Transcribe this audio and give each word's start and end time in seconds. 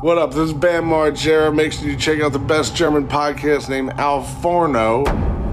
What 0.00 0.16
up? 0.16 0.30
This 0.30 0.50
is 0.50 0.54
Bam 0.54 0.84
Margera. 0.84 1.52
Make 1.52 1.72
sure 1.72 1.88
you 1.88 1.96
check 1.96 2.20
out 2.20 2.32
the 2.32 2.38
best 2.38 2.76
German 2.76 3.08
podcast 3.08 3.68
named 3.68 3.98
Al 3.98 4.22
Forno. 4.40 5.02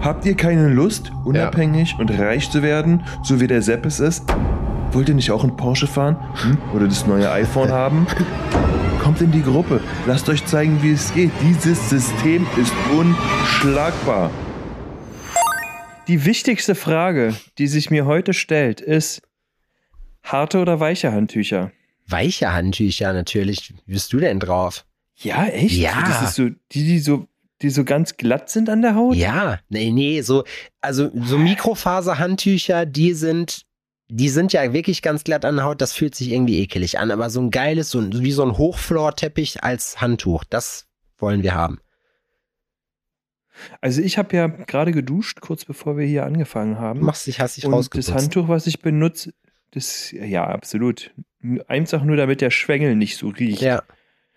Habt 0.01 0.23
ihr 0.27 0.35
keine 0.35 0.69
Lust, 0.69 1.11
unabhängig 1.23 1.95
und 1.97 2.11
reich 2.11 2.51
zu 2.51 2.61
werden, 2.61 3.03
so 3.23 3.41
wie 3.41 3.47
der 3.47 3.63
Sepp 3.63 3.87
es 3.87 3.99
ist? 3.99 4.23
Wollt 4.91 5.09
ihr 5.09 5.15
nicht 5.15 5.31
auch 5.31 5.43
einen 5.43 5.57
Porsche 5.57 5.87
fahren? 5.87 6.17
Hm? 6.43 6.57
Oder 6.75 6.85
das 6.85 7.07
neue 7.07 7.31
iPhone 7.31 7.71
haben? 7.71 8.05
Kommt 9.03 9.19
in 9.19 9.31
die 9.31 9.41
Gruppe. 9.41 9.81
Lasst 10.05 10.29
euch 10.29 10.45
zeigen, 10.45 10.77
wie 10.83 10.91
es 10.91 11.11
geht. 11.15 11.31
Dieses 11.41 11.89
System 11.89 12.45
ist 12.55 12.73
unschlagbar. 12.95 14.29
Die 16.07 16.23
wichtigste 16.23 16.75
Frage, 16.75 17.33
die 17.57 17.65
sich 17.65 17.89
mir 17.89 18.05
heute 18.05 18.33
stellt, 18.33 18.79
ist 18.79 19.23
harte 20.21 20.59
oder 20.59 20.79
weiche 20.79 21.11
Handtücher? 21.11 21.71
Weiche 22.07 22.53
Handtücher 22.53 23.13
natürlich. 23.13 23.73
Wie 23.85 23.93
bist 23.93 24.13
du 24.13 24.19
denn 24.19 24.39
drauf? 24.39 24.85
Ja, 25.15 25.45
echt? 25.45 25.75
Ja. 25.75 26.01
Das 26.01 26.29
ist 26.29 26.35
so, 26.35 26.49
die, 26.71 26.83
die 26.83 26.99
so, 26.99 27.27
die 27.61 27.69
so 27.69 27.83
ganz 27.83 28.17
glatt 28.17 28.49
sind 28.49 28.69
an 28.69 28.81
der 28.81 28.95
Haut? 28.95 29.15
Ja, 29.15 29.59
nee, 29.69 29.91
nee, 29.91 30.21
so, 30.21 30.43
also 30.81 31.09
so 31.15 31.37
Mikrofaserhandtücher, 31.37 32.85
die 32.85 33.13
sind, 33.13 33.65
die 34.09 34.29
sind 34.29 34.53
ja 34.53 34.73
wirklich 34.73 35.01
ganz 35.01 35.23
glatt 35.23 35.45
an 35.45 35.55
der 35.55 35.65
Haut, 35.65 35.81
das 35.81 35.93
fühlt 35.93 36.15
sich 36.15 36.31
irgendwie 36.31 36.59
ekelig 36.59 36.99
an, 36.99 37.11
aber 37.11 37.29
so 37.29 37.41
ein 37.41 37.51
geiles, 37.51 37.89
so 37.89 38.03
wie 38.11 38.33
so 38.33 38.43
ein 38.43 38.57
Hochflorteppich 38.57 39.63
als 39.63 40.01
Handtuch, 40.01 40.43
das 40.43 40.87
wollen 41.17 41.43
wir 41.43 41.55
haben. 41.55 41.79
Also 43.79 44.01
ich 44.01 44.17
habe 44.17 44.35
ja 44.35 44.47
gerade 44.47 44.91
geduscht, 44.91 45.39
kurz 45.39 45.63
bevor 45.63 45.97
wir 45.97 46.05
hier 46.05 46.25
angefangen 46.25 46.77
haben. 46.77 46.99
Machst 46.99 47.25
dich, 47.25 47.39
hast 47.39 47.55
dich 47.55 47.65
Und 47.65 47.73
rausgeputzt. 47.73 48.09
das 48.09 48.15
Handtuch, 48.15 48.49
was 48.49 48.67
ich 48.67 48.81
benutze, 48.81 49.33
das, 49.71 50.11
ja, 50.11 50.45
absolut. 50.45 51.13
Einfach 51.67 52.03
nur, 52.03 52.17
damit 52.17 52.41
der 52.41 52.51
Schwengel 52.51 52.95
nicht 52.95 53.17
so 53.17 53.29
riecht. 53.29 53.61
Ja. 53.61 53.83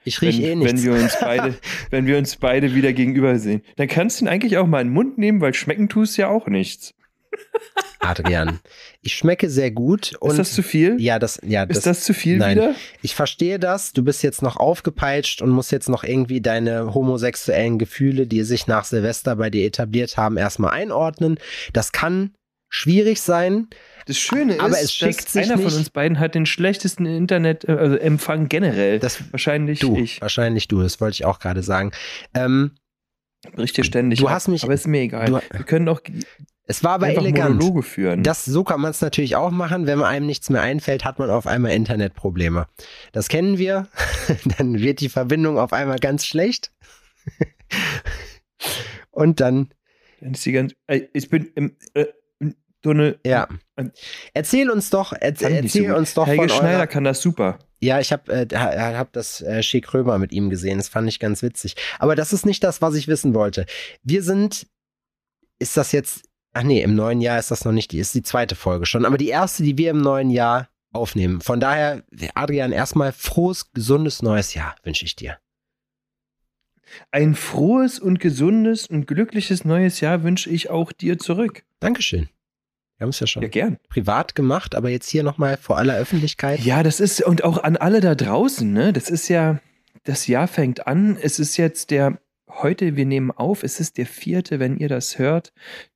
Ich 0.04 0.22
Wenn, 0.22 0.28
riech 0.28 0.40
eh 0.40 0.54
nichts. 0.54 0.72
wenn 0.72 0.84
wir 0.84 1.02
uns 1.02 1.16
beide, 1.20 1.54
wenn 1.90 2.06
wir 2.06 2.18
uns 2.18 2.36
beide 2.36 2.74
wieder 2.74 2.92
gegenüber 2.92 3.38
sehen. 3.38 3.62
Dann 3.76 3.88
kannst 3.88 4.20
du 4.20 4.24
ihn 4.24 4.28
eigentlich 4.28 4.56
auch 4.56 4.66
mal 4.66 4.80
in 4.80 4.88
den 4.88 4.94
Mund 4.94 5.18
nehmen, 5.18 5.40
weil 5.40 5.54
schmecken 5.54 5.88
tust 5.88 6.16
ja 6.16 6.28
auch 6.28 6.46
nichts. 6.46 6.94
Adrian, 8.00 8.60
ich 9.02 9.14
schmecke 9.14 9.50
sehr 9.50 9.70
gut 9.70 10.14
und 10.20 10.30
ist 10.30 10.38
das 10.38 10.52
zu 10.52 10.62
viel? 10.62 10.96
ja, 11.00 11.18
das, 11.18 11.40
ja, 11.44 11.64
ist 11.64 11.86
das 11.86 12.04
zu 12.04 12.14
viel 12.14 12.38
nein. 12.38 12.56
wieder? 12.56 12.74
Ich 13.02 13.14
verstehe 13.14 13.58
das. 13.58 13.92
Du 13.92 14.02
bist 14.02 14.22
jetzt 14.22 14.40
noch 14.40 14.56
aufgepeitscht 14.56 15.42
und 15.42 15.50
musst 15.50 15.72
jetzt 15.72 15.88
noch 15.88 16.04
irgendwie 16.04 16.40
deine 16.40 16.94
homosexuellen 16.94 17.78
Gefühle, 17.78 18.26
die 18.26 18.44
sich 18.44 18.66
nach 18.66 18.84
Silvester 18.84 19.36
bei 19.36 19.50
dir 19.50 19.66
etabliert 19.66 20.16
haben, 20.16 20.36
erstmal 20.36 20.70
einordnen. 20.70 21.38
Das 21.72 21.92
kann 21.92 22.34
schwierig 22.68 23.20
sein. 23.20 23.68
Das 24.06 24.18
Schöne 24.18 24.54
ist, 24.54 24.60
Aber 24.60 24.78
es 24.80 24.92
schickt 24.94 25.24
dass 25.24 25.32
sich 25.32 25.44
einer 25.44 25.56
nicht- 25.56 25.68
von 25.70 25.78
uns 25.78 25.90
beiden 25.90 26.18
hat 26.18 26.34
den 26.34 26.46
schlechtesten 26.46 27.04
Internet, 27.06 27.64
äh, 27.68 27.72
also 27.72 27.96
Empfang 27.96 28.48
generell. 28.48 28.98
Das 28.98 29.20
wahrscheinlich 29.32 29.80
du, 29.80 29.96
ich. 29.96 30.20
wahrscheinlich 30.20 30.68
du. 30.68 30.82
Das 30.82 31.00
wollte 31.00 31.14
ich 31.14 31.24
auch 31.24 31.38
gerade 31.40 31.62
sagen. 31.62 31.92
Ähm, 32.34 32.72
Bricht 33.54 33.76
dir 33.76 33.84
ständig. 33.84 34.18
Du 34.18 34.26
ab, 34.26 34.32
hast 34.34 34.48
mich- 34.48 34.64
Aber 34.64 34.74
ist 34.74 34.86
mir 34.86 35.02
egal. 35.02 35.26
du- 35.26 35.40
wir 35.56 35.64
können 35.64 35.88
auch 35.88 36.00
es 36.70 36.84
war 36.84 36.92
aber 36.92 37.08
elegant. 37.08 37.54
Monologe 37.62 37.82
führen. 37.82 38.22
Das, 38.22 38.44
so 38.44 38.62
kann 38.62 38.80
man 38.82 38.90
es 38.90 39.00
natürlich 39.00 39.36
auch 39.36 39.50
machen. 39.50 39.86
Wenn 39.86 40.02
einem 40.02 40.26
nichts 40.26 40.50
mehr 40.50 40.60
einfällt, 40.60 41.02
hat 41.06 41.18
man 41.18 41.30
auf 41.30 41.46
einmal 41.46 41.72
Internetprobleme. 41.72 42.66
Das 43.12 43.28
kennen 43.28 43.56
wir. 43.56 43.88
dann 44.58 44.78
wird 44.78 45.00
die 45.00 45.08
Verbindung 45.08 45.58
auf 45.58 45.72
einmal 45.72 45.98
ganz 45.98 46.26
schlecht. 46.26 46.70
Und 49.10 49.40
dann, 49.40 49.70
Dann 50.20 50.32
ist 50.34 50.44
die 50.44 50.52
ganz, 50.52 50.74
ich 51.12 51.28
bin 51.30 51.50
im, 51.54 51.76
äh, 51.94 52.06
eine. 52.84 53.18
ja. 53.24 53.48
Erzähl 54.34 54.70
uns 54.70 54.90
doch, 54.90 55.12
erz, 55.12 55.40
erzähl 55.42 55.88
so 55.88 55.96
uns 55.96 56.14
doch 56.14 56.26
Helge 56.26 56.48
von 56.48 56.48
Schneider 56.58 56.78
eurer, 56.78 56.86
kann 56.86 57.04
das 57.04 57.20
super. 57.20 57.58
Ja, 57.80 58.00
ich 58.00 58.12
habe 58.12 58.32
äh, 58.32 58.46
ha- 58.56 58.96
hab 58.98 59.12
das 59.12 59.40
äh, 59.40 59.62
Schick 59.62 59.94
Römer 59.94 60.18
mit 60.18 60.32
ihm 60.32 60.50
gesehen. 60.50 60.78
Das 60.78 60.88
fand 60.88 61.08
ich 61.08 61.20
ganz 61.20 61.42
witzig. 61.42 61.76
Aber 62.00 62.16
das 62.16 62.32
ist 62.32 62.44
nicht 62.44 62.64
das, 62.64 62.82
was 62.82 62.94
ich 62.94 63.06
wissen 63.06 63.34
wollte. 63.34 63.66
Wir 64.02 64.22
sind, 64.24 64.66
ist 65.60 65.76
das 65.76 65.92
jetzt, 65.92 66.22
ach 66.54 66.64
nee, 66.64 66.82
im 66.82 66.96
neuen 66.96 67.20
Jahr 67.20 67.38
ist 67.38 67.50
das 67.52 67.64
noch 67.64 67.70
nicht, 67.72 67.92
die 67.92 67.98
ist 68.00 68.14
die 68.14 68.22
zweite 68.22 68.56
Folge 68.56 68.84
schon, 68.86 69.04
aber 69.04 69.16
die 69.16 69.28
erste, 69.28 69.62
die 69.62 69.78
wir 69.78 69.90
im 69.90 70.00
neuen 70.00 70.30
Jahr 70.30 70.68
aufnehmen. 70.92 71.40
Von 71.40 71.60
daher, 71.60 72.02
Adrian, 72.34 72.72
erstmal 72.72 73.12
frohes, 73.12 73.70
gesundes 73.72 74.22
neues 74.22 74.54
Jahr 74.54 74.74
wünsche 74.82 75.04
ich 75.04 75.14
dir. 75.14 75.38
Ein 77.10 77.34
frohes 77.34 78.00
und 78.00 78.18
gesundes 78.18 78.86
und 78.86 79.06
glückliches 79.06 79.64
neues 79.64 80.00
Jahr 80.00 80.22
wünsche 80.22 80.50
ich 80.50 80.70
auch 80.70 80.90
dir 80.90 81.18
zurück. 81.18 81.64
Dankeschön. 81.80 82.28
Wir 82.98 83.04
haben 83.04 83.10
es 83.10 83.20
ja 83.20 83.26
schon 83.26 83.42
Ja, 83.42 83.48
gern. 83.48 83.78
privat 83.88 84.34
gemacht, 84.34 84.74
aber 84.74 84.90
jetzt 84.90 85.08
hier 85.08 85.22
nochmal 85.22 85.56
vor 85.56 85.78
aller 85.78 85.96
Öffentlichkeit. 85.96 86.60
Ja, 86.60 86.82
das 86.82 86.98
ist, 87.00 87.22
und 87.22 87.44
auch 87.44 87.62
an 87.62 87.76
alle 87.76 88.00
da 88.00 88.14
draußen, 88.14 88.70
ne? 88.72 88.92
Das 88.92 89.08
ist 89.08 89.28
ja, 89.28 89.60
das 90.04 90.26
Jahr 90.26 90.48
fängt 90.48 90.86
an. 90.86 91.16
Es 91.20 91.38
ist 91.38 91.56
jetzt 91.56 91.90
der, 91.92 92.18
heute, 92.48 92.96
wir 92.96 93.06
nehmen 93.06 93.30
auf, 93.30 93.62
es 93.62 93.78
ist 93.78 93.98
der 93.98 94.06
vierte, 94.06 94.58
wenn 94.58 94.76
ihr 94.78 94.88
das 94.88 95.18
hört, 95.18 95.52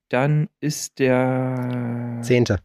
dann 0.09 0.47
ist 0.61 0.99
der. 0.99 2.19
Zehnte. 2.21 2.59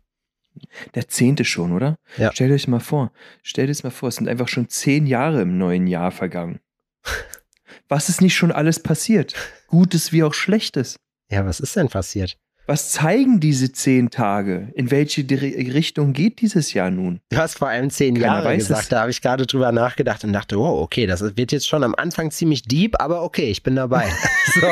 Der 0.94 1.08
zehnte 1.08 1.44
schon, 1.44 1.72
oder? 1.72 1.98
Ja. 2.16 2.32
Stellt 2.32 2.52
euch 2.52 2.68
mal 2.68 2.80
vor. 2.80 3.12
Stellt 3.42 3.70
euch 3.70 3.82
mal 3.84 3.90
vor, 3.90 4.08
es 4.08 4.16
sind 4.16 4.28
einfach 4.28 4.48
schon 4.48 4.68
zehn 4.68 5.06
Jahre 5.06 5.42
im 5.42 5.56
neuen 5.58 5.86
Jahr 5.86 6.10
vergangen. 6.10 6.60
Was 7.88 8.08
ist 8.08 8.20
nicht 8.20 8.36
schon 8.36 8.52
alles 8.52 8.80
passiert? 8.82 9.34
Gutes 9.66 10.12
wie 10.12 10.22
auch 10.22 10.34
Schlechtes. 10.34 10.98
Ja, 11.30 11.44
was 11.46 11.60
ist 11.60 11.76
denn 11.76 11.88
passiert? 11.88 12.38
Was 12.68 12.90
zeigen 12.90 13.40
diese 13.40 13.72
zehn 13.72 14.10
Tage? 14.10 14.68
In 14.74 14.90
welche 14.90 15.22
Richtung 15.30 16.12
geht 16.12 16.42
dieses 16.42 16.74
Jahr 16.74 16.90
nun? 16.90 17.20
Du 17.30 17.38
hast 17.38 17.56
vor 17.56 17.68
allem 17.68 17.88
zehn 17.88 18.14
Keiner 18.14 18.26
Jahre 18.26 18.56
gesagt, 18.58 18.82
es. 18.82 18.88
da 18.90 19.00
habe 19.00 19.10
ich 19.10 19.22
gerade 19.22 19.46
drüber 19.46 19.72
nachgedacht 19.72 20.22
und 20.22 20.34
dachte, 20.34 20.58
oh, 20.58 20.82
okay, 20.82 21.06
das 21.06 21.22
wird 21.38 21.50
jetzt 21.50 21.66
schon 21.66 21.82
am 21.82 21.94
Anfang 21.94 22.30
ziemlich 22.30 22.60
deep, 22.60 23.00
aber 23.00 23.22
okay, 23.22 23.50
ich 23.50 23.62
bin 23.62 23.74
dabei. 23.74 24.06
so, 24.60 24.66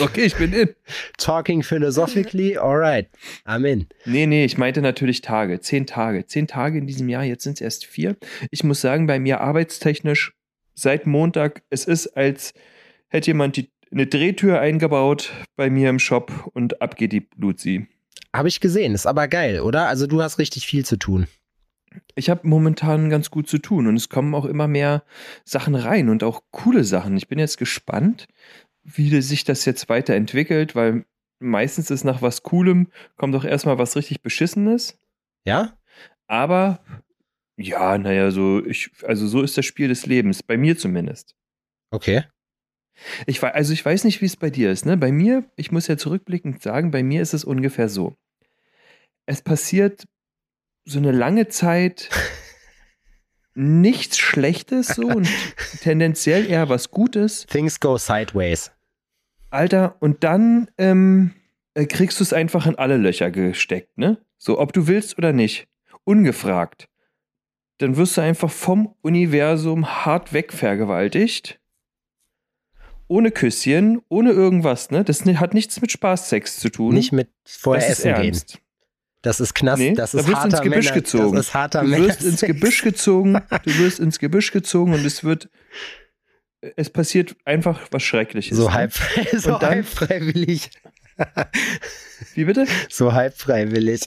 Okay, 0.02 0.22
ich 0.22 0.34
bin 0.36 0.54
in. 0.54 0.70
talking 1.18 1.62
philosophically, 1.62 2.56
alright, 2.56 3.10
I'm 3.44 3.66
in. 3.66 3.86
Nee, 4.06 4.24
nee, 4.24 4.46
ich 4.46 4.56
meinte 4.56 4.80
natürlich 4.80 5.20
Tage. 5.20 5.60
Zehn 5.60 5.86
Tage. 5.86 6.24
Zehn 6.24 6.46
Tage 6.46 6.78
in 6.78 6.86
diesem 6.86 7.10
Jahr, 7.10 7.24
jetzt 7.24 7.44
sind 7.44 7.54
es 7.54 7.60
erst 7.60 7.84
vier. 7.84 8.16
Ich 8.50 8.64
muss 8.64 8.80
sagen, 8.80 9.06
bei 9.06 9.20
mir 9.20 9.42
arbeitstechnisch 9.42 10.32
seit 10.74 11.06
Montag, 11.06 11.64
es 11.68 11.84
ist, 11.84 12.16
als 12.16 12.54
hätte 13.08 13.26
jemand 13.26 13.58
die, 13.58 13.70
eine 13.92 14.06
Drehtür 14.06 14.60
eingebaut 14.60 15.32
bei 15.56 15.70
mir 15.70 15.90
im 15.90 15.98
Shop 15.98 16.50
und 16.54 16.80
ab 16.80 16.96
geht 16.96 17.12
die 17.12 17.28
Luzi. 17.36 17.86
Habe 18.34 18.48
ich 18.48 18.60
gesehen, 18.60 18.94
ist 18.94 19.06
aber 19.06 19.28
geil, 19.28 19.60
oder? 19.60 19.88
Also 19.88 20.06
du 20.06 20.22
hast 20.22 20.38
richtig 20.38 20.66
viel 20.66 20.84
zu 20.84 20.96
tun. 20.96 21.26
Ich 22.14 22.30
habe 22.30 22.48
momentan 22.48 23.10
ganz 23.10 23.30
gut 23.30 23.48
zu 23.48 23.58
tun 23.58 23.86
und 23.86 23.96
es 23.96 24.08
kommen 24.08 24.34
auch 24.34 24.46
immer 24.46 24.66
mehr 24.66 25.04
Sachen 25.44 25.74
rein 25.74 26.08
und 26.08 26.22
auch 26.24 26.42
coole 26.50 26.84
Sachen. 26.84 27.16
Ich 27.18 27.28
bin 27.28 27.38
jetzt 27.38 27.58
gespannt, 27.58 28.28
wie 28.82 29.20
sich 29.20 29.44
das 29.44 29.66
jetzt 29.66 29.90
weiterentwickelt, 29.90 30.74
weil 30.74 31.04
meistens 31.38 31.90
ist 31.90 32.04
nach 32.04 32.22
was 32.22 32.42
Coolem 32.42 32.88
kommt 33.16 33.34
auch 33.36 33.44
erstmal 33.44 33.76
was 33.76 33.96
richtig 33.96 34.22
Beschissenes. 34.22 34.98
Ja? 35.44 35.76
Aber 36.26 36.80
ja, 37.56 37.98
naja, 37.98 38.30
so, 38.30 38.64
ich, 38.64 38.90
also 39.06 39.26
so 39.26 39.42
ist 39.42 39.58
das 39.58 39.66
Spiel 39.66 39.88
des 39.88 40.06
Lebens, 40.06 40.42
bei 40.42 40.56
mir 40.56 40.78
zumindest. 40.78 41.34
Okay. 41.90 42.24
Ich, 43.26 43.42
wei- 43.42 43.52
also 43.54 43.72
ich 43.72 43.84
weiß 43.84 44.04
nicht, 44.04 44.20
wie 44.20 44.26
es 44.26 44.36
bei 44.36 44.50
dir 44.50 44.70
ist. 44.70 44.86
Ne? 44.86 44.96
Bei 44.96 45.10
mir, 45.12 45.44
ich 45.56 45.72
muss 45.72 45.86
ja 45.88 45.96
zurückblickend 45.96 46.62
sagen, 46.62 46.90
bei 46.90 47.02
mir 47.02 47.22
ist 47.22 47.34
es 47.34 47.44
ungefähr 47.44 47.88
so. 47.88 48.16
Es 49.26 49.42
passiert 49.42 50.04
so 50.84 50.98
eine 50.98 51.12
lange 51.12 51.48
Zeit 51.48 52.08
nichts 53.54 54.18
Schlechtes 54.18 54.88
so 54.88 55.02
und 55.06 55.28
tendenziell 55.80 56.48
eher 56.50 56.68
was 56.68 56.90
Gutes. 56.90 57.46
Things 57.46 57.80
go 57.80 57.98
sideways. 57.98 58.72
Alter, 59.50 59.96
und 60.00 60.24
dann 60.24 60.70
ähm, 60.78 61.34
äh, 61.74 61.84
kriegst 61.86 62.18
du 62.20 62.24
es 62.24 62.32
einfach 62.32 62.66
in 62.66 62.76
alle 62.76 62.96
Löcher 62.96 63.30
gesteckt, 63.30 63.98
ne? 63.98 64.18
So, 64.38 64.58
ob 64.58 64.72
du 64.72 64.86
willst 64.86 65.18
oder 65.18 65.32
nicht. 65.32 65.68
Ungefragt. 66.04 66.88
Dann 67.78 67.96
wirst 67.96 68.16
du 68.16 68.22
einfach 68.22 68.50
vom 68.50 68.94
Universum 69.02 69.86
hart 70.04 70.32
wegvergewaltigt. 70.32 71.60
Ohne 73.08 73.30
Küsschen, 73.30 74.00
ohne 74.08 74.30
irgendwas, 74.30 74.90
ne? 74.90 75.04
Das 75.04 75.24
hat 75.24 75.54
nichts 75.54 75.80
mit 75.80 75.92
Spaßsex 75.92 76.58
zu 76.58 76.70
tun. 76.70 76.94
Nicht 76.94 77.12
mit 77.12 77.28
vorher 77.44 77.88
das 77.88 78.00
essen 78.00 78.14
gehen. 78.22 78.40
Das 79.22 79.38
ist 79.38 79.54
Knast, 79.54 79.78
Nee, 79.78 79.92
das 79.94 80.12
da 80.12 80.18
ist 80.20 80.28
wirst 80.28 80.42
du 80.42 80.48
ins 80.48 80.60
Gebüsch 80.62 80.84
Männer, 80.86 80.94
gezogen. 81.00 81.36
Das 81.36 81.46
ist 81.46 81.54
harter 81.54 81.82
Du 81.82 81.90
wirst 81.90 82.22
ins 82.24 82.40
Gebüsch 82.40 82.82
gezogen, 82.82 83.40
du 83.64 83.78
wirst 83.78 84.00
ins 84.00 84.18
Gebüsch 84.18 84.50
gezogen 84.50 84.94
und 84.94 85.04
es 85.04 85.22
wird, 85.22 85.48
es 86.76 86.90
passiert 86.90 87.36
einfach 87.44 87.80
was 87.92 88.02
Schreckliches. 88.02 88.56
So 88.56 88.66
ne? 88.66 88.74
halb, 88.74 88.92
so 89.36 89.60
halb 89.60 89.86
freiwillig. 89.86 90.70
Wie 92.34 92.44
bitte? 92.44 92.66
So 92.88 93.12
halb 93.12 93.36
freiwillig. 93.36 94.00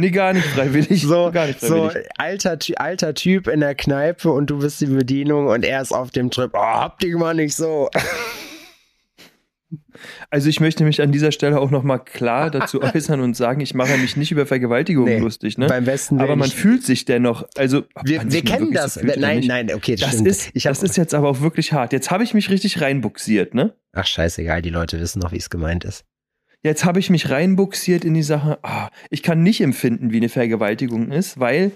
Nee, 0.00 0.10
gar 0.10 0.32
nicht 0.32 0.46
freiwillig. 0.46 1.02
So, 1.02 1.30
gar 1.32 1.46
nicht 1.46 1.60
so 1.60 1.88
freiwillig. 1.88 2.08
alter, 2.18 2.58
Ty- 2.58 2.76
alter 2.76 3.14
Typ 3.14 3.48
in 3.48 3.60
der 3.60 3.74
Kneipe 3.74 4.30
und 4.30 4.48
du 4.48 4.58
bist 4.60 4.80
die 4.80 4.86
Bedienung 4.86 5.48
und 5.48 5.64
er 5.64 5.82
ist 5.82 5.92
auf 5.92 6.10
dem 6.12 6.30
Trip. 6.30 6.50
Oh, 6.54 6.58
hab 6.58 7.00
dich 7.00 7.14
mal 7.14 7.34
nicht 7.34 7.56
so. 7.56 7.88
Also 10.30 10.48
ich 10.48 10.60
möchte 10.60 10.84
mich 10.84 11.02
an 11.02 11.12
dieser 11.12 11.32
Stelle 11.32 11.60
auch 11.60 11.70
nochmal 11.70 12.02
klar 12.02 12.50
dazu 12.50 12.80
äußern 12.94 13.20
und 13.20 13.36
sagen, 13.36 13.60
ich 13.60 13.74
mache 13.74 13.98
mich 13.98 14.16
nicht 14.16 14.30
über 14.30 14.46
Vergewaltigung 14.46 15.04
Nee, 15.04 15.18
lustig, 15.18 15.58
ne? 15.58 15.66
Beim 15.66 15.84
besten 15.84 16.20
Aber 16.20 16.36
man 16.36 16.48
fühlt 16.50 16.84
sich 16.84 17.04
dennoch, 17.04 17.44
also 17.56 17.82
wir, 18.04 18.18
man 18.18 18.32
wir 18.32 18.44
mal 18.44 18.50
kennen 18.50 18.72
das. 18.72 18.94
so 18.94 19.00
nein, 19.04 19.44
nein, 19.46 19.74
okay, 19.74 19.96
Das 19.96 20.10
stimmt. 20.10 20.28
ist, 20.28 20.50
ich 20.54 20.62
das 20.62 20.82
ist 20.82 20.96
jetzt 20.96 21.14
aber 21.14 21.28
auch 21.28 21.40
wirklich 21.40 21.72
hart. 21.72 21.92
Jetzt 21.92 22.10
habe 22.10 22.22
ich 22.24 22.32
mich 22.32 22.48
richtig 22.48 22.80
reinbuxiert, 22.80 23.54
ne? 23.54 23.74
ach 23.92 24.06
scheißegal, 24.06 24.62
die 24.62 24.70
Leute 24.70 25.00
wissen 25.00 25.18
noch, 25.18 25.32
wie 25.32 25.36
es 25.38 25.50
gemeint 25.50 25.84
ist. 25.84 26.04
Jetzt 26.62 26.84
habe 26.84 26.98
ich 26.98 27.08
mich 27.08 27.30
reinbuxiert 27.30 28.04
in 28.04 28.14
die 28.14 28.22
Sache, 28.22 28.58
ah, 28.62 28.90
ich 29.10 29.22
kann 29.22 29.42
nicht 29.42 29.60
empfinden, 29.60 30.10
wie 30.10 30.16
eine 30.16 30.28
Vergewaltigung 30.28 31.12
ist, 31.12 31.38
weil 31.38 31.72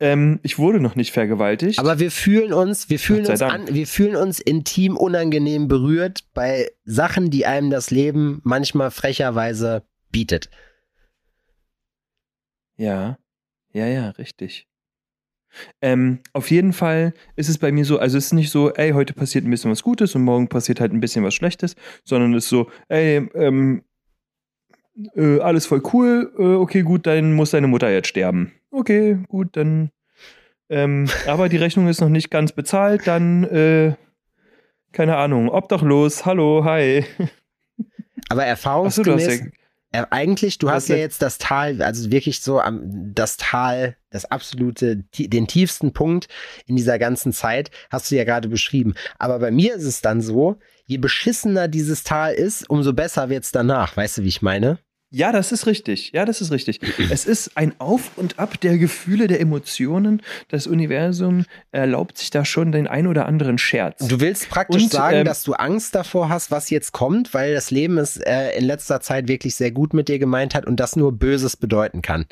ähm, 0.00 0.40
ich 0.42 0.58
wurde 0.58 0.80
noch 0.80 0.96
nicht 0.96 1.12
vergewaltigt. 1.12 1.78
Aber 1.78 1.98
wir 2.00 2.10
fühlen 2.10 2.52
uns, 2.52 2.88
wir 2.88 2.98
fühlen 2.98 3.26
uns 3.26 3.42
an, 3.42 3.72
wir 3.72 3.86
fühlen 3.86 4.16
uns 4.16 4.40
intim 4.40 4.96
unangenehm 4.96 5.68
berührt 5.68 6.24
bei 6.34 6.70
Sachen, 6.84 7.30
die 7.30 7.46
einem 7.46 7.70
das 7.70 7.90
Leben 7.90 8.40
manchmal 8.42 8.90
frecherweise 8.90 9.84
bietet. 10.10 10.50
Ja, 12.76 13.18
ja, 13.72 13.86
ja, 13.86 14.10
richtig. 14.10 14.66
Ähm, 15.80 16.20
auf 16.32 16.50
jeden 16.50 16.72
Fall 16.72 17.12
ist 17.36 17.48
es 17.48 17.58
bei 17.58 17.72
mir 17.72 17.84
so, 17.84 17.98
also 17.98 18.18
es 18.18 18.26
ist 18.26 18.32
nicht 18.32 18.50
so, 18.50 18.72
ey, 18.72 18.92
heute 18.92 19.12
passiert 19.14 19.44
ein 19.44 19.50
bisschen 19.50 19.70
was 19.70 19.82
Gutes 19.82 20.14
und 20.14 20.22
morgen 20.22 20.48
passiert 20.48 20.80
halt 20.80 20.92
ein 20.92 21.00
bisschen 21.00 21.24
was 21.24 21.34
Schlechtes, 21.34 21.76
sondern 22.04 22.34
es 22.34 22.44
ist 22.44 22.50
so, 22.50 22.70
ey, 22.88 23.28
ähm, 23.34 23.82
äh, 25.14 25.40
alles 25.40 25.66
voll 25.66 25.82
cool, 25.92 26.32
äh, 26.38 26.42
okay, 26.42 26.82
gut, 26.82 27.06
dann 27.06 27.32
muss 27.32 27.50
deine 27.50 27.66
Mutter 27.66 27.90
jetzt 27.90 28.08
sterben. 28.08 28.52
Okay, 28.70 29.18
gut, 29.28 29.56
dann, 29.56 29.90
ähm, 30.68 31.08
aber 31.26 31.48
die 31.48 31.56
Rechnung 31.56 31.88
ist 31.88 32.00
noch 32.00 32.08
nicht 32.08 32.30
ganz 32.30 32.52
bezahlt, 32.52 33.06
dann, 33.06 33.44
äh, 33.44 33.94
keine 34.92 35.16
Ahnung, 35.16 35.48
obdachlos, 35.48 36.26
hallo, 36.26 36.64
hi. 36.64 37.04
Aber 38.28 38.44
erfahrungsgemäß, 38.44 39.40
ja, 39.40 39.44
äh, 39.44 39.50
eigentlich, 39.92 40.58
du 40.58 40.70
hast 40.70 40.88
ja 40.88 40.96
jetzt 40.96 41.22
das 41.22 41.38
Tal, 41.38 41.82
also 41.82 42.10
wirklich 42.10 42.40
so 42.40 42.60
am, 42.60 43.12
das 43.14 43.36
Tal, 43.36 43.96
das 44.10 44.24
absolute, 44.24 45.04
den 45.16 45.46
tiefsten 45.46 45.92
Punkt 45.92 46.28
in 46.66 46.76
dieser 46.76 46.98
ganzen 46.98 47.32
Zeit, 47.32 47.70
hast 47.90 48.10
du 48.10 48.16
ja 48.16 48.24
gerade 48.24 48.48
beschrieben. 48.48 48.94
Aber 49.18 49.38
bei 49.38 49.50
mir 49.50 49.74
ist 49.74 49.84
es 49.84 50.00
dann 50.00 50.20
so, 50.20 50.58
je 50.86 50.98
beschissener 50.98 51.68
dieses 51.68 52.04
Tal 52.04 52.34
ist, 52.34 52.68
umso 52.68 52.92
besser 52.92 53.28
wird's 53.28 53.52
danach. 53.52 53.96
Weißt 53.96 54.18
du, 54.18 54.22
wie 54.22 54.28
ich 54.28 54.42
meine? 54.42 54.78
Ja, 55.14 55.30
das 55.30 55.52
ist 55.52 55.66
richtig. 55.66 56.12
Ja, 56.14 56.24
das 56.24 56.40
ist 56.40 56.50
richtig. 56.50 56.80
Es 57.10 57.26
ist 57.26 57.56
ein 57.58 57.78
Auf 57.78 58.16
und 58.16 58.38
Ab 58.38 58.58
der 58.62 58.78
Gefühle, 58.78 59.26
der 59.26 59.40
Emotionen. 59.40 60.22
Das 60.48 60.66
Universum 60.66 61.44
erlaubt 61.70 62.16
sich 62.16 62.30
da 62.30 62.46
schon 62.46 62.72
den 62.72 62.86
ein 62.86 63.06
oder 63.06 63.26
anderen 63.26 63.58
Scherz. 63.58 64.06
Du 64.08 64.20
willst 64.20 64.48
praktisch 64.48 64.84
Und, 64.84 64.90
sagen, 64.90 65.18
ähm, 65.18 65.24
dass 65.26 65.42
du 65.42 65.52
Angst 65.52 65.94
davor 65.94 66.30
hast, 66.30 66.50
was 66.50 66.70
jetzt 66.70 66.92
kommt, 66.92 67.34
weil 67.34 67.52
das 67.52 67.70
Leben 67.70 67.98
es 67.98 68.16
äh, 68.16 68.56
in 68.56 68.64
letzter 68.64 69.02
Zeit 69.02 69.28
wirklich 69.28 69.54
sehr 69.54 69.70
gut 69.70 69.92
mit 69.92 70.08
dir 70.08 70.18
gemeint 70.18 70.54
hat 70.54 70.64
und 70.64 70.80
das 70.80 70.96
nur 70.96 71.12
Böses 71.12 71.58
bedeuten 71.58 72.00
kann. 72.00 72.24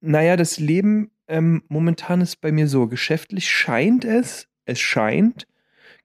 naja, 0.00 0.36
das 0.36 0.58
Leben 0.58 1.10
ähm, 1.26 1.62
momentan 1.68 2.20
ist 2.20 2.42
bei 2.42 2.52
mir 2.52 2.68
so. 2.68 2.86
Geschäftlich 2.86 3.50
scheint 3.50 4.04
es, 4.04 4.46
es 4.66 4.78
scheint, 4.78 5.46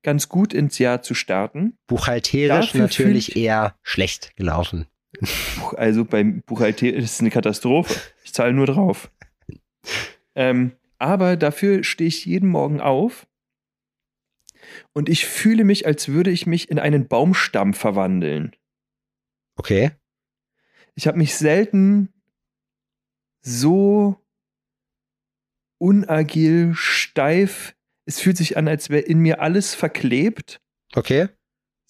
ganz 0.01 0.29
gut 0.29 0.53
ins 0.53 0.79
Jahr 0.79 1.01
zu 1.01 1.13
starten. 1.13 1.77
Buchhalterisch 1.87 2.67
Dafür 2.67 2.81
natürlich 2.81 3.35
eher 3.35 3.75
schlecht 3.81 4.35
gelaufen. 4.37 4.87
Also 5.75 6.05
beim 6.05 6.41
Buchhalter 6.41 6.87
ist 6.87 7.11
es 7.11 7.19
eine 7.19 7.29
Katastrophe. 7.29 7.99
Ich 8.23 8.33
zahle 8.33 8.53
nur 8.53 8.65
drauf. 8.65 9.11
Ähm, 10.35 10.73
aber 10.97 11.37
dafür 11.37 11.83
stehe 11.83 12.07
ich 12.07 12.25
jeden 12.25 12.49
Morgen 12.49 12.81
auf 12.81 13.27
und 14.93 15.09
ich 15.09 15.25
fühle 15.25 15.63
mich, 15.63 15.85
als 15.85 16.07
würde 16.07 16.31
ich 16.31 16.45
mich 16.45 16.69
in 16.69 16.79
einen 16.79 17.07
Baumstamm 17.07 17.73
verwandeln. 17.73 18.55
Okay. 19.55 19.91
Ich 20.95 21.07
habe 21.07 21.17
mich 21.17 21.35
selten 21.35 22.13
so 23.41 24.15
unagil, 25.77 26.73
steif. 26.75 27.75
Es 28.05 28.19
fühlt 28.19 28.37
sich 28.37 28.57
an, 28.57 28.67
als 28.67 28.89
wäre 28.89 29.01
in 29.01 29.19
mir 29.19 29.41
alles 29.41 29.75
verklebt. 29.75 30.61
Okay. 30.93 31.29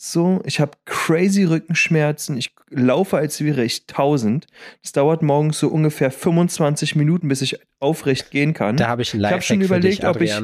So, 0.06 0.42
ich 0.44 0.60
habe 0.60 0.74
crazy 0.84 1.46
Rückenschmerzen. 1.46 2.36
Ich 2.36 2.54
laufe, 2.70 3.16
als 3.16 3.40
wäre 3.40 3.64
ich 3.64 3.84
1000. 3.88 4.48
Es 4.84 4.92
dauert 4.92 5.22
morgens 5.22 5.60
so 5.60 5.70
ungefähr 5.70 6.12
25 6.12 6.98
Minuten, 6.98 7.30
bis 7.30 7.42
ich 7.42 7.58
aufrecht 7.80 8.30
gehen 8.30 8.54
kann. 8.54 8.76
Da 8.76 8.90
habe 8.90 9.02
ich 9.02 9.14
einen 9.14 9.24
Ich 9.24 9.32
hab 9.32 9.42
schon 9.46 9.60
für 9.60 9.66
überlegt, 9.68 10.00
dich, 10.00 10.06
ob 10.06 10.20
ich-. 10.20 10.38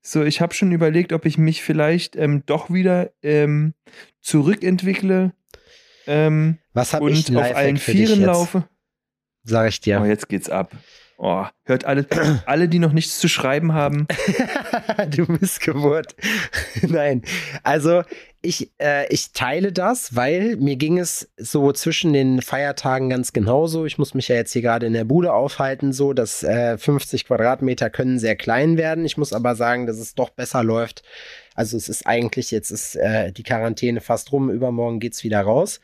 So, 0.00 0.22
ich 0.22 0.40
habe 0.40 0.54
schon 0.54 0.70
überlegt, 0.70 1.12
ob 1.12 1.26
ich 1.26 1.38
mich 1.38 1.64
vielleicht 1.64 2.14
ähm, 2.14 2.44
doch 2.46 2.70
wieder 2.70 3.10
ähm, 3.20 3.74
zurückentwickle 4.20 5.32
ähm, 6.06 6.58
Was 6.72 6.92
ich 6.92 7.00
und 7.00 7.30
einen 7.30 7.36
auf 7.36 7.56
allen 7.56 7.76
Vieren 7.78 8.22
laufe. 8.22 8.68
Sag 9.42 9.70
ich 9.70 9.80
dir. 9.80 10.02
Oh, 10.02 10.04
jetzt 10.04 10.28
geht's 10.28 10.48
ab. 10.48 10.70
Oh, 11.16 11.44
hört 11.64 11.84
alle, 11.84 12.06
alle, 12.46 12.68
die 12.68 12.80
noch 12.80 12.92
nichts 12.92 13.20
zu 13.20 13.28
schreiben 13.28 13.72
haben. 13.72 14.08
du 15.10 15.24
Missgeburt. 15.30 16.16
Nein. 16.82 17.22
Also 17.62 18.02
ich, 18.42 18.72
äh, 18.78 19.06
ich 19.12 19.32
teile 19.32 19.72
das, 19.72 20.16
weil 20.16 20.56
mir 20.56 20.76
ging 20.76 20.98
es 20.98 21.30
so 21.36 21.72
zwischen 21.72 22.12
den 22.12 22.42
Feiertagen 22.42 23.10
ganz 23.10 23.32
genauso. 23.32 23.86
Ich 23.86 23.96
muss 23.96 24.14
mich 24.14 24.28
ja 24.28 24.36
jetzt 24.36 24.52
hier 24.52 24.62
gerade 24.62 24.86
in 24.86 24.92
der 24.92 25.04
Bude 25.04 25.32
aufhalten, 25.32 25.92
so 25.92 26.12
dass 26.12 26.42
äh, 26.42 26.76
50 26.76 27.26
Quadratmeter 27.26 27.90
können 27.90 28.18
sehr 28.18 28.36
klein 28.36 28.76
werden. 28.76 29.04
Ich 29.04 29.16
muss 29.16 29.32
aber 29.32 29.54
sagen, 29.54 29.86
dass 29.86 29.98
es 29.98 30.14
doch 30.14 30.30
besser 30.30 30.64
läuft. 30.64 31.04
Also 31.54 31.76
es 31.76 31.88
ist 31.88 32.06
eigentlich, 32.06 32.50
jetzt 32.50 32.70
ist 32.70 32.96
äh, 32.96 33.32
die 33.32 33.44
Quarantäne 33.44 34.00
fast 34.00 34.32
rum, 34.32 34.50
übermorgen 34.50 34.98
geht's 34.98 35.22
wieder 35.22 35.42
raus. 35.42 35.80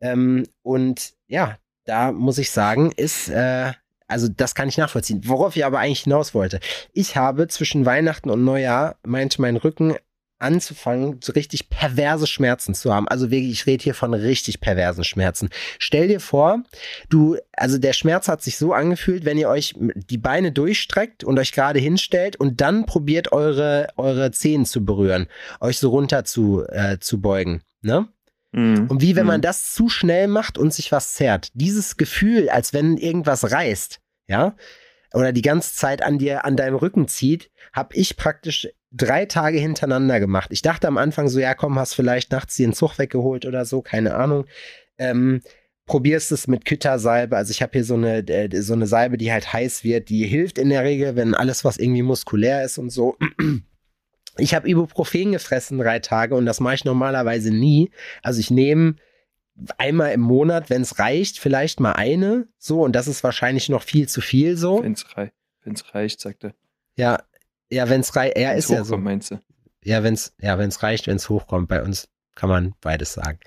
Ähm, 0.00 0.46
und 0.62 1.12
ja, 1.26 1.58
da 1.84 2.12
muss 2.12 2.38
ich 2.38 2.50
sagen, 2.50 2.92
ist, 2.96 3.28
äh, 3.28 3.72
also 4.10 4.28
das 4.28 4.54
kann 4.54 4.68
ich 4.68 4.78
nachvollziehen. 4.78 5.22
Worauf 5.24 5.56
ich 5.56 5.64
aber 5.64 5.78
eigentlich 5.78 6.02
hinaus 6.02 6.34
wollte. 6.34 6.60
Ich 6.92 7.16
habe 7.16 7.48
zwischen 7.48 7.86
Weihnachten 7.86 8.30
und 8.30 8.44
Neujahr 8.44 8.96
meinte 9.04 9.40
mein 9.40 9.56
Rücken 9.56 9.94
anzufangen, 10.40 11.20
so 11.22 11.32
richtig 11.32 11.68
perverse 11.68 12.26
Schmerzen 12.26 12.74
zu 12.74 12.92
haben. 12.92 13.06
Also 13.08 13.30
wirklich, 13.30 13.52
ich 13.52 13.66
rede 13.66 13.84
hier 13.84 13.94
von 13.94 14.14
richtig 14.14 14.60
perversen 14.60 15.04
Schmerzen. 15.04 15.50
Stell 15.78 16.08
dir 16.08 16.20
vor, 16.20 16.64
du, 17.08 17.36
also 17.52 17.78
der 17.78 17.92
Schmerz 17.92 18.26
hat 18.26 18.42
sich 18.42 18.56
so 18.56 18.72
angefühlt, 18.72 19.24
wenn 19.24 19.38
ihr 19.38 19.48
euch 19.48 19.74
die 19.78 20.18
Beine 20.18 20.50
durchstreckt 20.50 21.24
und 21.24 21.38
euch 21.38 21.52
gerade 21.52 21.78
hinstellt 21.78 22.36
und 22.36 22.60
dann 22.60 22.86
probiert 22.86 23.32
eure, 23.32 23.88
eure 23.96 24.30
Zehen 24.32 24.64
zu 24.64 24.84
berühren, 24.84 25.26
euch 25.60 25.78
so 25.78 25.90
runter 25.90 26.24
zu, 26.24 26.64
äh, 26.68 26.98
zu 26.98 27.20
beugen, 27.20 27.62
ne? 27.82 28.08
Mhm. 28.52 28.86
Und 28.88 29.00
wie 29.00 29.16
wenn 29.16 29.26
man 29.26 29.38
Mhm. 29.40 29.42
das 29.42 29.74
zu 29.74 29.88
schnell 29.88 30.26
macht 30.28 30.58
und 30.58 30.72
sich 30.74 30.90
was 30.92 31.14
zerrt. 31.14 31.50
Dieses 31.54 31.96
Gefühl, 31.96 32.48
als 32.48 32.72
wenn 32.72 32.96
irgendwas 32.96 33.50
reißt, 33.50 34.00
ja, 34.28 34.56
oder 35.12 35.32
die 35.32 35.42
ganze 35.42 35.74
Zeit 35.74 36.02
an 36.02 36.18
dir, 36.18 36.44
an 36.44 36.56
deinem 36.56 36.76
Rücken 36.76 37.08
zieht, 37.08 37.50
habe 37.72 37.94
ich 37.96 38.16
praktisch 38.16 38.68
drei 38.92 39.24
Tage 39.26 39.58
hintereinander 39.58 40.20
gemacht. 40.20 40.50
Ich 40.52 40.62
dachte 40.62 40.88
am 40.88 40.98
Anfang 40.98 41.28
so, 41.28 41.38
ja 41.40 41.54
komm, 41.54 41.78
hast 41.78 41.94
vielleicht 41.94 42.32
nachts 42.32 42.56
dir 42.56 42.64
einen 42.66 42.74
Zug 42.74 42.98
weggeholt 42.98 43.44
oder 43.46 43.64
so, 43.64 43.82
keine 43.82 44.14
Ahnung. 44.14 44.46
Ähm, 44.98 45.42
probierst 45.86 46.30
es 46.30 46.46
mit 46.46 46.64
Küttersalbe. 46.64 47.36
Also 47.36 47.50
ich 47.50 47.62
habe 47.62 47.72
hier 47.72 47.84
so 47.84 47.94
eine, 47.94 48.24
so 48.62 48.72
eine 48.74 48.86
Salbe, 48.86 49.16
die 49.18 49.32
halt 49.32 49.52
heiß 49.52 49.82
wird. 49.82 50.08
Die 50.08 50.24
hilft 50.26 50.58
in 50.58 50.68
der 50.70 50.84
Regel, 50.84 51.16
wenn 51.16 51.34
alles, 51.34 51.64
was 51.64 51.76
irgendwie 51.78 52.02
muskulär 52.02 52.64
ist 52.64 52.78
und 52.78 52.90
so. 52.90 53.16
Ich 54.36 54.54
habe 54.54 54.68
Ibuprofen 54.68 55.32
gefressen 55.32 55.78
drei 55.78 55.98
Tage 55.98 56.34
und 56.34 56.46
das 56.46 56.60
mache 56.60 56.74
ich 56.74 56.84
normalerweise 56.84 57.50
nie. 57.50 57.90
Also 58.22 58.40
ich 58.40 58.50
nehme 58.50 58.96
einmal 59.78 60.12
im 60.12 60.20
Monat, 60.20 60.70
wenn 60.70 60.82
es 60.82 60.98
reicht, 60.98 61.38
vielleicht 61.38 61.80
mal 61.80 61.92
eine. 61.92 62.48
So, 62.58 62.82
und 62.82 62.92
das 62.92 63.08
ist 63.08 63.24
wahrscheinlich 63.24 63.68
noch 63.68 63.82
viel 63.82 64.08
zu 64.08 64.20
viel 64.20 64.56
so. 64.56 64.82
Wenn's, 64.82 65.16
rei 65.16 65.32
wenn's 65.62 65.94
reicht, 65.94 66.20
sagt 66.20 66.44
er. 66.44 66.54
Ja, 66.96 67.22
ja, 67.70 67.88
wenn 67.88 68.00
es 68.00 68.14
reicht, 68.16 68.36
ja, 68.36 68.50
Wenn's 68.50 68.64
ist 68.64 68.70
ja 68.70 68.80
hochkommt, 68.80 68.88
so. 68.88 68.96
meinst 68.98 69.30
du? 69.30 69.40
Ja, 69.82 70.02
wenn 70.02 70.14
es 70.14 70.34
ja, 70.40 70.58
wenn's 70.58 70.82
reicht, 70.82 71.06
wenn 71.06 71.16
es 71.16 71.28
hochkommt. 71.28 71.68
Bei 71.68 71.82
uns 71.82 72.08
kann 72.34 72.48
man 72.48 72.74
beides 72.80 73.14
sagen. 73.14 73.38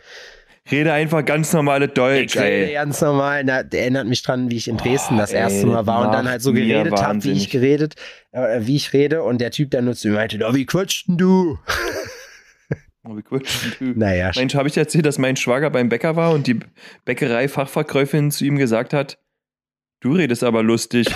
Rede 0.72 0.94
einfach 0.94 1.26
ganz 1.26 1.52
normale 1.52 1.90
Deutsch, 1.90 2.36
Ich 2.36 2.42
rede 2.42 2.68
ey. 2.68 2.74
ganz 2.74 3.02
normal, 3.02 3.44
na, 3.44 3.64
der 3.64 3.82
erinnert 3.82 4.08
mich 4.08 4.24
dran, 4.24 4.50
wie 4.50 4.56
ich 4.56 4.70
in 4.70 4.78
Dresden 4.78 5.16
Boah, 5.16 5.22
das 5.24 5.32
erste 5.34 5.60
ey, 5.60 5.66
Mal 5.66 5.86
war 5.88 6.06
und 6.08 6.14
dann 6.14 6.28
halt 6.30 6.42
so 6.42 6.54
geredet 6.54 6.94
habe, 7.02 7.22
wie 7.26 7.34
ich 7.34 7.50
geredet, 7.50 7.96
äh, 8.32 8.62
wie 8.62 8.78
ich 8.78 8.94
rede 8.94 9.24
und 9.24 9.42
der 9.42 9.52
Typ 9.52 9.72
dann 9.72 9.84
nur 9.86 9.94
zu 9.96 10.08
mir 10.08 10.14
meinte, 10.16 10.38
na, 10.38 10.56
wie 10.56 10.66
quatscht 10.66 11.08
denn 11.08 11.18
du? 11.18 11.60
Oh, 13.06 13.18
wie 13.18 13.24
cool. 13.32 13.42
Naja, 13.82 14.32
Mensch, 14.38 14.56
habe 14.56 14.70
ich 14.70 14.76
dir 14.76 14.80
erzählt, 14.80 15.06
dass 15.06 15.18
mein 15.18 15.36
Schwager 15.36 15.70
beim 15.70 15.90
Bäcker 15.90 16.16
war 16.16 16.32
und 16.32 16.48
die 16.48 16.62
Bäckerei-Fachverkäuferin 17.04 18.32
zu 18.32 18.46
ihm 18.46 18.58
gesagt 18.58 18.94
hat, 18.94 19.18
du 20.00 20.14
redest 20.14 20.42
aber 20.42 20.64
lustig. 20.64 21.08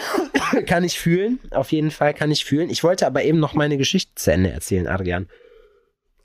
kann 0.66 0.84
ich 0.84 0.96
fühlen, 1.00 1.40
auf 1.50 1.72
jeden 1.72 1.90
Fall 1.90 2.14
kann 2.14 2.30
ich 2.30 2.44
fühlen. 2.44 2.70
Ich 2.70 2.84
wollte 2.84 3.04
aber 3.08 3.24
eben 3.24 3.40
noch 3.40 3.54
meine 3.54 3.78
Geschichte 3.78 4.12
zu 4.14 4.30
Ende 4.32 4.50
erzählen, 4.52 4.86
Adrian. 4.86 5.26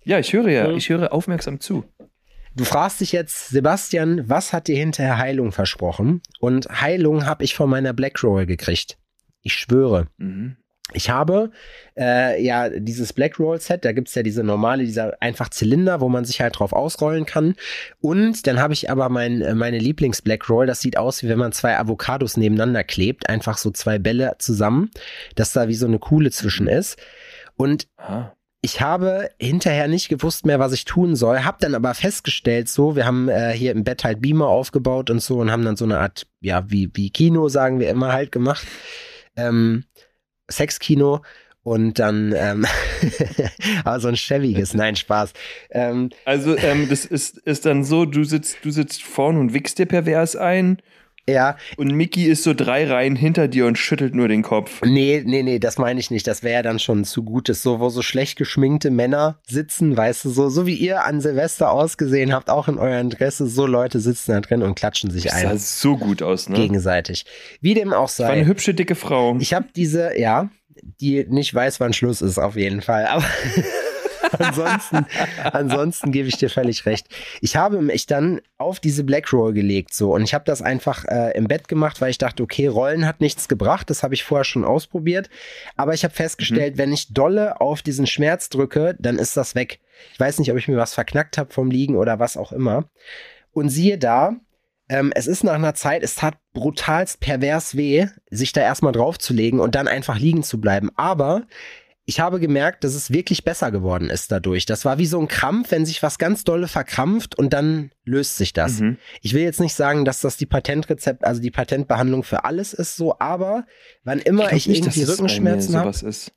Ja, 0.03 0.19
ich 0.19 0.31
höre 0.31 0.49
ja, 0.49 0.67
Mhm. 0.67 0.77
ich 0.77 0.89
höre 0.89 1.11
aufmerksam 1.11 1.59
zu. 1.59 1.83
Du 2.55 2.63
fragst 2.63 3.01
dich 3.01 3.11
jetzt, 3.11 3.49
Sebastian, 3.49 4.29
was 4.29 4.53
hat 4.53 4.67
dir 4.67 4.77
hinterher 4.77 5.17
Heilung 5.17 5.51
versprochen? 5.51 6.21
Und 6.39 6.69
Heilung 6.69 7.25
habe 7.25 7.43
ich 7.43 7.53
von 7.53 7.69
meiner 7.69 7.91
Black 7.91 8.23
Roll 8.23 8.45
gekriegt. 8.45 8.97
Ich 9.41 9.53
schwöre. 9.53 10.07
Mhm. 10.17 10.55
Ich 10.93 11.09
habe 11.09 11.51
äh, 11.97 12.41
ja 12.41 12.69
dieses 12.69 13.11
Black 13.11 13.39
Roll 13.39 13.59
Set, 13.59 13.83
da 13.83 13.91
gibt's 13.91 14.15
ja 14.15 14.23
diese 14.23 14.43
normale, 14.43 14.85
dieser 14.85 15.19
einfach 15.19 15.49
Zylinder, 15.49 15.99
wo 15.99 16.07
man 16.07 16.23
sich 16.23 16.39
halt 16.39 16.57
drauf 16.59 16.71
ausrollen 16.73 17.25
kann. 17.25 17.55
Und 17.99 18.47
dann 18.47 18.59
habe 18.59 18.73
ich 18.73 18.89
aber 18.89 19.09
mein, 19.09 19.41
äh, 19.41 19.55
meine 19.55 19.79
Lieblings 19.79 20.21
Black 20.21 20.47
Roll, 20.49 20.67
das 20.67 20.79
sieht 20.79 20.95
aus, 20.95 21.23
wie 21.23 21.27
wenn 21.27 21.39
man 21.39 21.51
zwei 21.51 21.77
Avocados 21.77 22.37
nebeneinander 22.37 22.83
klebt, 22.83 23.27
einfach 23.27 23.57
so 23.57 23.71
zwei 23.71 23.99
Bälle 23.99 24.35
zusammen, 24.39 24.91
dass 25.33 25.51
da 25.51 25.67
wie 25.67 25.75
so 25.75 25.87
eine 25.87 25.99
Kuhle 25.99 26.31
zwischen 26.31 26.67
ist. 26.67 26.97
Und 27.57 27.87
Ah. 27.97 28.34
Ich 28.65 28.81
habe 28.81 29.29
hinterher 29.39 29.87
nicht 29.87 30.09
gewusst 30.09 30.43
mehr, 30.43 30.57
was 30.57 30.73
ich 30.73 30.85
tun 30.85 31.15
soll, 31.15 31.41
hab 31.41 31.59
dann 31.59 31.75
aber 31.75 31.93
festgestellt, 31.93 32.67
so, 32.67 32.95
wir 32.95 33.05
haben 33.05 33.29
äh, 33.29 33.51
hier 33.51 33.71
im 33.71 33.83
Bett 33.83 34.03
halt 34.03 34.21
Beamer 34.21 34.47
aufgebaut 34.47 35.11
und 35.11 35.21
so 35.21 35.37
und 35.37 35.51
haben 35.51 35.63
dann 35.63 35.75
so 35.75 35.85
eine 35.85 35.99
Art, 35.99 36.25
ja, 36.41 36.63
wie, 36.67 36.89
wie 36.95 37.11
Kino, 37.11 37.47
sagen 37.47 37.79
wir 37.79 37.89
immer 37.91 38.11
halt 38.11 38.31
gemacht. 38.31 38.65
Ähm, 39.35 39.83
Sexkino 40.49 41.21
und 41.61 41.99
dann, 41.99 42.33
ähm, 42.35 42.65
aber 43.83 43.99
so 43.99 44.07
ein 44.07 44.17
schäbiges, 44.17 44.73
nein, 44.73 44.95
Spaß. 44.95 45.33
Ähm, 45.69 46.09
Also, 46.25 46.57
ähm, 46.57 46.89
das 46.89 47.05
ist, 47.05 47.37
ist 47.37 47.67
dann 47.67 47.83
so, 47.83 48.05
du 48.05 48.23
sitzt, 48.23 48.57
du 48.63 48.71
sitzt 48.71 49.03
vorne 49.03 49.39
und 49.39 49.53
wickst 49.53 49.77
dir 49.77 49.85
pervers 49.85 50.35
ein 50.35 50.81
ja, 51.27 51.57
und 51.77 51.91
Mickey 51.91 52.25
ist 52.25 52.43
so 52.43 52.53
drei 52.53 52.87
Reihen 52.87 53.15
hinter 53.15 53.47
dir 53.47 53.65
und 53.65 53.77
schüttelt 53.77 54.13
nur 54.13 54.27
den 54.27 54.43
Kopf. 54.43 54.81
nee, 54.83 55.23
nee, 55.25 55.41
nee, 55.43 55.59
das 55.59 55.77
meine 55.77 55.99
ich 55.99 56.11
nicht. 56.11 56.27
Das 56.27 56.43
wäre 56.43 56.55
ja 56.55 56.61
dann 56.61 56.77
schon 56.79 57.03
zu 57.03 57.23
gutes. 57.23 57.63
So, 57.63 57.79
wo 57.79 57.89
so 57.89 58.01
schlecht 58.01 58.37
geschminkte 58.37 58.91
Männer 58.91 59.39
sitzen, 59.47 59.97
weißt 59.97 60.25
du, 60.25 60.29
so, 60.29 60.49
so 60.49 60.65
wie 60.67 60.75
ihr 60.75 61.03
an 61.03 61.21
Silvester 61.21 61.71
ausgesehen 61.71 62.33
habt, 62.33 62.49
auch 62.49 62.67
in 62.67 62.77
euren 62.77 63.09
Dresse, 63.09 63.47
so 63.47 63.65
Leute 63.65 63.99
sitzen 63.99 64.33
da 64.33 64.41
drin 64.41 64.61
und 64.61 64.75
klatschen 64.75 65.09
sich 65.09 65.23
Das 65.23 65.33
ein. 65.33 65.47
sah 65.47 65.57
so 65.57 65.97
gut 65.97 66.21
aus, 66.21 66.47
ne? 66.49 66.55
gegenseitig. 66.57 67.25
Wie 67.59 67.73
dem 67.73 67.91
auch 67.93 68.09
war 68.19 68.29
eine 68.29 68.43
sei. 68.43 68.45
hübsche, 68.47 68.73
dicke 68.73 68.95
Frau. 68.95 69.35
Ich 69.39 69.53
habe 69.53 69.65
diese, 69.75 70.19
ja, 70.19 70.49
die 71.01 71.25
nicht 71.27 71.53
weiß, 71.53 71.79
wann 71.79 71.93
Schluss 71.93 72.21
ist, 72.21 72.37
auf 72.37 72.55
jeden 72.55 72.81
Fall. 72.81 73.05
Aber 73.07 73.23
ansonsten, 74.39 75.05
ansonsten 75.43 76.11
gebe 76.11 76.27
ich 76.27 76.37
dir 76.37 76.49
völlig 76.49 76.85
recht. 76.85 77.07
Ich 77.41 77.55
habe 77.55 77.81
mich 77.81 78.05
dann 78.05 78.41
auf 78.57 78.79
diese 78.79 79.03
Black 79.03 79.31
Roll 79.33 79.53
gelegt 79.53 79.93
so 79.93 80.13
und 80.13 80.23
ich 80.23 80.33
habe 80.33 80.45
das 80.45 80.61
einfach 80.61 81.05
äh, 81.05 81.35
im 81.37 81.47
Bett 81.47 81.67
gemacht, 81.67 82.01
weil 82.01 82.09
ich 82.09 82.17
dachte, 82.17 82.43
okay, 82.43 82.67
Rollen 82.67 83.05
hat 83.05 83.21
nichts 83.21 83.47
gebracht. 83.47 83.89
Das 83.89 84.03
habe 84.03 84.13
ich 84.13 84.23
vorher 84.23 84.45
schon 84.45 84.65
ausprobiert. 84.65 85.29
Aber 85.75 85.93
ich 85.93 86.03
habe 86.03 86.13
festgestellt, 86.13 86.77
wenn 86.77 86.93
ich 86.93 87.13
dolle 87.13 87.61
auf 87.61 87.81
diesen 87.81 88.07
Schmerz 88.07 88.49
drücke, 88.49 88.95
dann 88.99 89.17
ist 89.17 89.37
das 89.37 89.55
weg. 89.55 89.79
Ich 90.13 90.19
weiß 90.19 90.39
nicht, 90.39 90.51
ob 90.51 90.57
ich 90.57 90.67
mir 90.67 90.77
was 90.77 90.93
verknackt 90.93 91.37
habe 91.37 91.53
vom 91.53 91.71
Liegen 91.71 91.95
oder 91.95 92.19
was 92.19 92.37
auch 92.37 92.51
immer. 92.51 92.89
Und 93.51 93.69
siehe 93.69 93.97
da, 93.97 94.35
ähm, 94.89 95.11
es 95.15 95.27
ist 95.27 95.43
nach 95.43 95.53
einer 95.53 95.73
Zeit, 95.73 96.03
es 96.03 96.15
tat 96.15 96.37
brutalst 96.53 97.19
pervers 97.19 97.75
weh, 97.75 98.07
sich 98.29 98.53
da 98.53 98.61
erstmal 98.61 98.91
draufzulegen 98.91 99.59
und 99.59 99.75
dann 99.75 99.87
einfach 99.87 100.19
liegen 100.19 100.43
zu 100.43 100.61
bleiben. 100.61 100.91
Aber 100.95 101.47
ich 102.07 102.19
habe 102.19 102.39
gemerkt, 102.39 102.83
dass 102.83 102.93
es 102.93 103.11
wirklich 103.11 103.43
besser 103.43 103.71
geworden 103.71 104.09
ist 104.11 104.31
dadurch. 104.31 104.65
Das 104.67 104.85
war 104.85 104.97
wie 104.99 105.07
so 105.07 105.19
ein 105.19 105.27
Krampf, 105.27 105.71
wenn 105.71 105.85
sich 105.85 106.03
was 106.03 106.19
ganz 106.19 106.43
dolle 106.43 106.67
verkrampft 106.67 107.35
und 107.37 107.51
dann 107.51 107.91
löst 108.03 108.37
sich 108.37 108.53
das. 108.53 108.79
Mhm. 108.79 108.97
Ich 109.21 109.33
will 109.33 109.41
jetzt 109.41 109.59
nicht 109.59 109.73
sagen, 109.73 110.05
dass 110.05 110.21
das 110.21 110.37
die 110.37 110.45
Patentrezept, 110.45 111.23
also 111.25 111.41
die 111.41 111.49
Patentbehandlung 111.51 112.23
für 112.23 112.43
alles 112.45 112.73
ist 112.73 112.95
so, 112.95 113.17
aber 113.19 113.65
wann 114.03 114.19
immer 114.19 114.43
ich, 114.53 114.65
glaub 114.65 114.67
nicht, 114.67 114.81
irgendwie 114.83 115.01
es 115.01 115.09
Rückenschmerzen 115.09 115.75
habe, 115.77 115.89
es, 115.89 116.31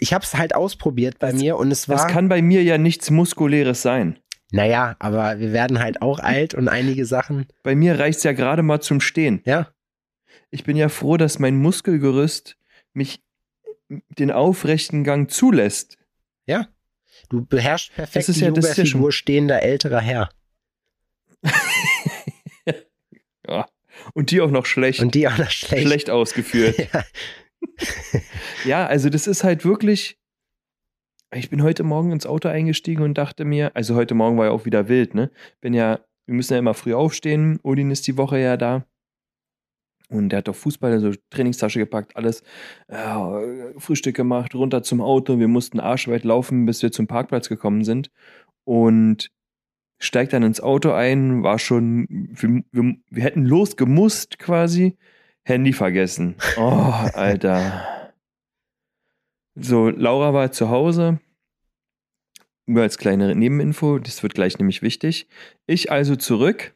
ich 0.00 0.12
habe 0.12 0.24
es 0.24 0.34
halt 0.34 0.54
ausprobiert 0.54 1.18
bei 1.20 1.30
Das- 1.30 1.40
mir 1.40 1.56
und 1.56 1.70
es 1.70 1.88
war, 1.88 1.96
Das 1.96 2.06
kann 2.08 2.28
bei 2.28 2.42
mir 2.42 2.62
ja 2.64 2.76
nichts 2.76 3.10
Muskuläres 3.10 3.82
sein. 3.82 4.18
naja, 4.50 4.96
aber 4.98 5.38
wir 5.38 5.52
werden 5.52 5.78
halt 5.78 6.02
auch 6.02 6.18
alt 6.18 6.54
und 6.54 6.66
einige 6.68 7.06
Sachen, 7.06 7.46
Bei 7.62 7.76
mir 7.76 7.98
reicht's 8.00 8.24
ja 8.24 8.32
gerade 8.32 8.62
mal 8.64 8.80
zum 8.80 9.00
Stehen. 9.00 9.40
ja, 9.44 9.68
Ich 10.50 10.64
bin 10.64 10.76
ja 10.76 10.88
froh, 10.88 11.16
dass 11.16 11.38
mein 11.38 11.54
Muskelgerüst 11.56 12.56
mich 12.92 13.22
den 14.18 14.30
aufrechten 14.30 15.04
Gang 15.04 15.30
zulässt. 15.30 15.98
Ja. 16.46 16.68
Du 17.28 17.44
beherrschst 17.44 17.92
perfekt 17.94 18.16
Das 18.16 18.28
ist 18.28 18.40
die 18.40 18.44
ja- 18.44 18.50
das 18.50 18.70
ist 18.70 18.76
ja 18.78 18.86
schon- 18.86 19.12
stehender 19.12 19.62
älterer 19.62 20.00
Herr. 20.00 20.30
Ja. 23.48 23.66
Und 24.14 24.30
die 24.30 24.40
auch 24.40 24.50
noch 24.50 24.66
schlecht, 24.66 25.00
Und 25.00 25.14
die 25.14 25.26
auch 25.28 25.36
noch 25.36 25.50
schlecht. 25.50 25.86
schlecht 25.86 26.10
ausgeführt. 26.10 26.76
Ja. 26.92 27.04
Ja, 28.64 28.86
also 28.86 29.08
das 29.10 29.26
ist 29.26 29.42
halt 29.44 29.64
wirklich. 29.64 30.18
Ich 31.34 31.48
bin 31.50 31.62
heute 31.62 31.82
Morgen 31.82 32.10
ins 32.12 32.26
Auto 32.26 32.48
eingestiegen 32.48 33.02
und 33.02 33.14
dachte 33.18 33.44
mir, 33.44 33.74
also 33.76 33.94
heute 33.94 34.14
Morgen 34.14 34.36
war 34.38 34.46
ja 34.46 34.50
auch 34.50 34.64
wieder 34.66 34.88
wild, 34.88 35.14
ne? 35.14 35.30
Bin 35.60 35.72
ja, 35.74 36.00
wir 36.26 36.34
müssen 36.34 36.52
ja 36.54 36.58
immer 36.58 36.74
früh 36.74 36.92
aufstehen. 36.94 37.58
Odin 37.62 37.90
ist 37.90 38.06
die 38.06 38.16
Woche 38.16 38.38
ja 38.38 38.56
da. 38.56 38.86
Und 40.10 40.30
der 40.30 40.38
hat 40.38 40.48
doch 40.48 40.56
Fußball, 40.56 40.92
also 40.92 41.12
Trainingstasche 41.30 41.78
gepackt, 41.78 42.16
alles, 42.16 42.42
ja, 42.90 43.40
Frühstück 43.78 44.16
gemacht, 44.16 44.54
runter 44.54 44.82
zum 44.82 45.00
Auto. 45.00 45.38
Wir 45.38 45.48
mussten 45.48 45.78
arschweit 45.78 46.24
laufen, 46.24 46.66
bis 46.66 46.82
wir 46.82 46.90
zum 46.90 47.06
Parkplatz 47.06 47.48
gekommen 47.48 47.84
sind. 47.84 48.10
Und 48.64 49.30
steigt 50.00 50.32
dann 50.32 50.42
ins 50.42 50.60
Auto 50.60 50.90
ein, 50.90 51.44
war 51.44 51.58
schon, 51.58 52.06
wir, 52.08 52.62
wir, 52.72 52.96
wir 53.08 53.22
hätten 53.22 53.44
losgemusst 53.44 54.38
quasi, 54.38 54.96
Handy 55.44 55.72
vergessen. 55.72 56.34
Oh, 56.56 56.92
Alter. 57.14 58.12
So, 59.54 59.90
Laura 59.90 60.34
war 60.34 60.50
zu 60.52 60.70
Hause. 60.70 61.20
Nur 62.66 62.82
als 62.82 62.98
kleine 62.98 63.34
Nebeninfo, 63.34 63.98
das 63.98 64.22
wird 64.22 64.34
gleich 64.34 64.58
nämlich 64.58 64.80
wichtig. 64.80 65.28
Ich 65.66 65.90
also 65.90 66.16
zurück, 66.16 66.74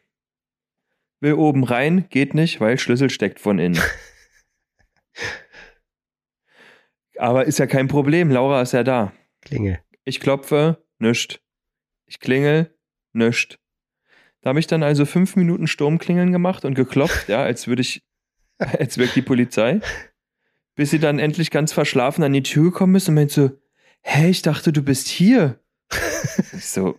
will 1.25 1.35
oben 1.35 1.65
rein, 1.65 2.07
geht 2.11 2.35
nicht, 2.35 2.61
weil 2.61 2.79
Schlüssel 2.79 3.11
steckt 3.11 3.41
von 3.41 3.59
innen. 3.59 3.81
Aber 7.19 7.47
ist 7.47 7.59
ja 7.59 7.67
kein 7.67 7.89
Problem, 7.89 8.31
Laura 8.31 8.63
ist 8.63 8.73
ja 8.73 8.85
da. 8.85 9.13
Klingel. 9.41 9.81
Ich 10.05 10.21
klopfe, 10.21 10.85
nischt. 10.99 11.41
Ich 12.07 12.21
klingel, 12.21 12.77
nischt. 13.13 13.59
Da 14.43 14.51
habe 14.51 14.61
ich 14.61 14.67
dann 14.67 14.83
also 14.83 15.07
fünf 15.07 15.37
Minuten 15.37 15.67
Sturmklingeln 15.67 16.31
gemacht 16.31 16.67
und 16.67 16.75
geklopft, 16.75 17.29
ja, 17.29 17.43
als 17.43 17.67
würde 17.67 17.81
ich, 17.81 18.03
als 18.59 18.99
ich 18.99 19.13
die 19.15 19.23
Polizei. 19.23 19.81
Bis 20.77 20.91
sie 20.91 20.99
dann 20.99 21.19
endlich 21.19 21.51
ganz 21.51 21.73
verschlafen 21.73 22.23
an 22.23 22.33
die 22.33 22.43
Tür 22.43 22.65
gekommen 22.65 22.97
ist 22.97 23.09
und 23.09 23.15
meint 23.15 23.31
so, 23.31 23.51
hä, 24.03 24.29
ich 24.29 24.43
dachte, 24.43 24.73
du 24.73 24.83
bist 24.83 25.09
hier. 25.09 25.59
Ich 26.53 26.67
so, 26.67 26.99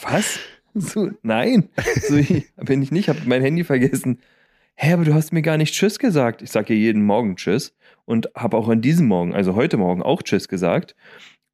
was? 0.00 0.38
So, 0.80 1.10
nein. 1.22 1.68
So, 2.00 2.16
bin 2.64 2.82
ich 2.82 2.90
nicht, 2.90 3.08
habe 3.08 3.20
mein 3.26 3.42
Handy 3.42 3.62
vergessen. 3.62 4.18
Hä, 4.74 4.94
aber 4.94 5.04
du 5.04 5.14
hast 5.14 5.32
mir 5.32 5.42
gar 5.42 5.56
nicht 5.56 5.72
Tschüss 5.72 6.00
gesagt. 6.00 6.42
Ich 6.42 6.50
sage 6.50 6.74
ihr 6.74 6.80
jeden 6.80 7.04
Morgen 7.04 7.36
Tschüss 7.36 7.76
und 8.06 8.28
habe 8.34 8.56
auch 8.56 8.68
an 8.68 8.82
diesem 8.82 9.06
Morgen, 9.06 9.34
also 9.34 9.54
heute 9.54 9.76
Morgen, 9.76 10.02
auch 10.02 10.22
Tschüss 10.22 10.48
gesagt. 10.48 10.96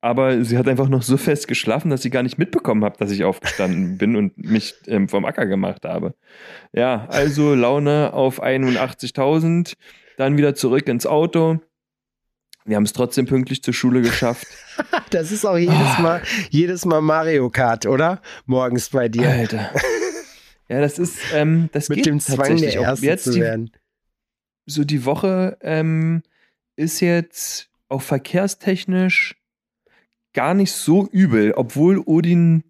Aber 0.01 0.43
sie 0.43 0.57
hat 0.57 0.67
einfach 0.67 0.89
noch 0.89 1.03
so 1.03 1.19
fest 1.19 1.47
geschlafen, 1.47 1.91
dass 1.91 2.01
sie 2.01 2.09
gar 2.09 2.23
nicht 2.23 2.39
mitbekommen 2.39 2.83
hat, 2.85 2.99
dass 3.03 3.11
ich 3.11 3.25
aufgestanden 3.25 3.99
bin 3.99 4.17
und 4.17 4.39
mich 4.39 4.75
ähm, 4.87 5.09
vom 5.09 5.27
Acker 5.27 5.45
gemacht 5.45 5.85
habe. 5.85 6.15
Ja, 6.73 7.07
also 7.11 7.55
Laune 7.55 8.15
auf 8.15 8.43
81.000, 8.43 9.75
dann 10.17 10.39
wieder 10.39 10.55
zurück 10.55 10.89
ins 10.89 11.07
Auto. 11.07 11.61
Wir 12.71 12.77
haben 12.77 12.85
es 12.85 12.93
trotzdem 12.93 13.27
pünktlich 13.27 13.65
zur 13.65 13.75
Schule 13.75 14.01
geschafft. 14.01 14.47
Das 15.11 15.31
ist 15.31 15.45
auch 15.45 15.59
jedes 15.59 15.75
Ah. 15.75 16.01
Mal, 16.01 16.23
jedes 16.49 16.85
Mal 16.87 17.03
Mario 17.03 17.51
Kart, 17.51 17.85
oder? 17.85 18.23
Morgens 18.47 18.89
bei 18.89 19.09
dir. 19.11 19.29
Alter. 19.29 19.71
Ja, 20.69 20.81
das 20.81 20.99
ist, 20.99 21.19
ähm, 21.35 21.69
das 21.73 21.89
Mit 21.91 21.97
geht 21.97 22.07
dem 22.07 22.21
Zwang, 22.21 22.37
der 22.37 22.47
tatsächlich 22.47 22.79
auch. 22.79 22.85
Erste 22.85 23.07
Jetzt 23.07 23.25
zu 23.25 23.33
die, 23.33 23.41
werden. 23.41 23.73
so 24.67 24.85
die 24.85 25.05
Woche 25.05 25.59
ähm, 25.61 26.23
ist 26.77 27.01
jetzt 27.01 27.69
auch 27.89 28.01
verkehrstechnisch 28.01 29.37
gar 30.33 30.55
nicht 30.55 30.73
so 30.73 31.07
übel, 31.09 31.53
obwohl 31.53 31.99
Odin 31.99 32.63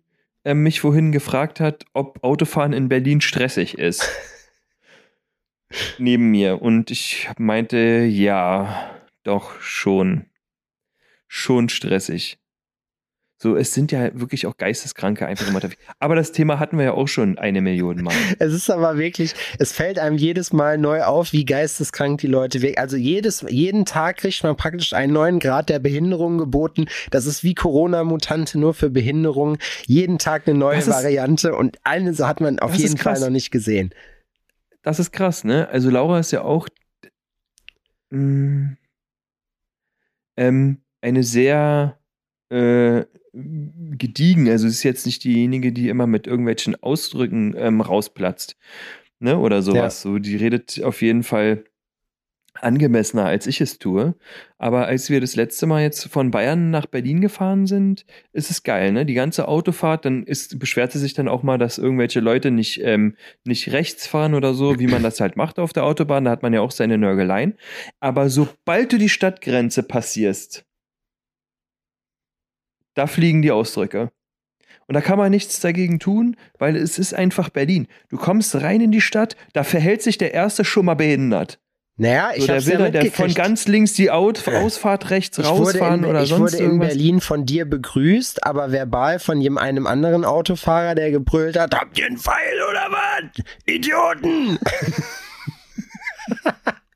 äh, 0.45 0.54
mich 0.54 0.80
vorhin 0.80 1.12
gefragt 1.12 1.61
hat, 1.61 1.85
ob 1.92 2.25
Autofahren 2.25 2.73
in 2.73 2.88
Berlin 2.88 3.21
stressig 3.21 3.78
ist. 3.78 4.09
Neben 5.99 6.30
mir. 6.30 6.61
Und 6.61 6.90
ich 6.90 7.28
meinte, 7.38 7.76
ja, 7.76 9.00
doch 9.23 9.61
schon. 9.61 10.27
Schon 11.29 11.69
stressig. 11.69 12.39
So, 13.43 13.57
es 13.57 13.73
sind 13.73 13.91
ja 13.91 14.11
wirklich 14.21 14.47
auch 14.47 14.59
Geisteskranke 14.59 15.27
einfach 15.27 15.47
immer 15.47 15.55
unterwegs. 15.57 15.81
Aber 15.99 16.15
das 16.15 16.33
Thema 16.33 16.59
hatten 16.59 16.77
wir 16.77 16.85
ja 16.85 16.93
auch 16.93 17.09
schon 17.09 17.39
eine 17.39 17.62
Million 17.62 18.03
Mal. 18.03 18.12
Es 18.39 18.53
ist 18.53 18.69
aber 18.69 18.99
wirklich, 18.99 19.33
es 19.59 19.73
fällt 19.73 19.99
einem 19.99 20.19
jedes 20.19 20.53
Mal 20.53 20.77
neu 20.77 21.05
auf, 21.05 21.33
wie 21.33 21.47
geisteskrank 21.47 22.21
die 22.21 22.27
Leute 22.27 22.61
wirken. 22.61 22.79
Also 22.79 22.99
jedes, 22.99 23.43
jeden 23.49 23.87
Tag 23.87 24.19
kriegt 24.19 24.43
man 24.43 24.57
praktisch 24.59 24.93
einen 24.93 25.15
neuen 25.15 25.39
Grad 25.39 25.71
der 25.71 25.79
Behinderung 25.79 26.37
geboten. 26.37 26.85
Das 27.12 27.25
ist 27.25 27.43
wie 27.43 27.55
Corona-Mutante 27.55 28.59
nur 28.59 28.75
für 28.75 28.91
Behinderung. 28.91 29.57
Jeden 29.87 30.19
Tag 30.19 30.47
eine 30.47 30.59
neue 30.59 30.79
ist- 30.79 30.91
Variante 30.91 31.55
und 31.55 31.79
eine 31.83 32.12
so 32.12 32.27
hat 32.29 32.43
man 32.43 32.59
auf 32.59 32.75
jeden 32.75 32.99
Fall 32.99 33.21
noch 33.21 33.31
nicht 33.31 33.50
gesehen. 33.50 33.95
das 34.83 34.99
ist 34.99 35.12
krass, 35.12 35.45
ne? 35.45 35.67
Also 35.69 35.89
Laura 35.89 36.19
ist 36.19 36.31
ja 36.33 36.43
auch 36.43 36.69
mh, 38.11 38.77
ähm, 40.40 40.78
eine 41.02 41.23
sehr 41.23 42.00
äh, 42.49 43.04
gediegen. 43.32 44.49
Also 44.49 44.66
ist 44.66 44.82
jetzt 44.82 45.06
nicht 45.06 45.23
diejenige, 45.23 45.73
die 45.73 45.88
immer 45.88 46.06
mit 46.06 46.26
irgendwelchen 46.26 46.82
Ausdrücken 46.82 47.54
ähm, 47.56 47.80
rausplatzt, 47.80 48.56
ne? 49.20 49.38
Oder 49.38 49.62
sowas. 49.62 50.00
So, 50.02 50.18
die 50.18 50.37
redet 50.37 50.82
auf 50.82 51.02
jeden 51.02 51.23
Fall 51.23 51.64
angemessener, 52.62 53.25
als 53.26 53.47
ich 53.47 53.61
es 53.61 53.79
tue. 53.79 54.14
Aber 54.59 54.87
als 54.87 55.11
wir 55.11 55.21
das 55.21 55.37
letzte 55.37 55.67
Mal 55.67 55.83
jetzt 55.83 56.09
von 56.09 56.31
Bayern 56.31 56.71
nach 56.71 56.87
Berlin 56.87 57.21
gefahren 57.21 57.67
sind, 57.67 58.05
ist 58.33 58.50
es 58.50 58.62
geil, 58.62 58.93
ne? 58.93 59.07
Die 59.07 59.14
ganze 59.14 59.49
Autofahrt, 59.49 60.05
dann 60.05 60.25
ist, 60.25 60.59
beschwerte 60.59 60.99
sich 60.99 61.14
dann 61.14 61.29
auch 61.29 61.43
mal, 61.43 61.59
dass 61.59 61.79
irgendwelche 61.79 62.21
Leute 62.21 62.50
nicht, 62.50 62.81
ähm, 62.83 63.17
nicht 63.45 63.73
rechts 63.73 64.07
fahren 64.07 64.35
oder 64.35 64.55
so, 64.55 64.79
wie 64.79 64.87
man 64.87 65.02
das 65.02 65.21
halt 65.21 65.37
macht 65.37 65.59
auf 65.59 65.73
der 65.73 65.85
Autobahn. 65.85 66.25
Da 66.25 66.31
hat 66.31 66.43
man 66.43 66.52
ja 66.52 66.61
auch 66.61 66.73
seine 66.73 66.99
Nörgeleien. 66.99 67.55
Aber 68.00 68.29
sobald 68.29 68.93
du 68.93 68.99
die 68.99 69.09
Stadtgrenze 69.09 69.83
passierst, 69.83 70.64
da 72.95 73.07
fliegen 73.07 73.43
die 73.43 73.52
Ausdrücke. 73.52 74.11
Und 74.90 74.95
da 74.95 75.00
kann 75.00 75.19
man 75.19 75.31
nichts 75.31 75.61
dagegen 75.61 76.00
tun, 76.00 76.37
weil 76.59 76.75
es 76.75 76.99
ist 76.99 77.14
einfach 77.14 77.49
Berlin. 77.49 77.87
Du 78.09 78.17
kommst 78.17 78.57
rein 78.57 78.81
in 78.81 78.90
die 78.90 79.00
Stadt, 79.00 79.37
da 79.52 79.62
verhält 79.62 80.02
sich 80.02 80.19
der 80.19 80.35
Erste 80.35 80.64
schon 80.64 80.87
mal 80.87 80.95
behindert. 80.95 81.60
Naja, 82.00 82.30
ich 82.35 82.47
so, 82.47 82.49
will 82.49 82.80
ja 82.80 82.88
der 82.88 83.12
von 83.12 83.35
ganz 83.35 83.69
links 83.69 83.92
die 83.92 84.11
Out 84.11 84.49
Ausfahrt 84.49 85.11
rechts 85.11 85.37
ich 85.37 85.45
rausfahren 85.45 86.02
in, 86.02 86.09
oder 86.09 86.23
ich 86.23 86.30
sonst 86.30 86.54
wurde 86.54 86.57
in 86.57 86.62
irgendwas. 86.64 86.88
Berlin 86.88 87.21
von 87.21 87.45
dir 87.45 87.69
begrüßt, 87.69 88.47
aber 88.47 88.73
verbal 88.73 89.19
von 89.19 89.38
jedem 89.42 89.59
einem 89.59 89.87
anderen 89.87 90.25
Autofahrer, 90.25 90.95
der 90.95 91.11
gebrüllt 91.11 91.59
hat, 91.59 91.75
habt 91.75 91.99
ihr 91.99 92.07
einen 92.07 92.16
Pfeil 92.16 92.62
oder 92.71 92.88
was? 92.90 93.45
Idioten! 93.66 94.59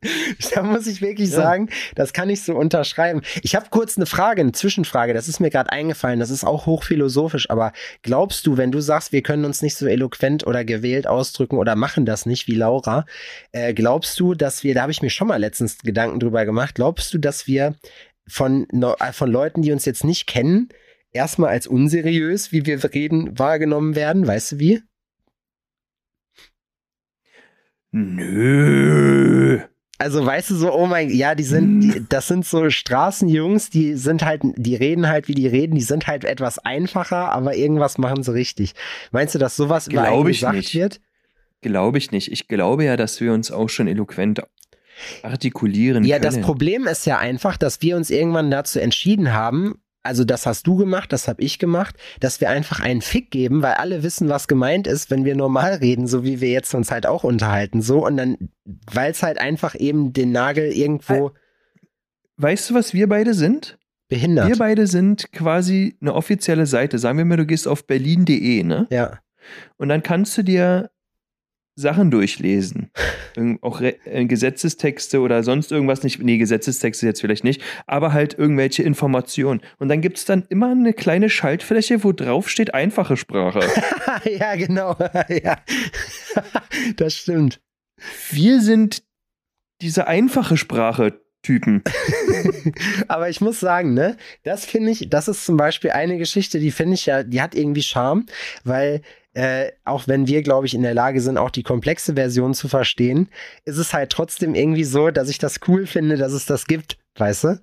Da 0.55 0.63
muss 0.63 0.87
ich 0.87 1.01
wirklich 1.01 1.31
Ja. 1.31 1.37
sagen, 1.37 1.69
das 1.95 2.13
kann 2.13 2.31
ich 2.31 2.43
so 2.43 2.55
unterschreiben. 2.55 3.23
Ich 3.43 3.55
habe 3.55 3.67
kurz 3.71 3.97
eine 3.97 4.07
Frage, 4.07 4.41
eine 4.43 4.53
Zwischenfrage, 4.53 5.15
das 5.15 5.29
ist 5.29 5.41
mir 5.41 5.51
gerade 5.51 5.71
eingefallen, 5.73 6.21
das 6.21 6.31
ist 6.31 6.45
auch 6.45 6.67
hochphilosophisch, 6.67 7.51
aber 7.51 7.73
glaubst 8.03 8.47
du, 8.47 8.57
wenn 8.57 8.71
du 8.73 8.81
sagst, 8.81 9.13
wir 9.13 9.23
können 9.23 9.45
uns 9.45 9.63
nicht 9.63 9.77
so 9.77 9.87
eloquent 9.87 10.47
oder 10.47 10.65
gewählt 10.65 11.07
ausdrücken 11.07 11.57
oder 11.57 11.77
machen 11.77 12.07
das 12.07 12.27
nicht 12.27 12.47
wie 12.47 12.55
Laura, 12.55 13.07
äh, 13.53 13.75
glaubst 13.75 14.21
du, 14.21 14.35
dass 14.35 14.63
wir, 14.65 14.75
da 14.75 14.83
habe 14.83 14.93
ich 14.93 15.03
mir 15.03 15.11
schon 15.11 15.29
mal 15.29 15.37
letztens 15.41 15.79
Gedanken 15.79 16.21
drüber 16.21 16.45
gemacht, 16.45 16.75
glaubst 16.75 17.13
du, 17.15 17.19
dass 17.19 17.47
wir 17.47 17.75
von, 18.27 18.67
äh, 18.71 19.13
von 19.13 19.31
Leuten, 19.31 19.63
die 19.63 19.73
uns 19.73 19.85
jetzt 19.85 20.05
nicht 20.05 20.27
kennen, 20.27 20.69
erstmal 21.13 21.51
als 21.51 21.67
unseriös, 21.67 22.53
wie 22.53 22.67
wir 22.67 22.83
reden, 22.93 23.39
wahrgenommen 23.39 23.95
werden? 23.95 24.27
Weißt 24.27 24.53
du 24.53 24.59
wie? 24.59 24.83
Nö. 27.93 29.61
Also 29.99 30.25
weißt 30.27 30.51
du 30.51 30.57
so, 30.57 30.73
oh 30.73 30.87
mein, 30.87 31.09
ja, 31.11 31.35
die 31.35 31.45
sind, 31.45 31.81
die, 31.81 32.05
das 32.09 32.27
sind 32.27 32.45
so 32.45 32.69
Straßenjungs, 32.69 33.71
die 33.71 33.95
sind 33.95 34.25
halt, 34.25 34.43
die 34.57 34.75
reden 34.75 35.09
halt, 35.09 35.29
wie 35.29 35.35
die 35.35 35.47
reden, 35.47 35.77
die 35.77 35.83
sind 35.83 36.07
halt 36.09 36.25
etwas 36.25 36.59
einfacher, 36.59 37.31
aber 37.31 37.55
irgendwas 37.57 37.97
machen 37.99 38.23
sie 38.25 38.33
richtig. 38.33 38.75
Meinst 39.13 39.35
du, 39.35 39.39
dass 39.39 39.55
sowas 39.57 39.87
über 39.87 40.03
Glaub 40.03 40.21
einen 40.21 40.29
ich 40.31 40.39
gesagt 40.41 40.57
nicht. 40.57 40.75
wird? 40.75 41.01
Glaube 41.63 41.99
ich 41.99 42.11
nicht. 42.11 42.31
Ich 42.33 42.49
glaube 42.49 42.85
ja, 42.85 42.97
dass 42.97 43.21
wir 43.21 43.33
uns 43.33 43.51
auch 43.53 43.69
schon 43.69 43.87
eloquent 43.87 44.43
artikulieren 45.23 46.05
Ja, 46.05 46.19
können. 46.19 46.35
das 46.35 46.41
Problem 46.41 46.87
ist 46.87 47.07
ja 47.07 47.19
einfach, 47.19 47.57
dass 47.57 47.81
wir 47.83 47.97
uns 47.97 48.11
irgendwann 48.11 48.51
dazu 48.51 48.81
entschieden 48.81 49.33
haben, 49.33 49.77
also 50.05 50.25
das 50.25 50.47
hast 50.47 50.67
du 50.67 50.77
gemacht, 50.77 51.13
das 51.13 51.27
habe 51.27 51.43
ich 51.43 51.59
gemacht, 51.59 51.97
dass 52.21 52.41
wir 52.41 52.51
einfach 52.51 52.81
einen 52.81 53.01
Fick 53.01 53.31
geben, 53.31 53.63
weil 53.63 53.75
alle 53.75 54.03
wissen, 54.03 54.29
was 54.29 54.47
gemeint 54.49 54.87
ist, 54.87 55.11
wenn 55.11 55.25
wir 55.25 55.35
normal 55.35 55.75
reden, 55.75 56.07
so 56.07 56.23
wie 56.23 56.41
wir 56.41 56.51
jetzt 56.51 56.75
uns 56.75 56.91
halt 56.91 57.07
auch 57.07 57.25
unterhalten, 57.25 57.83
so 57.83 58.07
und 58.07 58.17
dann, 58.17 58.37
weil 58.93 59.11
es 59.11 59.23
halt 59.23 59.39
einfach 59.39 59.75
eben 59.75 60.13
den 60.13 60.31
Nagel 60.31 60.73
irgendwo 60.73 61.33
Weißt 62.37 62.71
du, 62.71 62.75
was 62.75 62.95
wir 62.95 63.09
beide 63.09 63.33
sind? 63.35 63.79
behindert. 64.09 64.49
Wir 64.49 64.57
beide 64.57 64.87
sind 64.87 65.33
quasi 65.33 65.97
eine 66.01 66.15
offizielle 66.15 66.67
Seite. 66.67 66.99
Sagen 66.99 67.19
wir 67.19 67.25
mal, 67.25 67.37
du 67.37 67.47
gehst 67.47 67.67
auf 67.67 67.87
berlin.de, 67.87 68.63
ne? 68.63 68.87
ja. 68.91 69.19
Und 69.77 69.89
dann 69.89 70.03
kannst 70.03 70.37
du 70.39 70.43
dir 70.43 70.91
Sachen 71.77 72.11
durchlesen. 72.11 72.91
Auch 73.63 73.81
Re 73.81 73.97
äh, 74.07 74.25
Gesetzestexte 74.27 75.21
oder 75.21 75.43
sonst 75.43 75.73
irgendwas 75.73 76.03
nicht. 76.03 76.23
Nee, 76.23 76.39
Gesetzestexte 76.39 77.07
jetzt 77.07 77.21
vielleicht 77.21 77.45
nicht, 77.45 77.63
aber 77.87 78.13
halt 78.13 78.39
irgendwelche 78.39 78.83
Informationen. 78.83 79.61
Und 79.79 79.89
dann 79.89 80.01
gibt 80.01 80.19
es 80.19 80.25
dann 80.25 80.45
immer 80.49 80.71
eine 80.71 80.93
kleine 80.93 81.29
Schaltfläche, 81.31 82.05
wo 82.05 82.13
drauf 82.13 82.49
steht 82.49 82.75
einfache 82.75 83.17
Sprache. 83.17 83.61
ja, 84.39 84.55
genau. 84.57 84.97
ja. 85.29 85.59
das 86.97 87.15
stimmt. 87.15 87.61
Wir 88.31 88.61
sind 88.61 89.03
diese 89.81 90.07
einfache 90.07 90.57
Sprache-Typen. 91.45 91.83
Aber 93.09 93.29
ich 93.29 93.41
muss 93.41 93.61
sagen, 93.61 93.95
ne, 93.95 94.17
das 94.43 94.65
finde 94.65 94.91
ich, 94.91 95.09
das 95.11 95.29
ist 95.29 95.45
zum 95.45 95.57
Beispiel 95.57 95.91
eine 95.91 96.19
Geschichte, 96.19 96.59
die 96.59 96.71
finde 96.71 96.95
ich 96.95 97.07
ja, 97.07 97.23
die 97.23 97.41
hat 97.41 97.55
irgendwie 97.55 97.83
Charme, 97.83 98.27
weil 98.65 99.03
äh, 99.35 99.73
auch 99.85 100.07
wenn 100.07 100.27
wir, 100.27 100.43
glaube 100.43 100.67
ich, 100.67 100.75
in 100.75 100.83
der 100.83 100.95
Lage 100.95 101.21
sind, 101.21 101.39
auch 101.39 101.51
die 101.51 101.63
komplexe 101.65 102.15
Version 102.15 102.55
zu 102.55 102.69
verstehen, 102.69 103.29
ist 103.65 103.79
es 103.79 103.93
halt 103.93 104.11
trotzdem 104.11 104.55
irgendwie 104.55 104.85
so, 104.85 105.11
dass 105.11 105.29
ich 105.29 105.39
das 105.39 105.61
cool 105.69 105.87
finde, 105.87 106.17
dass 106.17 106.33
es 106.33 106.47
das 106.47 106.67
gibt, 106.67 106.99
weißt 107.17 107.45
du? 107.45 107.63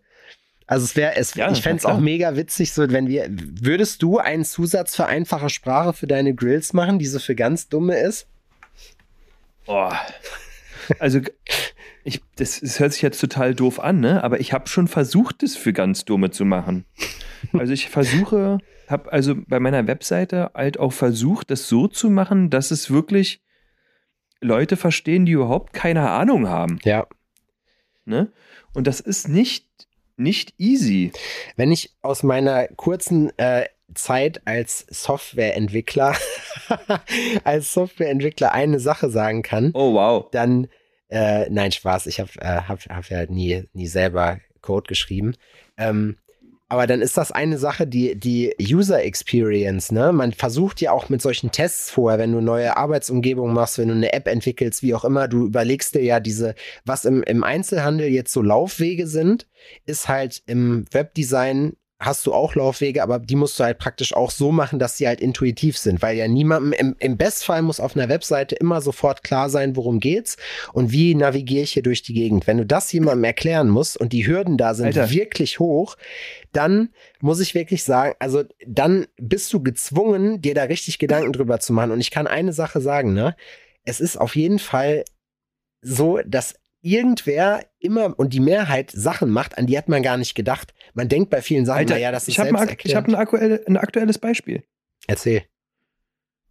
Also 0.68 0.86
es 0.86 0.96
wäre, 0.96 1.16
es, 1.16 1.34
Ja, 1.36 1.52
ich 1.52 1.62
fände 1.62 1.80
es 1.80 1.86
auch 1.86 2.00
mega 2.00 2.36
witzig, 2.36 2.72
so 2.72 2.90
wenn 2.90 3.08
wir, 3.08 3.28
würdest 3.30 4.02
du 4.02 4.20
einen 4.20 4.46
Zusatz 4.46 4.96
für 4.96 5.06
einfache 5.06 5.50
Sprache 5.50 5.92
für 5.94 6.08
deine 6.08 6.34
Grills 6.34 6.72
machen, 6.74 7.00
die 7.00 7.08
so 7.08 7.20
für 7.20 7.36
ganz 7.36 7.68
dumme 7.68 8.00
ist? 8.00 8.28
Boah. 9.66 10.00
Also, 11.00 11.22
ich, 12.04 12.22
das, 12.36 12.60
das 12.60 12.80
hört 12.80 12.94
sich 12.94 13.02
jetzt 13.02 13.20
total 13.20 13.54
doof 13.54 13.80
an, 13.80 14.00
ne? 14.00 14.24
Aber 14.24 14.40
ich 14.40 14.54
habe 14.54 14.68
schon 14.68 14.88
versucht, 14.88 15.44
das 15.44 15.56
für 15.56 15.74
ganz 15.74 16.06
Dumme 16.06 16.32
zu 16.32 16.46
machen. 16.46 16.86
Also 17.54 17.74
ich 17.74 17.90
versuche, 17.90 18.60
habe 18.88 19.12
also 19.12 19.36
bei 19.48 19.60
meiner 19.60 19.88
Webseite 19.88 20.52
halt 20.54 20.80
auch 20.80 20.94
versucht, 20.94 21.52
das 21.52 21.68
so 21.68 21.88
zu 21.88 22.10
machen, 22.10 22.50
dass 22.50 22.72
es 22.72 22.92
wirklich 22.92 23.42
Leute 24.42 24.78
verstehen, 24.78 25.26
die 25.26 25.34
überhaupt 25.34 25.74
keine 25.74 26.10
Ahnung 26.10 26.48
haben. 26.48 26.80
Ja. 26.84 27.08
Ne? 28.06 28.32
Und 28.74 28.88
das 28.88 29.00
ist 29.00 29.28
nicht, 29.28 29.68
nicht 30.18 30.54
easy. 30.58 31.12
Wenn 31.56 31.72
ich 31.72 31.96
aus 32.02 32.24
meiner 32.24 32.68
kurzen 32.68 33.32
äh, 33.38 33.66
Zeit 33.94 34.42
als 34.46 34.86
Softwareentwickler, 34.90 36.16
als 37.44 37.74
Softwareentwickler 37.74 38.52
eine 38.52 38.80
Sache 38.80 39.10
sagen 39.10 39.44
kann, 39.44 39.72
Oh 39.74 39.94
wow. 39.94 40.28
dann, 40.32 40.68
äh, 41.12 41.50
nein, 41.50 41.72
Spaß, 41.72 42.08
ich 42.08 42.20
habe 42.20 42.32
äh, 42.40 42.62
hab, 42.62 42.80
hab 42.90 43.10
ja 43.10 43.26
nie, 43.26 43.66
nie 43.74 43.88
selber 43.88 44.40
Code 44.62 44.88
geschrieben. 44.88 45.36
Ähm, 45.78 46.18
aber 46.70 46.88
dann 46.88 47.02
ist 47.02 47.18
das 47.18 47.34
eine 47.34 47.58
Sache, 47.58 47.86
die, 47.86 48.16
die 48.18 48.56
User 48.58 49.04
Experience, 49.04 49.92
ne? 49.92 50.14
Man 50.14 50.32
versucht 50.32 50.80
ja 50.80 50.94
auch 50.94 51.10
mit 51.10 51.22
solchen 51.22 51.52
Tests 51.52 51.92
vorher, 51.92 52.18
wenn 52.18 52.32
du 52.32 52.40
neue 52.40 52.78
Arbeitsumgebungen 52.78 53.54
machst, 53.54 53.78
wenn 53.78 53.90
du 53.90 53.94
eine 53.94 54.14
App 54.14 54.26
entwickelst, 54.26 54.82
wie 54.82 54.96
auch 54.96 55.04
immer, 55.04 55.28
du 55.28 55.48
überlegst 55.48 55.96
dir 55.96 56.02
ja 56.02 56.22
diese, 56.22 56.56
was 56.86 57.04
im, 57.04 57.24
im 57.24 57.44
Einzelhandel 57.44 58.08
jetzt 58.08 58.32
so 58.32 58.42
Laufwege 58.42 59.06
sind, 59.06 59.50
ist 59.86 60.08
halt 60.08 60.44
im 60.46 60.86
Webdesign 60.92 61.74
hast 62.02 62.26
du 62.26 62.34
auch 62.34 62.56
Laufwege, 62.56 63.04
aber 63.04 63.20
die 63.20 63.36
musst 63.36 63.60
du 63.60 63.64
halt 63.64 63.78
praktisch 63.78 64.14
auch 64.14 64.32
so 64.32 64.52
machen, 64.52 64.80
dass 64.80 64.98
sie 64.98 65.08
halt 65.08 65.22
intuitiv 65.22 65.78
sind, 65.78 66.02
weil 66.02 66.18
ja 66.18 66.28
niemandem, 66.28 66.74
im, 66.74 66.96
im 66.98 67.16
Bestfall 67.16 67.62
muss 67.62 67.80
auf 67.80 67.96
einer 67.96 68.10
Webseite 68.10 68.56
immer 68.56 68.82
sofort 68.82 69.24
klar 69.24 69.52
sein, 69.52 69.76
worum 69.76 70.00
geht's 70.00 70.38
und 70.74 70.92
wie 70.92 71.14
navigiere 71.14 71.64
ich 71.64 71.74
hier 71.74 71.84
durch 71.84 72.02
die 72.02 72.16
Gegend. 72.16 72.48
Wenn 72.48 72.58
du 72.58 72.66
das 72.66 72.92
jemandem 72.92 73.24
erklären 73.24 73.70
musst 73.70 73.98
und 73.98 74.14
die 74.14 74.26
Hürden 74.26 74.58
da 74.58 74.74
sind 74.74 74.88
Alter. 74.88 75.12
wirklich 75.12 75.60
hoch, 75.60 75.96
dann 76.52 76.90
muss 77.22 77.40
ich 77.40 77.54
wirklich 77.54 77.84
sagen, 77.84 78.16
also 78.18 78.44
dann 78.66 79.06
bist 79.18 79.54
du 79.54 79.62
gezwungen, 79.62 80.42
dir 80.42 80.56
da 80.56 80.64
richtig 80.64 80.98
Gedanken 80.98 81.34
drüber 81.34 81.60
zu 81.60 81.72
machen. 81.72 81.92
Und 81.92 82.02
ich 82.02 82.10
kann 82.10 82.26
eine 82.26 82.52
Sache 82.52 82.82
sagen, 82.82 83.14
ne? 83.14 83.36
Es 83.84 84.00
ist 84.00 84.18
auf 84.18 84.36
jeden 84.36 84.60
Fall 84.60 85.06
so, 85.82 86.20
dass 86.26 86.56
irgendwer 86.82 87.64
immer 87.80 88.18
und 88.18 88.34
die 88.34 88.40
Mehrheit 88.40 88.92
Sachen 88.92 89.30
macht, 89.30 89.58
an 89.58 89.68
die 89.68 89.78
hat 89.78 89.88
man 89.88 90.02
gar 90.02 90.18
nicht 90.18 90.36
gedacht. 90.36 90.74
Man 90.94 91.08
denkt 91.10 91.30
bei 91.30 91.42
vielen 91.42 91.66
Sachen, 91.66 91.80
Alter, 91.80 91.94
naja, 91.96 92.12
das 92.12 92.24
ist 92.24 92.30
ich 92.30 92.40
habe 92.40 92.50
ein, 92.50 92.58
selbst 92.58 92.74
ak- 92.74 92.86
ich 92.86 92.96
hab 92.96 93.08
ein, 93.08 93.16
aktuelle, 93.16 93.64
ein 93.68 93.78
aktuelles 93.78 94.18
Beispiel. 94.18 94.64
Erzähl. 95.08 95.44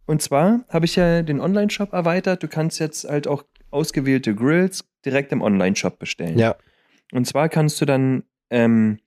Und 0.05 0.21
zwar 0.21 0.65
habe 0.69 0.85
ich 0.85 0.95
ja 0.95 1.21
den 1.21 1.39
Online-Shop 1.39 1.93
erweitert. 1.93 2.43
Du 2.43 2.47
kannst 2.47 2.79
jetzt 2.79 3.07
halt 3.07 3.27
auch 3.27 3.43
ausgewählte 3.69 4.35
Grills 4.35 4.83
direkt 5.05 5.31
im 5.31 5.41
Online-Shop 5.41 5.99
bestellen. 5.99 6.37
Ja. 6.37 6.55
Und 7.13 7.25
zwar 7.27 7.47
kannst 7.49 7.79
du 7.79 7.85
dann, 7.85 8.23
ähm, 8.49 8.99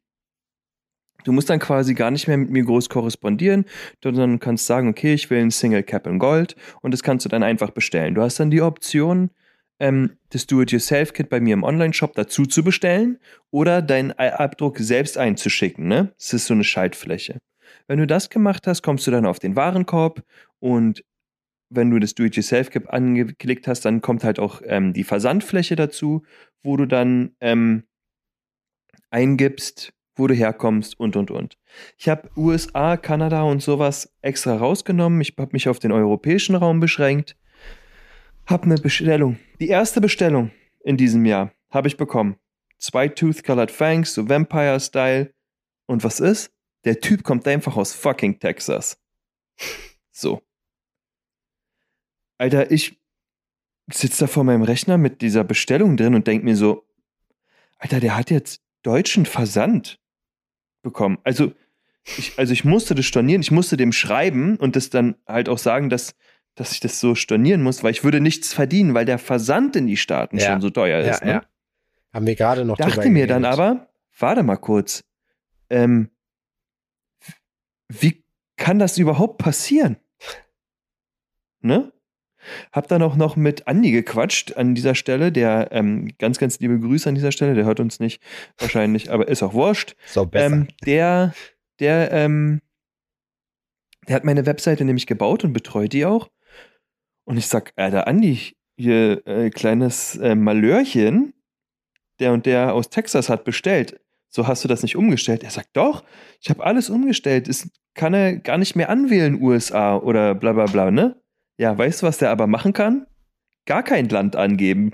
du 1.24 1.32
musst 1.32 1.50
dann 1.50 1.58
quasi 1.58 1.94
gar 1.94 2.10
nicht 2.10 2.28
mehr 2.28 2.36
mit 2.36 2.50
mir 2.50 2.64
groß 2.64 2.88
korrespondieren, 2.88 3.64
sondern 4.02 4.40
kannst 4.40 4.66
sagen, 4.66 4.88
okay, 4.88 5.14
ich 5.14 5.28
will 5.30 5.40
ein 5.40 5.50
Single 5.50 5.82
Cap 5.82 6.06
in 6.06 6.18
Gold 6.18 6.56
und 6.80 6.92
das 6.92 7.02
kannst 7.02 7.24
du 7.24 7.28
dann 7.28 7.42
einfach 7.42 7.70
bestellen. 7.70 8.14
Du 8.14 8.22
hast 8.22 8.40
dann 8.40 8.50
die 8.50 8.62
Option, 8.62 9.30
ähm, 9.78 10.16
das 10.30 10.46
Do-it-yourself-Kit 10.46 11.28
bei 11.28 11.40
mir 11.40 11.54
im 11.54 11.64
Online-Shop 11.64 12.14
dazu 12.14 12.46
zu 12.46 12.62
bestellen 12.62 13.18
oder 13.50 13.82
deinen 13.82 14.12
Abdruck 14.12 14.78
selbst 14.78 15.18
einzuschicken. 15.18 15.88
Ne? 15.88 16.12
Das 16.18 16.32
ist 16.32 16.46
so 16.46 16.54
eine 16.54 16.64
Schaltfläche. 16.64 17.38
Wenn 17.86 17.98
du 17.98 18.06
das 18.06 18.30
gemacht 18.30 18.66
hast, 18.66 18.82
kommst 18.82 19.06
du 19.06 19.10
dann 19.10 19.26
auf 19.26 19.38
den 19.38 19.56
Warenkorb 19.56 20.22
und 20.58 21.04
wenn 21.70 21.90
du 21.90 21.98
das 21.98 22.14
Do-it-yourself-Kit 22.14 22.88
angeklickt 22.88 23.66
hast, 23.66 23.84
dann 23.84 24.00
kommt 24.00 24.24
halt 24.24 24.38
auch 24.38 24.62
ähm, 24.64 24.92
die 24.92 25.04
Versandfläche 25.04 25.76
dazu, 25.76 26.22
wo 26.62 26.76
du 26.76 26.86
dann 26.86 27.34
ähm, 27.40 27.84
eingibst, 29.10 29.92
wo 30.16 30.26
du 30.26 30.34
herkommst 30.34 30.98
und 30.98 31.16
und 31.16 31.30
und. 31.30 31.56
Ich 31.98 32.08
habe 32.08 32.30
USA, 32.36 32.96
Kanada 32.96 33.42
und 33.42 33.62
sowas 33.62 34.12
extra 34.22 34.56
rausgenommen. 34.56 35.20
Ich 35.20 35.34
habe 35.38 35.50
mich 35.52 35.68
auf 35.68 35.78
den 35.78 35.92
europäischen 35.92 36.54
Raum 36.54 36.80
beschränkt. 36.80 37.36
Hab 38.46 38.64
eine 38.64 38.76
Bestellung. 38.76 39.38
Die 39.60 39.68
erste 39.68 40.00
Bestellung 40.00 40.50
in 40.84 40.96
diesem 40.96 41.24
Jahr 41.24 41.52
Habe 41.70 41.88
ich 41.88 41.96
bekommen. 41.96 42.36
Zwei 42.78 43.08
Tooth-Colored 43.08 43.70
Fangs, 43.70 44.14
so 44.14 44.28
Vampire-Style. 44.28 45.34
Und 45.86 46.04
was 46.04 46.20
ist? 46.20 46.52
Der 46.84 47.00
Typ 47.00 47.24
kommt 47.24 47.48
einfach 47.48 47.76
aus 47.76 47.94
fucking 47.94 48.38
Texas. 48.38 48.98
So. 50.12 50.42
Alter, 52.38 52.70
ich 52.70 53.00
sitze 53.90 54.20
da 54.20 54.26
vor 54.26 54.44
meinem 54.44 54.62
Rechner 54.62 54.98
mit 54.98 55.22
dieser 55.22 55.44
Bestellung 55.44 55.96
drin 55.96 56.14
und 56.14 56.26
denke 56.26 56.44
mir 56.44 56.56
so, 56.56 56.86
Alter, 57.78 58.00
der 58.00 58.16
hat 58.16 58.30
jetzt 58.30 58.62
deutschen 58.82 59.26
Versand 59.26 59.98
bekommen. 60.82 61.18
Also 61.24 61.52
ich, 62.04 62.38
also 62.38 62.52
ich 62.52 62.64
musste 62.64 62.94
das 62.94 63.06
stornieren, 63.06 63.40
ich 63.40 63.50
musste 63.50 63.76
dem 63.76 63.92
schreiben 63.92 64.56
und 64.56 64.76
das 64.76 64.90
dann 64.90 65.16
halt 65.26 65.48
auch 65.48 65.58
sagen, 65.58 65.88
dass, 65.88 66.14
dass 66.54 66.72
ich 66.72 66.80
das 66.80 67.00
so 67.00 67.14
stornieren 67.14 67.62
muss, 67.62 67.82
weil 67.82 67.90
ich 67.90 68.04
würde 68.04 68.20
nichts 68.20 68.52
verdienen, 68.52 68.94
weil 68.94 69.04
der 69.04 69.18
Versand 69.18 69.76
in 69.76 69.86
die 69.86 69.96
Staaten 69.96 70.38
Ja. 70.38 70.52
schon 70.52 70.60
so 70.60 70.70
teuer 70.70 71.00
ist. 71.00 71.20
Ja, 71.20 71.26
ne? 71.26 71.32
ja. 71.32 71.42
Haben 72.12 72.26
wir 72.26 72.36
gerade 72.36 72.64
noch 72.64 72.76
Dachte 72.76 73.10
mir 73.10 73.26
dann 73.26 73.44
aber, 73.44 73.88
warte 74.18 74.42
mal 74.44 74.56
kurz, 74.56 75.04
ähm, 75.68 76.10
wie 77.88 78.24
kann 78.56 78.78
das 78.78 78.98
überhaupt 78.98 79.38
passieren? 79.38 79.96
Ne? 81.60 81.92
Hab 82.72 82.88
dann 82.88 83.02
auch 83.02 83.16
noch 83.16 83.36
mit 83.36 83.66
Andi 83.66 83.90
gequatscht 83.90 84.56
an 84.56 84.74
dieser 84.74 84.94
Stelle, 84.94 85.32
der 85.32 85.68
ähm, 85.72 86.12
ganz, 86.18 86.38
ganz 86.38 86.60
liebe 86.60 86.78
Grüße 86.78 87.08
an 87.08 87.14
dieser 87.14 87.32
Stelle, 87.32 87.54
der 87.54 87.64
hört 87.64 87.80
uns 87.80 88.00
nicht 88.00 88.22
wahrscheinlich, 88.58 89.10
aber 89.10 89.28
ist 89.28 89.42
auch 89.42 89.54
wurscht. 89.54 89.96
So 90.06 90.26
besser. 90.26 90.54
Ähm, 90.54 90.68
der, 90.84 91.34
der, 91.80 92.12
ähm, 92.12 92.60
der 94.06 94.16
hat 94.16 94.24
meine 94.24 94.46
Webseite 94.46 94.84
nämlich 94.84 95.06
gebaut 95.06 95.42
und 95.42 95.52
betreut 95.52 95.92
die 95.94 96.04
auch. 96.04 96.28
Und 97.24 97.36
ich 97.36 97.46
sag, 97.46 97.72
Alter, 97.76 98.06
Andi, 98.06 98.54
hier 98.76 99.26
äh, 99.26 99.50
kleines 99.50 100.16
äh, 100.16 100.34
Malörchen, 100.34 101.32
der 102.20 102.32
und 102.32 102.46
der 102.46 102.74
aus 102.74 102.90
Texas 102.90 103.28
hat 103.28 103.44
bestellt. 103.44 104.00
So 104.28 104.46
hast 104.46 104.64
du 104.64 104.68
das 104.68 104.82
nicht 104.82 104.96
umgestellt. 104.96 105.44
Er 105.44 105.50
sagt, 105.50 105.70
doch, 105.74 106.02
ich 106.40 106.50
habe 106.50 106.64
alles 106.64 106.90
umgestellt. 106.90 107.48
Es 107.48 107.70
kann 107.94 108.14
er 108.14 108.36
gar 108.36 108.58
nicht 108.58 108.74
mehr 108.74 108.90
anwählen, 108.90 109.40
USA 109.40 109.96
oder 109.96 110.34
bla 110.34 110.52
bla 110.52 110.66
bla, 110.66 110.90
ne? 110.90 111.20
Ja, 111.56 111.76
weißt 111.76 112.02
du, 112.02 112.06
was 112.06 112.18
der 112.18 112.30
aber 112.30 112.48
machen 112.48 112.72
kann? 112.72 113.06
Gar 113.64 113.84
kein 113.84 114.08
Land 114.08 114.34
angeben. 114.34 114.92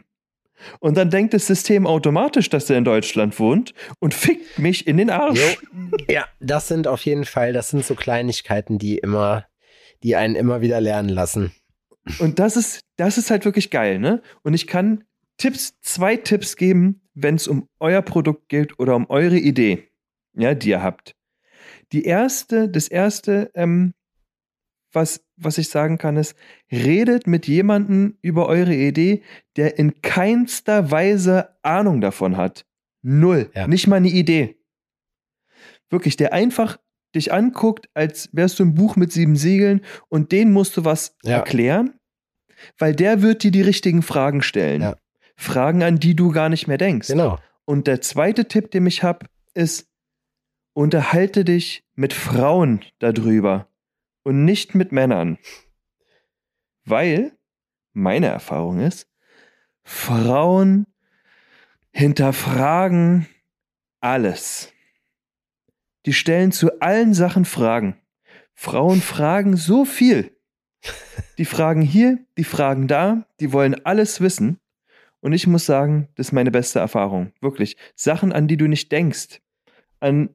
Und 0.78 0.98
dann 0.98 1.08
denkt 1.08 1.32
das 1.32 1.46
System 1.46 1.86
automatisch, 1.86 2.50
dass 2.50 2.68
er 2.68 2.76
in 2.76 2.84
Deutschland 2.84 3.38
wohnt 3.38 3.72
und 3.98 4.12
fickt 4.12 4.58
mich 4.58 4.86
in 4.86 4.98
den 4.98 5.08
Arsch. 5.08 5.56
ja, 6.08 6.26
das 6.40 6.68
sind 6.68 6.86
auf 6.86 7.02
jeden 7.06 7.24
Fall, 7.24 7.54
das 7.54 7.70
sind 7.70 7.84
so 7.84 7.94
Kleinigkeiten, 7.94 8.78
die 8.78 8.98
immer, 8.98 9.46
die 10.02 10.16
einen 10.16 10.36
immer 10.36 10.60
wieder 10.60 10.82
lernen 10.82 11.08
lassen. 11.08 11.52
Und 12.18 12.38
das 12.38 12.56
ist, 12.56 12.80
das 12.96 13.18
ist 13.18 13.30
halt 13.30 13.44
wirklich 13.44 13.70
geil, 13.70 13.98
ne? 13.98 14.22
Und 14.42 14.54
ich 14.54 14.66
kann 14.66 15.04
Tipps, 15.36 15.80
zwei 15.80 16.16
Tipps 16.16 16.56
geben, 16.56 17.02
wenn 17.14 17.34
es 17.34 17.48
um 17.48 17.68
euer 17.78 18.02
Produkt 18.02 18.48
geht 18.48 18.78
oder 18.78 18.96
um 18.96 19.08
eure 19.08 19.38
Idee, 19.38 19.90
ja, 20.34 20.54
die 20.54 20.70
ihr 20.70 20.82
habt. 20.82 21.14
Die 21.92 22.04
erste, 22.04 22.68
das 22.68 22.88
erste, 22.88 23.50
ähm, 23.54 23.94
was, 24.92 25.24
was 25.36 25.58
ich 25.58 25.68
sagen 25.68 25.98
kann, 25.98 26.16
ist, 26.16 26.36
redet 26.70 27.26
mit 27.26 27.46
jemandem 27.46 28.18
über 28.22 28.46
eure 28.46 28.74
Idee, 28.74 29.22
der 29.56 29.78
in 29.78 30.02
keinster 30.02 30.90
Weise 30.90 31.56
Ahnung 31.62 32.00
davon 32.00 32.36
hat. 32.36 32.66
Null. 33.02 33.50
Ja. 33.54 33.66
Nicht 33.66 33.86
mal 33.86 33.96
eine 33.96 34.10
Idee. 34.10 34.58
Wirklich, 35.90 36.16
der 36.16 36.32
einfach 36.32 36.78
dich 37.14 37.32
anguckt, 37.32 37.88
als 37.94 38.28
wärst 38.32 38.58
du 38.58 38.64
ein 38.64 38.74
Buch 38.74 38.96
mit 38.96 39.12
sieben 39.12 39.36
Siegeln 39.36 39.82
und 40.08 40.32
den 40.32 40.52
musst 40.52 40.76
du 40.76 40.84
was 40.84 41.16
Ja. 41.22 41.38
erklären, 41.38 41.98
weil 42.78 42.94
der 42.94 43.22
wird 43.22 43.42
dir 43.42 43.50
die 43.50 43.62
richtigen 43.62 44.02
Fragen 44.02 44.42
stellen. 44.42 44.82
Ja. 44.82 44.96
Fragen, 45.36 45.82
an 45.82 45.98
die 45.98 46.14
du 46.14 46.30
gar 46.32 46.48
nicht 46.48 46.66
mehr 46.68 46.78
denkst. 46.78 47.08
Genau. 47.08 47.38
Und 47.64 47.86
der 47.86 48.00
zweite 48.00 48.46
Tipp, 48.46 48.70
den 48.70 48.86
ich 48.86 49.02
habe, 49.02 49.26
ist, 49.54 49.88
unterhalte 50.74 51.44
dich 51.44 51.84
mit 51.94 52.12
Frauen 52.12 52.80
darüber 52.98 53.68
und 54.22 54.44
nicht 54.44 54.74
mit 54.74 54.92
Männern. 54.92 55.38
Weil 56.84 57.32
meine 57.92 58.26
Erfahrung 58.26 58.80
ist, 58.80 59.08
Frauen 59.82 60.86
hinterfragen 61.92 63.26
alles. 64.00 64.72
Die 66.06 66.12
stellen 66.12 66.52
zu 66.52 66.80
allen 66.80 67.14
Sachen 67.14 67.44
Fragen. 67.44 67.96
Frauen 68.54 69.00
fragen 69.00 69.56
so 69.56 69.84
viel. 69.84 70.36
Die 71.38 71.44
fragen 71.44 71.82
hier, 71.82 72.18
die 72.38 72.44
fragen 72.44 72.88
da, 72.88 73.26
die 73.38 73.52
wollen 73.52 73.84
alles 73.84 74.20
wissen. 74.20 74.58
Und 75.20 75.32
ich 75.34 75.46
muss 75.46 75.66
sagen, 75.66 76.08
das 76.14 76.28
ist 76.28 76.32
meine 76.32 76.50
beste 76.50 76.78
Erfahrung. 76.78 77.32
Wirklich. 77.40 77.76
Sachen, 77.94 78.32
an 78.32 78.48
die 78.48 78.56
du 78.56 78.66
nicht 78.66 78.90
denkst, 78.90 79.40
an 80.00 80.30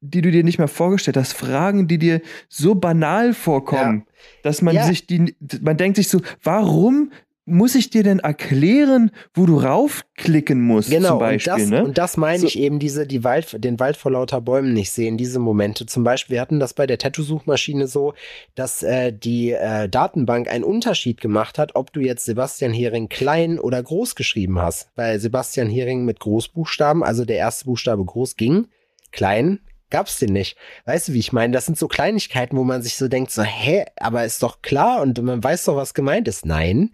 die 0.00 0.20
du 0.22 0.30
dir 0.30 0.44
nicht 0.44 0.58
mehr 0.58 0.68
vorgestellt 0.68 1.16
hast, 1.16 1.32
Fragen, 1.32 1.88
die 1.88 1.98
dir 1.98 2.20
so 2.48 2.74
banal 2.74 3.34
vorkommen, 3.34 4.06
dass 4.42 4.62
man 4.62 4.76
Ja. 4.76 4.84
sich 4.84 5.06
die, 5.06 5.36
man 5.60 5.76
denkt 5.76 5.96
sich 5.96 6.08
so, 6.08 6.20
warum 6.42 7.10
muss 7.46 7.74
ich 7.74 7.90
dir 7.90 8.02
denn 8.02 8.20
erklären, 8.20 9.10
wo 9.34 9.44
du 9.44 9.58
raufklicken 9.58 10.62
musst, 10.62 10.90
Genau, 10.90 11.10
zum 11.10 11.18
Beispiel, 11.18 11.52
und 11.52 11.60
das, 11.60 11.68
ne? 11.68 11.84
und 11.84 11.98
das 11.98 12.16
meine 12.16 12.38
So- 12.40 12.46
ich 12.46 12.58
eben, 12.58 12.78
diese, 12.78 13.06
die 13.06 13.22
Wald, 13.22 13.62
den 13.62 13.78
Wald 13.80 13.96
vor 13.98 14.12
lauter 14.12 14.40
Bäumen 14.40 14.72
nicht 14.72 14.90
sehen, 14.90 15.16
diese 15.18 15.38
Momente. 15.38 15.84
Zum 15.84 16.04
Beispiel, 16.04 16.34
wir 16.34 16.40
hatten 16.40 16.58
das 16.58 16.72
bei 16.72 16.86
der 16.86 16.96
Tattoo-Suchmaschine 16.98 17.86
so, 17.86 18.14
dass 18.54 18.82
äh, 18.82 19.12
die 19.12 19.50
äh, 19.52 19.88
Datenbank 19.90 20.48
einen 20.50 20.64
Unterschied 20.64 21.20
gemacht 21.20 21.58
hat, 21.58 21.74
ob 21.74 21.92
du 21.92 22.00
jetzt 22.00 22.24
Sebastian 22.24 22.72
Hering 22.72 23.08
klein 23.10 23.58
oder 23.58 23.82
groß 23.82 24.14
geschrieben 24.14 24.58
hast. 24.60 24.88
Weil 24.96 25.18
Sebastian 25.20 25.68
Hering 25.68 26.04
mit 26.06 26.20
Großbuchstaben, 26.20 27.02
also 27.02 27.24
der 27.26 27.36
erste 27.36 27.66
Buchstabe 27.66 28.04
groß 28.04 28.36
ging, 28.36 28.68
klein 29.12 29.60
gab's 29.90 30.18
den 30.18 30.32
nicht. 30.32 30.56
Weißt 30.86 31.06
du, 31.08 31.12
wie 31.12 31.20
ich 31.20 31.32
meine? 31.32 31.52
Das 31.52 31.66
sind 31.66 31.78
so 31.78 31.86
Kleinigkeiten, 31.86 32.56
wo 32.56 32.64
man 32.64 32.82
sich 32.82 32.96
so 32.96 33.06
denkt, 33.06 33.30
so, 33.30 33.42
hä, 33.42 33.84
aber 33.96 34.24
ist 34.24 34.42
doch 34.42 34.60
klar 34.60 35.00
und 35.02 35.22
man 35.22 35.44
weiß 35.44 35.66
doch, 35.66 35.76
was 35.76 35.94
gemeint 35.94 36.26
ist. 36.26 36.44
Nein, 36.46 36.90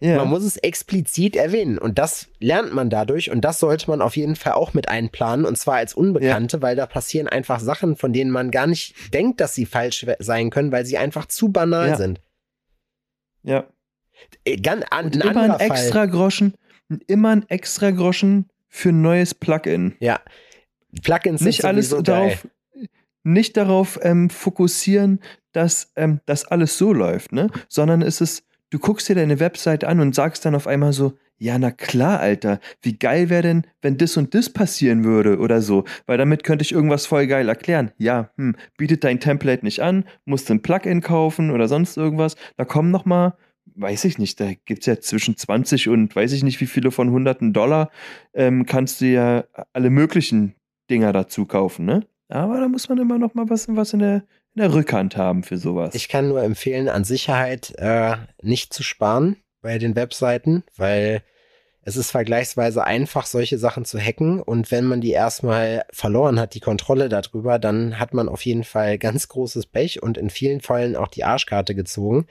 ja. 0.00 0.16
man 0.16 0.28
muss 0.28 0.44
es 0.44 0.56
explizit 0.58 1.36
erwähnen 1.36 1.78
und 1.78 1.98
das 1.98 2.28
lernt 2.40 2.72
man 2.74 2.90
dadurch 2.90 3.30
und 3.30 3.40
das 3.42 3.58
sollte 3.60 3.88
man 3.90 4.02
auf 4.02 4.16
jeden 4.16 4.36
Fall 4.36 4.52
auch 4.52 4.74
mit 4.74 4.88
einplanen 4.88 5.46
und 5.46 5.56
zwar 5.56 5.76
als 5.76 5.94
Unbekannte, 5.94 6.60
weil 6.62 6.76
da 6.76 6.86
passieren 6.86 7.28
einfach 7.28 7.60
Sachen, 7.60 7.96
von 7.96 8.12
denen 8.12 8.30
man 8.30 8.50
gar 8.50 8.66
nicht 8.66 9.12
denkt, 9.14 9.40
dass 9.40 9.54
sie 9.54 9.66
falsch 9.66 10.04
sein 10.18 10.50
können, 10.50 10.72
weil 10.72 10.84
sie 10.86 10.98
einfach 10.98 11.26
zu 11.26 11.48
banal 11.50 11.88
Ja. 11.88 11.96
sind. 11.96 12.20
ja. 13.42 13.64
Äh, 14.44 14.56
Ganz 14.56 14.84
an, 14.90 15.06
ein 15.06 15.12
immer 15.12 15.24
ein 15.30 15.36
anderer 15.36 15.58
Fall. 15.58 15.66
extra 15.70 16.06
Groschen, 16.06 16.54
immer 17.06 17.30
ein 17.30 17.48
extra 17.48 17.90
Groschen 17.90 18.48
für 18.68 18.88
ein 18.90 19.02
neues 19.02 19.34
Plugin. 19.34 19.94
Ja. 20.00 20.20
Plugins 21.02 21.42
nicht 21.42 21.60
sind 21.60 21.66
alles 21.68 21.90
sowieso 21.90 22.02
geil. 22.02 22.28
darauf, 22.28 22.48
nicht 23.24 23.56
darauf 23.56 23.98
ähm, 24.02 24.30
fokussieren, 24.30 25.20
dass 25.52 25.92
ähm, 25.96 26.20
das 26.26 26.46
alles 26.46 26.78
so 26.78 26.92
läuft, 26.94 27.32
ne? 27.32 27.50
Sondern 27.68 28.00
es 28.02 28.20
ist, 28.22 28.45
du 28.70 28.78
guckst 28.78 29.08
dir 29.08 29.14
deine 29.14 29.40
Website 29.40 29.84
an 29.84 30.00
und 30.00 30.14
sagst 30.14 30.44
dann 30.44 30.54
auf 30.54 30.66
einmal 30.66 30.92
so, 30.92 31.14
ja, 31.38 31.58
na 31.58 31.70
klar, 31.70 32.20
Alter, 32.20 32.60
wie 32.80 32.98
geil 32.98 33.28
wäre 33.28 33.42
denn, 33.42 33.66
wenn 33.82 33.98
das 33.98 34.16
und 34.16 34.34
das 34.34 34.50
passieren 34.50 35.04
würde 35.04 35.38
oder 35.38 35.60
so, 35.60 35.84
weil 36.06 36.16
damit 36.16 36.44
könnte 36.44 36.62
ich 36.62 36.72
irgendwas 36.72 37.04
voll 37.04 37.26
geil 37.26 37.48
erklären. 37.48 37.90
Ja, 37.98 38.30
hm, 38.36 38.56
bietet 38.78 39.04
dein 39.04 39.20
Template 39.20 39.64
nicht 39.64 39.80
an, 39.80 40.04
musst 40.24 40.50
ein 40.50 40.62
Plugin 40.62 41.02
kaufen 41.02 41.50
oder 41.50 41.68
sonst 41.68 41.96
irgendwas. 41.98 42.36
Da 42.56 42.64
kommen 42.64 42.90
noch 42.90 43.04
mal, 43.04 43.36
weiß 43.74 44.06
ich 44.06 44.18
nicht, 44.18 44.40
da 44.40 44.52
gibt's 44.64 44.86
ja 44.86 44.98
zwischen 44.98 45.36
20 45.36 45.88
und 45.90 46.16
weiß 46.16 46.32
ich 46.32 46.42
nicht 46.42 46.60
wie 46.60 46.66
viele 46.66 46.90
von 46.90 47.10
hunderten 47.10 47.52
Dollar, 47.52 47.90
ähm, 48.32 48.64
kannst 48.64 49.02
du 49.02 49.06
ja 49.06 49.44
alle 49.74 49.90
möglichen 49.90 50.54
Dinger 50.88 51.12
dazu 51.12 51.44
kaufen, 51.44 51.84
ne? 51.84 52.06
Aber 52.28 52.58
da 52.60 52.68
muss 52.68 52.88
man 52.88 52.98
immer 52.98 53.18
noch 53.18 53.34
mal 53.34 53.48
was, 53.48 53.68
was 53.68 53.92
in, 53.92 54.00
der, 54.00 54.24
in 54.56 54.62
der 54.62 54.72
Rückhand 54.72 55.16
haben 55.16 55.42
für 55.42 55.58
sowas. 55.58 55.94
Ich 55.94 56.08
kann 56.08 56.28
nur 56.28 56.42
empfehlen, 56.42 56.88
an 56.88 57.04
Sicherheit 57.04 57.74
äh, 57.76 58.16
nicht 58.42 58.72
zu 58.72 58.82
sparen 58.82 59.36
bei 59.60 59.78
den 59.78 59.94
Webseiten, 59.94 60.64
weil 60.76 61.22
es 61.82 61.96
ist 61.96 62.10
vergleichsweise 62.10 62.82
einfach, 62.82 63.26
solche 63.26 63.58
Sachen 63.58 63.84
zu 63.84 63.98
hacken. 64.00 64.40
Und 64.42 64.70
wenn 64.72 64.84
man 64.86 65.00
die 65.00 65.12
erstmal 65.12 65.84
verloren 65.92 66.40
hat, 66.40 66.54
die 66.54 66.60
Kontrolle 66.60 67.08
darüber, 67.08 67.58
dann 67.58 68.00
hat 68.00 68.14
man 68.14 68.28
auf 68.28 68.44
jeden 68.44 68.64
Fall 68.64 68.98
ganz 68.98 69.28
großes 69.28 69.66
Pech 69.66 70.02
und 70.02 70.18
in 70.18 70.30
vielen 70.30 70.60
Fällen 70.60 70.96
auch 70.96 71.08
die 71.08 71.22
Arschkarte 71.22 71.74
gezogen. 71.74 72.26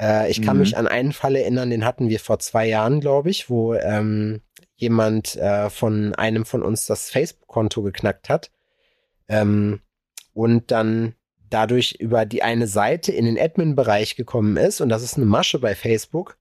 Äh, 0.00 0.30
ich 0.30 0.42
kann 0.42 0.56
Mhm. 0.56 0.60
mich 0.62 0.76
an 0.76 0.88
einen 0.88 1.12
Fall 1.12 1.36
erinnern, 1.36 1.70
den 1.70 1.84
hatten 1.84 2.08
wir 2.08 2.20
vor 2.20 2.38
zwei 2.38 2.66
Jahren, 2.66 3.00
glaube 3.00 3.30
ich, 3.30 3.48
wo 3.48 3.72
ähm, 3.74 4.42
jemand 4.74 5.36
äh, 5.36 5.70
von 5.70 6.14
einem 6.16 6.44
von 6.44 6.62
uns 6.62 6.86
das 6.86 7.08
Facebook-Konto 7.08 7.82
geknackt 7.82 8.28
hat. 8.28 8.50
Ähm, 9.28 9.80
und 10.34 10.70
dann 10.70 11.14
dadurch 11.50 11.96
über 11.98 12.26
die 12.26 12.42
eine 12.42 12.66
Seite 12.66 13.12
in 13.12 13.24
den 13.24 13.38
Admin-Bereich 13.38 14.16
gekommen 14.16 14.56
ist. 14.56 14.80
Und 14.80 14.88
das 14.88 15.02
ist 15.02 15.16
eine 15.16 15.26
Masche 15.26 15.58
bei 15.58 15.74
Facebook. 15.74 16.38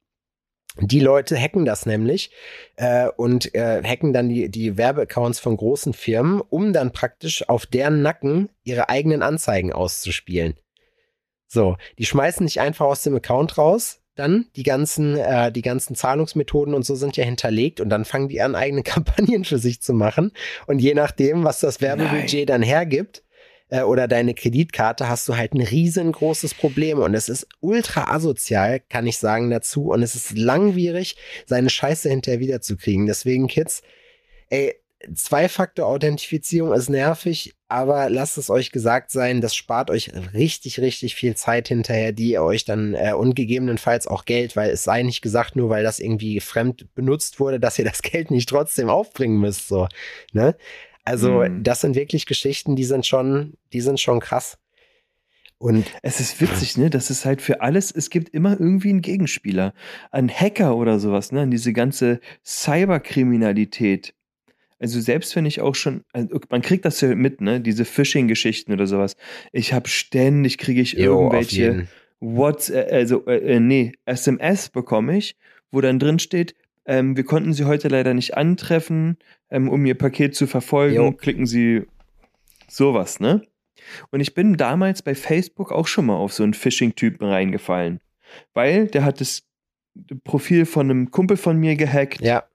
Die 0.81 0.99
Leute 0.99 1.37
hacken 1.37 1.63
das 1.63 1.85
nämlich 1.85 2.31
äh, 2.75 3.07
und 3.07 3.55
äh, 3.55 3.81
hacken 3.83 4.11
dann 4.11 4.27
die, 4.27 4.49
die 4.49 4.77
Werbeaccounts 4.77 5.39
von 5.39 5.55
großen 5.55 5.93
Firmen, 5.93 6.41
um 6.41 6.73
dann 6.73 6.91
praktisch 6.91 7.47
auf 7.47 7.65
deren 7.65 8.01
Nacken 8.01 8.49
ihre 8.63 8.89
eigenen 8.89 9.21
Anzeigen 9.21 9.71
auszuspielen. 9.71 10.55
So, 11.47 11.77
die 11.97 12.05
schmeißen 12.05 12.43
nicht 12.43 12.59
einfach 12.59 12.87
aus 12.87 13.03
dem 13.03 13.15
Account 13.15 13.57
raus, 13.57 14.01
dann 14.15 14.47
die 14.55 14.63
ganzen, 14.63 15.17
äh, 15.17 15.51
die 15.51 15.61
ganzen 15.61 15.95
Zahlungsmethoden 15.95 16.73
und 16.73 16.85
so 16.85 16.95
sind 16.95 17.15
ja 17.15 17.23
hinterlegt 17.23 17.79
und 17.79 17.89
dann 17.89 18.03
fangen 18.03 18.29
die 18.29 18.41
an, 18.41 18.55
eigene 18.55 18.83
Kampagnen 18.83 19.45
für 19.45 19.59
sich 19.59 19.81
zu 19.81 19.93
machen. 19.93 20.31
Und 20.67 20.79
je 20.79 20.93
nachdem, 20.93 21.43
was 21.43 21.59
das 21.59 21.79
Werbebudget 21.81 22.49
dann 22.49 22.61
hergibt, 22.61 23.23
äh, 23.75 23.83
oder 23.83 24.07
deine 24.07 24.33
Kreditkarte, 24.33 25.09
hast 25.09 25.27
du 25.27 25.35
halt 25.35 25.53
ein 25.53 25.61
riesengroßes 25.61 26.53
Problem. 26.53 26.99
Und 26.99 27.13
es 27.13 27.29
ist 27.29 27.47
ultra 27.59 28.13
asozial, 28.13 28.79
kann 28.79 29.07
ich 29.07 29.17
sagen 29.17 29.49
dazu. 29.49 29.89
Und 29.89 30.01
es 30.01 30.15
ist 30.15 30.37
langwierig, 30.37 31.17
seine 31.45 31.69
Scheiße 31.69 32.09
hinterher 32.09 32.39
wiederzukriegen. 32.39 33.05
Deswegen, 33.05 33.47
Kids, 33.47 33.81
ey, 34.49 34.75
Zwei-Faktor-Authentifizierung 35.13 36.73
ist 36.73 36.89
nervig, 36.89 37.53
aber 37.67 38.09
lasst 38.09 38.39
es 38.39 38.49
euch 38.49 38.71
gesagt 38.71 39.11
sein, 39.11 39.39
das 39.39 39.53
spart 39.55 39.91
euch 39.91 40.11
richtig, 40.33 40.79
richtig 40.79 41.13
viel 41.13 41.35
Zeit 41.35 41.67
hinterher, 41.67 42.11
die 42.11 42.31
ihr 42.31 42.41
euch 42.41 42.65
dann 42.65 42.95
äh, 42.95 43.13
und 43.13 43.35
gegebenenfalls 43.35 44.07
auch 44.07 44.25
Geld, 44.25 44.55
weil 44.55 44.71
es 44.71 44.83
sei 44.83 45.03
nicht 45.03 45.21
gesagt, 45.21 45.55
nur 45.55 45.69
weil 45.69 45.83
das 45.83 45.99
irgendwie 45.99 46.39
fremd 46.39 46.87
benutzt 46.95 47.39
wurde, 47.39 47.59
dass 47.59 47.77
ihr 47.77 47.85
das 47.85 48.01
Geld 48.03 48.31
nicht 48.31 48.49
trotzdem 48.49 48.89
aufbringen 48.89 49.39
müsst, 49.39 49.67
so, 49.67 49.87
ne? 50.31 50.55
Also, 51.05 51.43
mhm. 51.43 51.63
das 51.63 51.81
sind 51.81 51.95
wirklich 51.95 52.25
Geschichten, 52.25 52.75
die 52.75 52.83
sind 52.83 53.05
schon, 53.05 53.53
die 53.73 53.81
sind 53.81 53.99
schon 53.99 54.19
krass. 54.19 54.57
Und 55.57 55.85
es 56.01 56.19
ist 56.19 56.41
witzig, 56.41 56.77
ne? 56.77 56.89
Das 56.89 57.09
ist 57.09 57.23
halt 57.23 57.41
für 57.41 57.61
alles, 57.61 57.89
es 57.91 58.09
gibt 58.09 58.29
immer 58.29 58.59
irgendwie 58.59 58.89
einen 58.89 59.01
Gegenspieler. 59.01 59.73
Ein 60.11 60.29
Hacker 60.29 60.75
oder 60.75 60.99
sowas, 60.99 61.31
ne? 61.31 61.41
An 61.41 61.51
diese 61.51 61.71
ganze 61.71 62.19
Cyberkriminalität 62.43 64.13
also 64.79 64.99
selbst 64.99 65.35
wenn 65.35 65.45
ich 65.45 65.61
auch 65.61 65.75
schon, 65.75 66.03
also 66.11 66.39
man 66.49 66.61
kriegt 66.61 66.85
das 66.85 66.99
ja 67.01 67.15
mit, 67.15 67.41
ne, 67.41 67.61
diese 67.61 67.85
Phishing-Geschichten 67.85 68.73
oder 68.73 68.87
sowas. 68.87 69.15
Ich 69.51 69.73
habe 69.73 69.87
ständig, 69.87 70.57
kriege 70.57 70.81
ich 70.81 70.93
jo, 70.93 71.13
irgendwelche 71.13 71.87
WhatsApp, 72.19 72.91
also 72.91 73.25
äh, 73.25 73.55
äh 73.55 73.59
nee, 73.59 73.93
SMS 74.05 74.69
bekomme 74.69 75.17
ich, 75.17 75.37
wo 75.71 75.81
dann 75.81 75.99
drin 75.99 76.19
steht, 76.19 76.55
ähm, 76.85 77.17
wir 77.17 77.23
konnten 77.23 77.53
Sie 77.53 77.65
heute 77.65 77.87
leider 77.87 78.13
nicht 78.13 78.37
antreffen, 78.37 79.17
ähm, 79.49 79.69
um 79.69 79.85
Ihr 79.85 79.97
Paket 79.97 80.35
zu 80.35 80.47
verfolgen. 80.47 80.95
Jo. 80.95 81.11
Klicken 81.11 81.45
Sie 81.45 81.83
sowas, 82.67 83.19
ne? 83.19 83.41
Und 84.11 84.19
ich 84.19 84.33
bin 84.33 84.57
damals 84.57 85.01
bei 85.01 85.13
Facebook 85.13 85.71
auch 85.71 85.87
schon 85.87 86.07
mal 86.07 86.15
auf 86.15 86.33
so 86.33 86.43
einen 86.43 86.53
Phishing-Typen 86.53 87.27
reingefallen, 87.27 87.99
weil 88.53 88.87
der 88.87 89.05
hat 89.05 89.21
das 89.21 89.43
Profil 90.23 90.65
von 90.65 90.89
einem 90.89 91.11
Kumpel 91.11 91.37
von 91.37 91.57
mir 91.57 91.75
gehackt. 91.75 92.21
Ja 92.21 92.45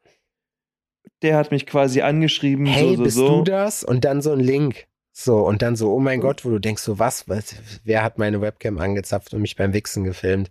der 1.23 1.37
hat 1.37 1.51
mich 1.51 1.66
quasi 1.66 2.01
angeschrieben. 2.03 2.66
Hey, 2.66 2.90
so, 2.90 2.97
so, 2.97 3.03
bist 3.03 3.16
so. 3.16 3.38
du 3.38 3.45
das? 3.45 3.85
Und 3.85 4.05
dann 4.05 4.23
so 4.23 4.33
ein 4.33 4.40
Link. 4.40 4.87
So, 5.12 5.38
und 5.38 5.61
dann 5.62 5.77
so, 5.77 5.93
oh 5.93 6.01
mein 6.01 6.21
Gott, 6.21 6.45
wo 6.45 6.51
du 6.51 6.59
denkst, 6.59 6.83
so 6.83 6.99
was, 6.99 7.29
was 7.29 7.57
wer 7.85 8.03
hat 8.03 8.19
meine 8.19 8.40
Webcam 8.40 8.79
angezapft 8.79 9.35
und 9.35 9.43
mich 9.43 9.57
beim 9.57 9.73
Wichsen 9.73 10.05
gefilmt? 10.05 10.51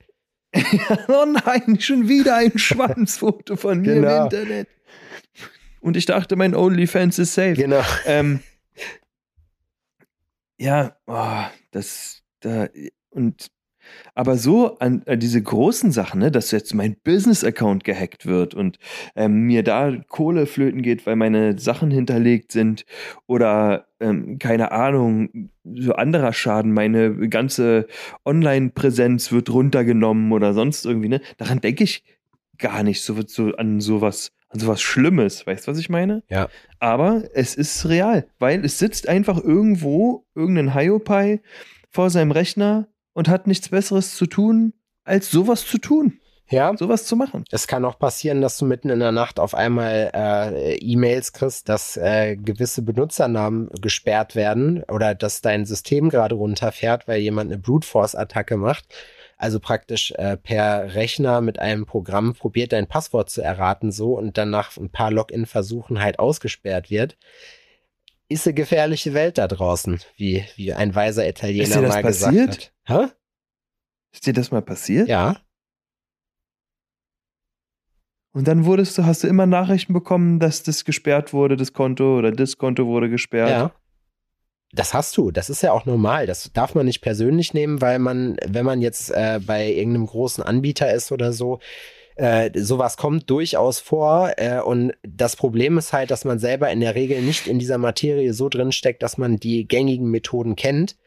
oh 1.07 1.25
nein, 1.25 1.79
schon 1.79 2.07
wieder 2.07 2.35
ein 2.35 2.51
Schwanzfoto 2.57 3.55
von 3.55 3.81
mir 3.81 3.95
genau. 3.95 4.17
im 4.17 4.23
Internet. 4.23 4.67
Und 5.81 5.95
ich 5.95 6.05
dachte, 6.05 6.35
mein 6.35 6.55
OnlyFans 6.55 7.19
ist 7.19 7.33
safe. 7.33 7.53
Genau. 7.53 7.83
Ähm, 8.05 8.41
ja, 10.57 10.97
oh, 11.07 11.43
das, 11.71 12.21
da, 12.41 12.67
und 13.11 13.49
aber 14.15 14.37
so 14.37 14.77
an, 14.79 15.03
an 15.05 15.19
diese 15.19 15.41
großen 15.41 15.91
Sachen, 15.91 16.19
ne, 16.19 16.31
dass 16.31 16.51
jetzt 16.51 16.73
mein 16.73 16.95
Business-Account 17.03 17.83
gehackt 17.83 18.25
wird 18.25 18.53
und 18.53 18.77
ähm, 19.15 19.43
mir 19.43 19.63
da 19.63 19.95
Kohle 20.07 20.45
flöten 20.45 20.81
geht, 20.81 21.05
weil 21.05 21.15
meine 21.15 21.57
Sachen 21.59 21.91
hinterlegt 21.91 22.51
sind 22.51 22.85
oder 23.27 23.87
ähm, 23.99 24.39
keine 24.39 24.71
Ahnung, 24.71 25.49
so 25.63 25.93
anderer 25.93 26.33
Schaden, 26.33 26.73
meine 26.73 27.29
ganze 27.29 27.87
Online-Präsenz 28.25 29.31
wird 29.31 29.49
runtergenommen 29.49 30.31
oder 30.31 30.53
sonst 30.53 30.85
irgendwie, 30.85 31.09
ne? 31.09 31.21
Daran 31.37 31.61
denke 31.61 31.83
ich 31.83 32.03
gar 32.57 32.83
nicht 32.83 33.01
so, 33.01 33.15
so 33.25 33.53
an 33.55 33.79
sowas, 33.79 34.31
an 34.49 34.59
sowas 34.59 34.81
Schlimmes. 34.81 35.47
Weißt 35.47 35.67
du, 35.67 35.71
was 35.71 35.79
ich 35.79 35.89
meine? 35.89 36.23
Ja. 36.29 36.49
Aber 36.79 37.23
es 37.33 37.55
ist 37.55 37.87
real, 37.87 38.27
weil 38.37 38.63
es 38.63 38.77
sitzt 38.79 39.09
einfach 39.09 39.41
irgendwo 39.43 40.25
irgendein 40.35 40.73
Hiopai 40.73 41.41
vor 41.89 42.09
seinem 42.09 42.31
Rechner 42.31 42.87
und 43.13 43.27
hat 43.27 43.47
nichts 43.47 43.69
Besseres 43.69 44.15
zu 44.15 44.25
tun, 44.25 44.73
als 45.03 45.31
sowas 45.31 45.65
zu 45.65 45.77
tun. 45.77 46.19
Ja. 46.51 46.75
Sowas 46.75 47.05
zu 47.05 47.15
machen. 47.15 47.43
Es 47.51 47.67
kann 47.67 47.85
auch 47.85 47.99
passieren, 47.99 48.41
dass 48.41 48.57
du 48.57 48.65
mitten 48.65 48.89
in 48.89 48.99
der 48.99 49.11
Nacht 49.11 49.39
auf 49.39 49.53
einmal 49.53 50.09
äh, 50.13 50.75
E-Mails 50.77 51.31
kriegst, 51.31 51.69
dass 51.69 51.95
äh, 51.95 52.37
gewisse 52.37 52.81
Benutzernamen 52.81 53.69
gesperrt 53.81 54.35
werden 54.35 54.83
oder 54.91 55.13
dass 55.13 55.41
dein 55.41 55.65
System 55.65 56.09
gerade 56.09 56.33
runterfährt, 56.35 57.07
weil 57.07 57.19
jemand 57.19 57.51
eine 57.51 57.61
Brute 57.61 57.87
Force 57.87 58.15
Attacke 58.15 58.57
macht. 58.57 58.85
Also 59.37 59.59
praktisch 59.59 60.11
äh, 60.17 60.37
per 60.37 60.95
Rechner 60.95 61.39
mit 61.41 61.59
einem 61.59 61.85
Programm 61.85 62.33
probiert, 62.33 62.73
dein 62.73 62.87
Passwort 62.87 63.29
zu 63.29 63.41
erraten 63.41 63.91
so 63.91 64.17
und 64.17 64.37
dann 64.37 64.49
nach 64.49 64.75
ein 64.75 64.89
paar 64.89 65.11
Login-Versuchen 65.11 66.01
halt 66.01 66.17
ausgesperrt 66.17 66.89
wird 66.89 67.15
ist 68.29 68.47
eine 68.47 68.53
gefährliche 68.53 69.13
Welt 69.13 69.37
da 69.37 69.47
draußen, 69.47 69.99
wie, 70.15 70.45
wie 70.55 70.73
ein 70.73 70.95
weiser 70.95 71.27
Italiener 71.27 71.81
mal 71.81 72.01
passiert? 72.01 72.33
gesagt 72.33 72.73
hat. 72.85 73.09
Hä? 73.09 73.13
Ist 74.11 74.25
dir 74.25 74.33
das 74.33 74.51
mal 74.51 74.61
passiert? 74.61 75.07
Ja. 75.07 75.37
Und 78.31 78.47
dann 78.47 78.65
wurdest 78.65 78.97
du, 78.97 79.05
hast 79.05 79.23
du 79.23 79.27
immer 79.27 79.47
Nachrichten 79.47 79.93
bekommen, 79.93 80.39
dass 80.39 80.63
das 80.63 80.85
gesperrt 80.85 81.33
wurde, 81.33 81.57
das 81.57 81.73
Konto 81.73 82.17
oder 82.17 82.31
das 82.31 82.57
Konto 82.57 82.85
wurde 82.85 83.09
gesperrt. 83.09 83.49
Ja. 83.49 83.71
Das 84.71 84.93
hast 84.93 85.17
du. 85.17 85.31
Das 85.31 85.49
ist 85.49 85.63
ja 85.63 85.71
auch 85.71 85.85
normal. 85.85 86.27
Das 86.27 86.51
darf 86.53 86.75
man 86.75 86.85
nicht 86.85 87.01
persönlich 87.01 87.55
nehmen, 87.55 87.81
weil 87.81 87.97
man, 87.97 88.37
wenn 88.45 88.65
man 88.65 88.81
jetzt 88.81 89.09
äh, 89.09 89.39
bei 89.43 89.67
irgendeinem 89.67 90.05
großen 90.05 90.43
Anbieter 90.43 90.93
ist 90.93 91.11
oder 91.11 91.33
so, 91.33 91.59
äh, 92.19 92.51
sowas 92.53 92.97
kommt 92.97 93.29
durchaus 93.29 93.79
vor. 93.79 94.33
Äh, 94.35 94.59
und 94.59 94.93
das 95.03 95.37
Problem 95.37 95.77
ist 95.77 95.93
halt, 95.93 96.11
dass 96.11 96.25
man 96.25 96.37
selber 96.37 96.69
in 96.69 96.81
der 96.81 96.95
Regel 96.95 97.21
nicht 97.21 97.47
in 97.47 97.59
dieser 97.59 97.77
Materie 97.77 98.33
so 98.33 98.49
drin 98.49 98.73
steckt, 98.73 99.03
dass 99.03 99.17
man 99.17 99.37
die 99.37 99.67
gängigen 99.67 100.11
Methoden 100.11 100.57
kennt. 100.57 100.97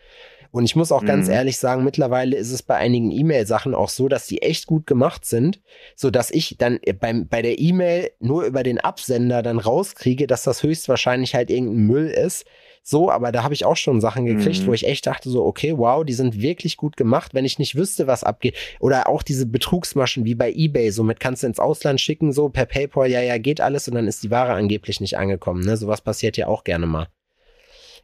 Und 0.53 0.65
ich 0.65 0.75
muss 0.75 0.93
auch 0.93 1.03
mhm. 1.03 1.07
ganz 1.07 1.29
ehrlich 1.29 1.59
sagen, 1.59 1.85
mittlerweile 1.85 2.37
ist 2.37 2.51
es 2.51 2.63
bei 2.63 2.77
einigen 2.77 3.11
E-Mail-Sachen 3.11 3.75
auch 3.75 3.91
so, 3.91 4.09
dass 4.09 4.27
die 4.27 4.43
echt 4.43 4.67
gut 4.67 4.87
gemacht 4.87 5.25
sind, 5.25 5.61
so 5.97 6.11
dass 6.11 6.31
ich 6.31 6.57
dann 6.59 6.79
beim, 7.01 7.29
bei 7.29 7.43
der 7.43 7.59
E-Mail 7.59 8.11
nur 8.19 8.45
über 8.45 8.63
den 8.63 8.79
Absender 8.79 9.43
dann 9.43 9.59
rauskriege, 9.59 10.27
dass 10.27 10.45
das 10.45 10.63
höchstwahrscheinlich 10.63 11.35
halt 11.35 11.51
irgendein 11.51 11.87
Müll 11.87 12.09
ist, 12.09 12.47
so, 12.83 13.11
aber 13.11 13.31
da 13.31 13.45
habe 13.45 13.55
ich 13.55 13.65
auch 13.65 13.77
schon 13.77 14.01
Sachen 14.01 14.27
gekriegt, 14.27 14.63
mhm. 14.63 14.67
wo 14.67 14.73
ich 14.73 14.87
echt 14.87 15.07
dachte 15.07 15.31
so, 15.31 15.45
okay, 15.45 15.79
wow, 15.79 16.05
die 16.05 16.13
sind 16.13 16.41
wirklich 16.41 16.77
gut 16.77 16.97
gemacht, 16.97 17.33
wenn 17.33 17.45
ich 17.45 17.59
nicht 17.61 17.77
wüsste, 17.77 18.09
was 18.09 18.25
abgeht. 18.25 18.57
Oder 18.81 19.09
auch 19.09 19.23
diese 19.23 19.47
Betrugsmaschen 19.47 20.25
wie 20.25 20.35
bei 20.35 20.53
eBay, 20.53 20.91
somit 20.91 21.21
kannst 21.21 21.45
du 21.45 21.47
ins 21.47 21.61
Ausland 21.61 22.01
schicken, 22.01 22.33
so 22.33 22.49
per 22.49 22.67
PayPal, 22.67 23.09
ja, 23.09 23.21
ja, 23.21 23.39
geht 23.39 23.61
alles 23.61 23.87
und 23.87 23.95
dann 23.95 24.09
ist 24.09 24.25
die 24.25 24.31
Ware 24.33 24.55
angeblich 24.55 25.01
nicht 25.01 25.17
angekommen. 25.17 25.65
Ne? 25.65 25.77
Sowas 25.77 26.01
passiert 26.01 26.37
ja 26.37 26.49
auch 26.49 26.65
gerne 26.65 26.87
mal. 26.87 27.07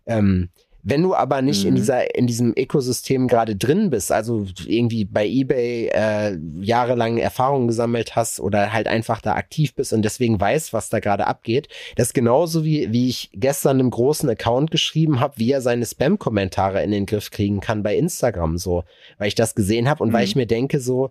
Ähm, 0.07 0.51
wenn 0.83 1.03
du 1.03 1.15
aber 1.15 1.43
nicht 1.43 1.63
mhm. 1.63 1.71
in 1.71 1.75
dieser, 1.75 2.15
in 2.15 2.27
diesem 2.27 2.55
Ökosystem 2.57 3.29
gerade 3.29 3.57
drin 3.57 3.91
bist, 3.91 4.13
also 4.13 4.47
irgendwie 4.67 5.05
bei 5.05 5.27
eBay 5.27 5.89
äh, 5.89 6.39
jahrelang 6.61 7.19
Erfahrung 7.19 7.67
gesammelt 7.67 8.17
hast 8.17 8.41
oder 8.41 8.73
halt 8.73 8.87
einfach 8.87 9.21
da 9.21 9.35
aktiv 9.35 9.75
bist 9.75 9.93
und 9.93 10.03
deswegen 10.03 10.41
weißt, 10.41 10.73
was 10.73 10.89
da 10.89 11.01
gerade 11.01 11.27
abgeht, 11.27 11.69
das 11.97 12.09
ist 12.09 12.15
genauso 12.15 12.65
wie, 12.65 12.93
wie 12.93 13.09
ich 13.09 13.31
gestern 13.35 13.81
einem 13.81 13.91
großen 13.91 14.29
Account 14.29 14.71
geschrieben 14.71 15.21
habe, 15.21 15.39
wie 15.39 15.51
er 15.51 15.61
seine 15.61 15.85
Spam-Kommentare 15.85 16.83
in 16.83 16.91
den 16.91 17.07
Griff 17.07 17.31
kriegen 17.31 17.61
kann 17.61 17.83
bei 17.83 17.97
Instagram, 17.97 18.57
so, 18.57 18.85
weil 19.19 19.29
ich 19.29 19.35
das 19.35 19.55
gesehen 19.55 19.89
habe 19.89 20.03
und 20.03 20.11
mhm. 20.11 20.13
weil 20.15 20.25
ich 20.25 20.37
mir 20.37 20.47
denke, 20.47 20.81
so, 20.81 21.11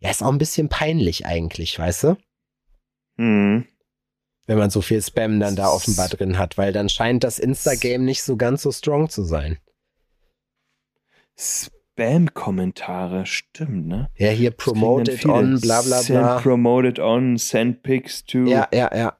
ja, 0.00 0.10
ist 0.10 0.22
auch 0.22 0.32
ein 0.32 0.38
bisschen 0.38 0.68
peinlich 0.68 1.24
eigentlich, 1.24 1.78
weißt 1.78 2.04
du? 2.04 2.16
Mhm 3.16 3.66
wenn 4.46 4.58
man 4.58 4.70
so 4.70 4.80
viel 4.82 5.02
Spam 5.02 5.40
dann 5.40 5.56
da 5.56 5.68
offenbar 5.68 6.08
drin 6.08 6.38
hat, 6.38 6.58
weil 6.58 6.72
dann 6.72 6.88
scheint 6.88 7.24
das 7.24 7.38
Instagame 7.38 8.04
nicht 8.04 8.22
so 8.22 8.36
ganz 8.36 8.62
so 8.62 8.72
strong 8.72 9.08
zu 9.08 9.24
sein. 9.24 9.58
Spam-Kommentare, 11.36 13.26
stimmt, 13.26 13.86
ne? 13.86 14.10
Ja, 14.16 14.30
hier 14.30 14.50
promoted 14.50 15.24
on, 15.26 15.60
bla 15.60 15.82
bla 15.82 16.02
bla. 16.02 16.36
Send 16.36 16.42
promoted 16.42 16.98
on, 16.98 17.38
send 17.38 17.82
pics 17.82 18.24
to. 18.24 18.44
Ja, 18.44 18.68
ja, 18.72 18.94
ja. 18.94 19.18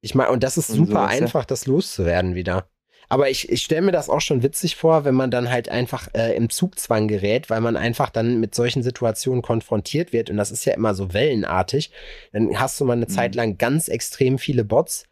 Ich 0.00 0.14
meine, 0.14 0.30
und 0.30 0.42
das 0.42 0.56
ist 0.56 0.70
und 0.70 0.76
super 0.76 1.02
sowas, 1.02 1.10
einfach, 1.10 1.44
das 1.44 1.66
loszuwerden 1.66 2.34
wieder. 2.34 2.68
Aber 3.08 3.30
ich, 3.30 3.48
ich 3.50 3.62
stelle 3.62 3.82
mir 3.82 3.92
das 3.92 4.08
auch 4.08 4.20
schon 4.20 4.42
witzig 4.42 4.76
vor, 4.76 5.04
wenn 5.04 5.14
man 5.14 5.30
dann 5.30 5.50
halt 5.50 5.68
einfach 5.68 6.08
äh, 6.14 6.34
im 6.36 6.50
Zugzwang 6.50 7.08
gerät, 7.08 7.50
weil 7.50 7.60
man 7.60 7.76
einfach 7.76 8.10
dann 8.10 8.40
mit 8.40 8.54
solchen 8.54 8.82
Situationen 8.82 9.42
konfrontiert 9.42 10.12
wird. 10.12 10.30
Und 10.30 10.36
das 10.36 10.50
ist 10.50 10.64
ja 10.64 10.74
immer 10.74 10.94
so 10.94 11.12
wellenartig. 11.12 11.90
Dann 12.32 12.58
hast 12.58 12.80
du 12.80 12.84
mal 12.84 12.94
eine 12.94 13.06
mhm. 13.06 13.10
Zeit 13.10 13.34
lang 13.34 13.58
ganz 13.58 13.88
extrem 13.88 14.38
viele 14.38 14.64
Bots. 14.64 15.04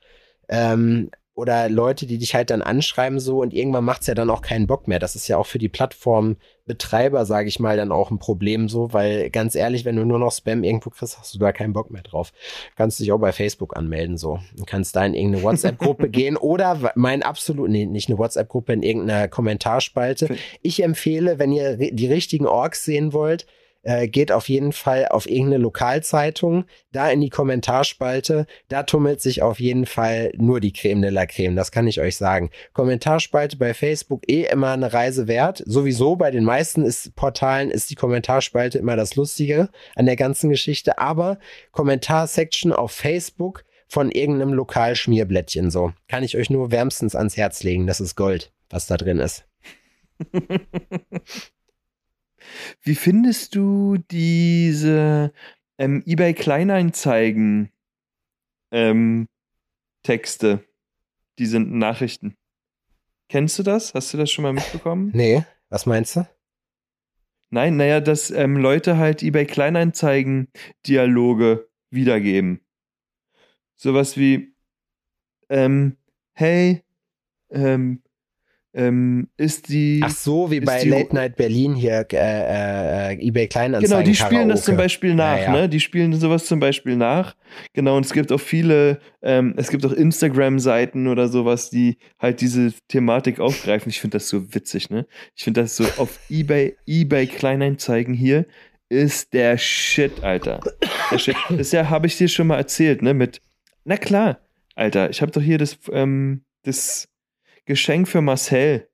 Ähm, 0.48 1.10
oder 1.34 1.68
Leute, 1.68 2.06
die 2.06 2.18
dich 2.18 2.34
halt 2.34 2.50
dann 2.50 2.62
anschreiben 2.62 3.18
so 3.18 3.40
und 3.40 3.52
irgendwann 3.52 3.84
macht's 3.84 4.06
ja 4.06 4.14
dann 4.14 4.30
auch 4.30 4.40
keinen 4.40 4.68
Bock 4.68 4.86
mehr. 4.86 5.00
Das 5.00 5.16
ist 5.16 5.26
ja 5.26 5.36
auch 5.36 5.46
für 5.46 5.58
die 5.58 5.68
Plattformbetreiber, 5.68 7.26
sage 7.26 7.48
ich 7.48 7.58
mal, 7.58 7.76
dann 7.76 7.90
auch 7.90 8.12
ein 8.12 8.20
Problem 8.20 8.68
so, 8.68 8.92
weil 8.92 9.30
ganz 9.30 9.56
ehrlich, 9.56 9.84
wenn 9.84 9.96
du 9.96 10.04
nur 10.04 10.20
noch 10.20 10.30
Spam 10.30 10.62
irgendwo 10.62 10.90
kriegst, 10.90 11.18
hast 11.18 11.34
du 11.34 11.38
da 11.40 11.50
keinen 11.50 11.72
Bock 11.72 11.90
mehr 11.90 12.02
drauf. 12.02 12.32
Kannst 12.76 13.00
dich 13.00 13.10
auch 13.10 13.18
bei 13.18 13.32
Facebook 13.32 13.76
anmelden 13.76 14.16
so. 14.16 14.38
Du 14.56 14.64
kannst 14.64 14.94
da 14.94 15.04
in 15.04 15.14
irgendeine 15.14 15.42
WhatsApp-Gruppe 15.42 16.08
gehen 16.10 16.36
oder 16.36 16.92
mein 16.94 17.24
absolut, 17.24 17.68
nee, 17.68 17.86
nicht 17.86 18.08
eine 18.08 18.18
WhatsApp-Gruppe, 18.18 18.72
in 18.72 18.82
irgendeiner 18.84 19.26
Kommentarspalte. 19.26 20.36
Ich 20.62 20.82
empfehle, 20.84 21.40
wenn 21.40 21.50
ihr 21.50 21.76
die 21.76 22.06
richtigen 22.06 22.46
Orks 22.46 22.84
sehen 22.84 23.12
wollt, 23.12 23.46
äh, 23.84 24.08
geht 24.08 24.32
auf 24.32 24.48
jeden 24.48 24.72
Fall 24.72 25.06
auf 25.08 25.28
irgendeine 25.28 25.62
Lokalzeitung, 25.62 26.64
da 26.92 27.10
in 27.10 27.20
die 27.20 27.30
Kommentarspalte, 27.30 28.46
da 28.68 28.82
tummelt 28.82 29.20
sich 29.20 29.42
auf 29.42 29.60
jeden 29.60 29.86
Fall 29.86 30.32
nur 30.36 30.60
die 30.60 30.72
Creme 30.72 31.02
de 31.02 31.10
la 31.10 31.26
Creme, 31.26 31.56
das 31.56 31.70
kann 31.70 31.86
ich 31.86 32.00
euch 32.00 32.16
sagen. 32.16 32.50
Kommentarspalte 32.72 33.56
bei 33.56 33.74
Facebook 33.74 34.22
eh 34.28 34.44
immer 34.44 34.72
eine 34.72 34.92
Reise 34.92 35.28
wert. 35.28 35.62
Sowieso 35.66 36.16
bei 36.16 36.30
den 36.30 36.44
meisten 36.44 36.84
ist, 36.84 37.14
Portalen 37.14 37.70
ist 37.70 37.90
die 37.90 37.94
Kommentarspalte 37.94 38.78
immer 38.78 38.96
das 38.96 39.16
Lustige 39.16 39.68
an 39.94 40.06
der 40.06 40.16
ganzen 40.16 40.50
Geschichte, 40.50 40.98
aber 40.98 41.38
Kommentarsection 41.72 42.72
auf 42.72 42.92
Facebook 42.92 43.64
von 43.86 44.10
irgendeinem 44.10 44.54
Lokalschmierblättchen 44.54 45.70
so. 45.70 45.92
Kann 46.08 46.24
ich 46.24 46.36
euch 46.36 46.50
nur 46.50 46.70
wärmstens 46.70 47.14
ans 47.14 47.36
Herz 47.36 47.62
legen, 47.62 47.86
das 47.86 48.00
ist 48.00 48.16
Gold, 48.16 48.52
was 48.70 48.86
da 48.86 48.96
drin 48.96 49.18
ist. 49.18 49.46
Wie 52.82 52.94
findest 52.94 53.54
du 53.54 53.96
diese 54.10 55.32
ähm, 55.78 56.02
eBay 56.06 56.34
Kleinanzeigen 56.34 57.70
ähm, 58.70 59.28
Texte? 60.02 60.64
Die 61.38 61.46
sind 61.46 61.72
Nachrichten. 61.72 62.36
Kennst 63.28 63.58
du 63.58 63.62
das? 63.62 63.94
Hast 63.94 64.12
du 64.12 64.18
das 64.18 64.30
schon 64.30 64.42
mal 64.44 64.52
mitbekommen? 64.52 65.10
Nee, 65.14 65.44
was 65.68 65.86
meinst 65.86 66.16
du? 66.16 66.28
Nein, 67.50 67.76
naja, 67.76 68.00
dass 68.00 68.30
ähm, 68.30 68.56
Leute 68.56 68.98
halt 68.98 69.22
eBay 69.22 69.46
Kleinanzeigen 69.46 70.48
Dialoge 70.86 71.68
wiedergeben. 71.90 72.60
Sowas 73.76 74.16
wie, 74.16 74.54
ähm, 75.48 75.96
hey, 76.32 76.82
ähm, 77.50 78.02
ähm, 78.74 79.28
ist 79.36 79.68
die. 79.68 80.00
Ach 80.02 80.10
so, 80.10 80.50
wie 80.50 80.60
bei 80.60 80.82
die- 80.82 80.88
Late 80.88 81.14
Night 81.14 81.36
Berlin 81.36 81.74
hier, 81.74 82.06
äh, 82.12 83.12
äh, 83.12 83.26
eBay 83.26 83.46
Kleinanzeigen. 83.46 83.88
Genau, 83.90 84.02
die 84.04 84.14
spielen 84.14 84.48
das 84.48 84.60
Karaoke. 84.60 84.64
zum 84.64 84.76
Beispiel 84.76 85.14
nach, 85.14 85.36
Ja, 85.38 85.42
ja. 85.44 85.52
ne? 85.52 85.68
Die 85.68 85.80
spielen 85.80 86.12
sowas 86.14 86.46
zum 86.46 86.60
Beispiel 86.60 86.96
nach. 86.96 87.36
Genau, 87.72 87.96
und 87.96 88.04
es 88.04 88.12
gibt 88.12 88.32
auch 88.32 88.40
viele, 88.40 88.98
ähm, 89.22 89.54
es 89.56 89.68
gibt 89.70 89.86
auch 89.86 89.92
Instagram-Seiten 89.92 91.06
oder 91.06 91.28
sowas, 91.28 91.70
die 91.70 91.98
halt 92.18 92.40
diese 92.40 92.72
Thematik 92.88 93.38
aufgreifen. 93.40 93.90
Ich 93.90 94.00
finde 94.00 94.16
das 94.16 94.28
so 94.28 94.52
witzig, 94.54 94.90
ne? 94.90 95.06
Ich 95.36 95.44
finde 95.44 95.62
das 95.62 95.76
so 95.76 95.84
auf 95.96 96.18
Ebay, 96.28 96.76
Ebay 96.86 97.26
Kleinanzeigen 97.26 98.12
hier 98.14 98.46
ist 98.88 99.32
der 99.32 99.56
Shit, 99.56 100.22
Alter. 100.22 100.60
Der 101.10 101.18
Shit. 101.18 101.36
Das 101.56 101.72
ja, 101.72 101.88
habe 101.90 102.06
ich 102.06 102.16
dir 102.18 102.28
schon 102.28 102.46
mal 102.48 102.58
erzählt, 102.58 103.02
ne? 103.02 103.14
Mit, 103.14 103.40
na 103.84 103.96
klar, 103.96 104.40
Alter, 104.74 105.10
ich 105.10 105.22
habe 105.22 105.32
doch 105.32 105.40
hier 105.42 105.58
das, 105.58 105.78
ähm, 105.92 106.44
das 106.64 107.08
Geschenk 107.66 108.08
für 108.08 108.20
Marcel 108.20 108.88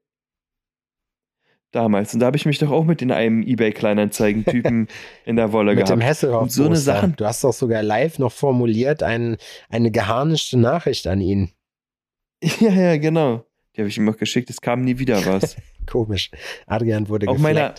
damals. 1.72 2.14
Und 2.14 2.20
da 2.20 2.26
habe 2.26 2.36
ich 2.36 2.46
mich 2.46 2.58
doch 2.58 2.70
auch 2.70 2.84
mit 2.84 3.00
in 3.02 3.12
einem 3.12 3.42
Ebay-Kleinanzeigen-Typen 3.42 4.88
in 5.24 5.36
der 5.36 5.52
Wolle 5.52 5.74
Mit 5.74 5.88
dem 5.88 5.98
gehabt. 6.00 6.08
Hesselhoff. 6.10 6.42
Und 6.42 6.52
so 6.52 6.66
eine 6.66 6.76
Sachen- 6.76 7.14
Du 7.16 7.24
hast 7.24 7.44
doch 7.44 7.52
sogar 7.52 7.82
live 7.82 8.18
noch 8.18 8.32
formuliert 8.32 9.02
ein, 9.02 9.36
eine 9.68 9.90
geharnischte 9.90 10.58
Nachricht 10.58 11.06
an 11.06 11.20
ihn. 11.20 11.50
Ja, 12.60 12.70
ja, 12.72 12.96
genau. 12.96 13.44
Die 13.76 13.82
habe 13.82 13.88
ich 13.88 13.98
ihm 13.98 14.08
auch 14.08 14.16
geschickt, 14.16 14.48
es 14.50 14.60
kam 14.62 14.80
nie 14.82 14.98
wieder 14.98 15.24
was. 15.26 15.56
Komisch. 15.86 16.30
Adrian 16.66 17.08
wurde 17.08 17.28
auch 17.28 17.36
meine, 17.38 17.74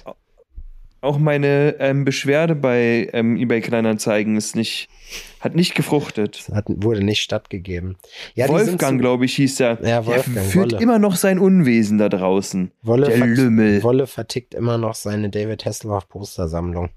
auch 1.02 1.18
meine 1.18 1.76
ähm, 1.80 2.06
Beschwerde 2.06 2.54
bei 2.56 3.10
ähm, 3.12 3.38
eBay 3.38 3.62
Kleinanzeigen 3.62 4.38
ist 4.38 4.56
nicht, 4.56 4.88
hat 5.42 5.56
nicht 5.56 5.76
gefruchtet. 5.76 6.48
Hat, 6.54 6.66
wurde 6.68 7.04
nicht 7.04 7.22
stattgegeben. 7.22 7.98
Ja, 8.36 8.48
Wolfgang, 8.48 8.94
so- 8.94 8.98
glaube 8.98 9.26
ich, 9.26 9.36
hieß 9.36 9.60
er. 9.60 9.86
Ja, 9.86 10.06
Wolfgang, 10.06 10.36
der 10.36 10.44
führt 10.44 10.72
Wolle. 10.74 10.82
immer 10.84 11.00
noch 11.00 11.16
sein 11.18 11.40
Unwesen 11.40 11.98
da 11.98 12.08
draußen. 12.10 12.72
Wolle, 12.84 13.08
der 13.08 13.18
Lümmel. 13.18 13.84
Wolle 13.84 14.08
vertickt 14.08 14.54
immer 14.54 14.78
noch 14.78 14.96
seine 14.96 15.30
David 15.30 15.66
Hasselhoff 15.66 16.08
Postersammlung. 16.08 16.90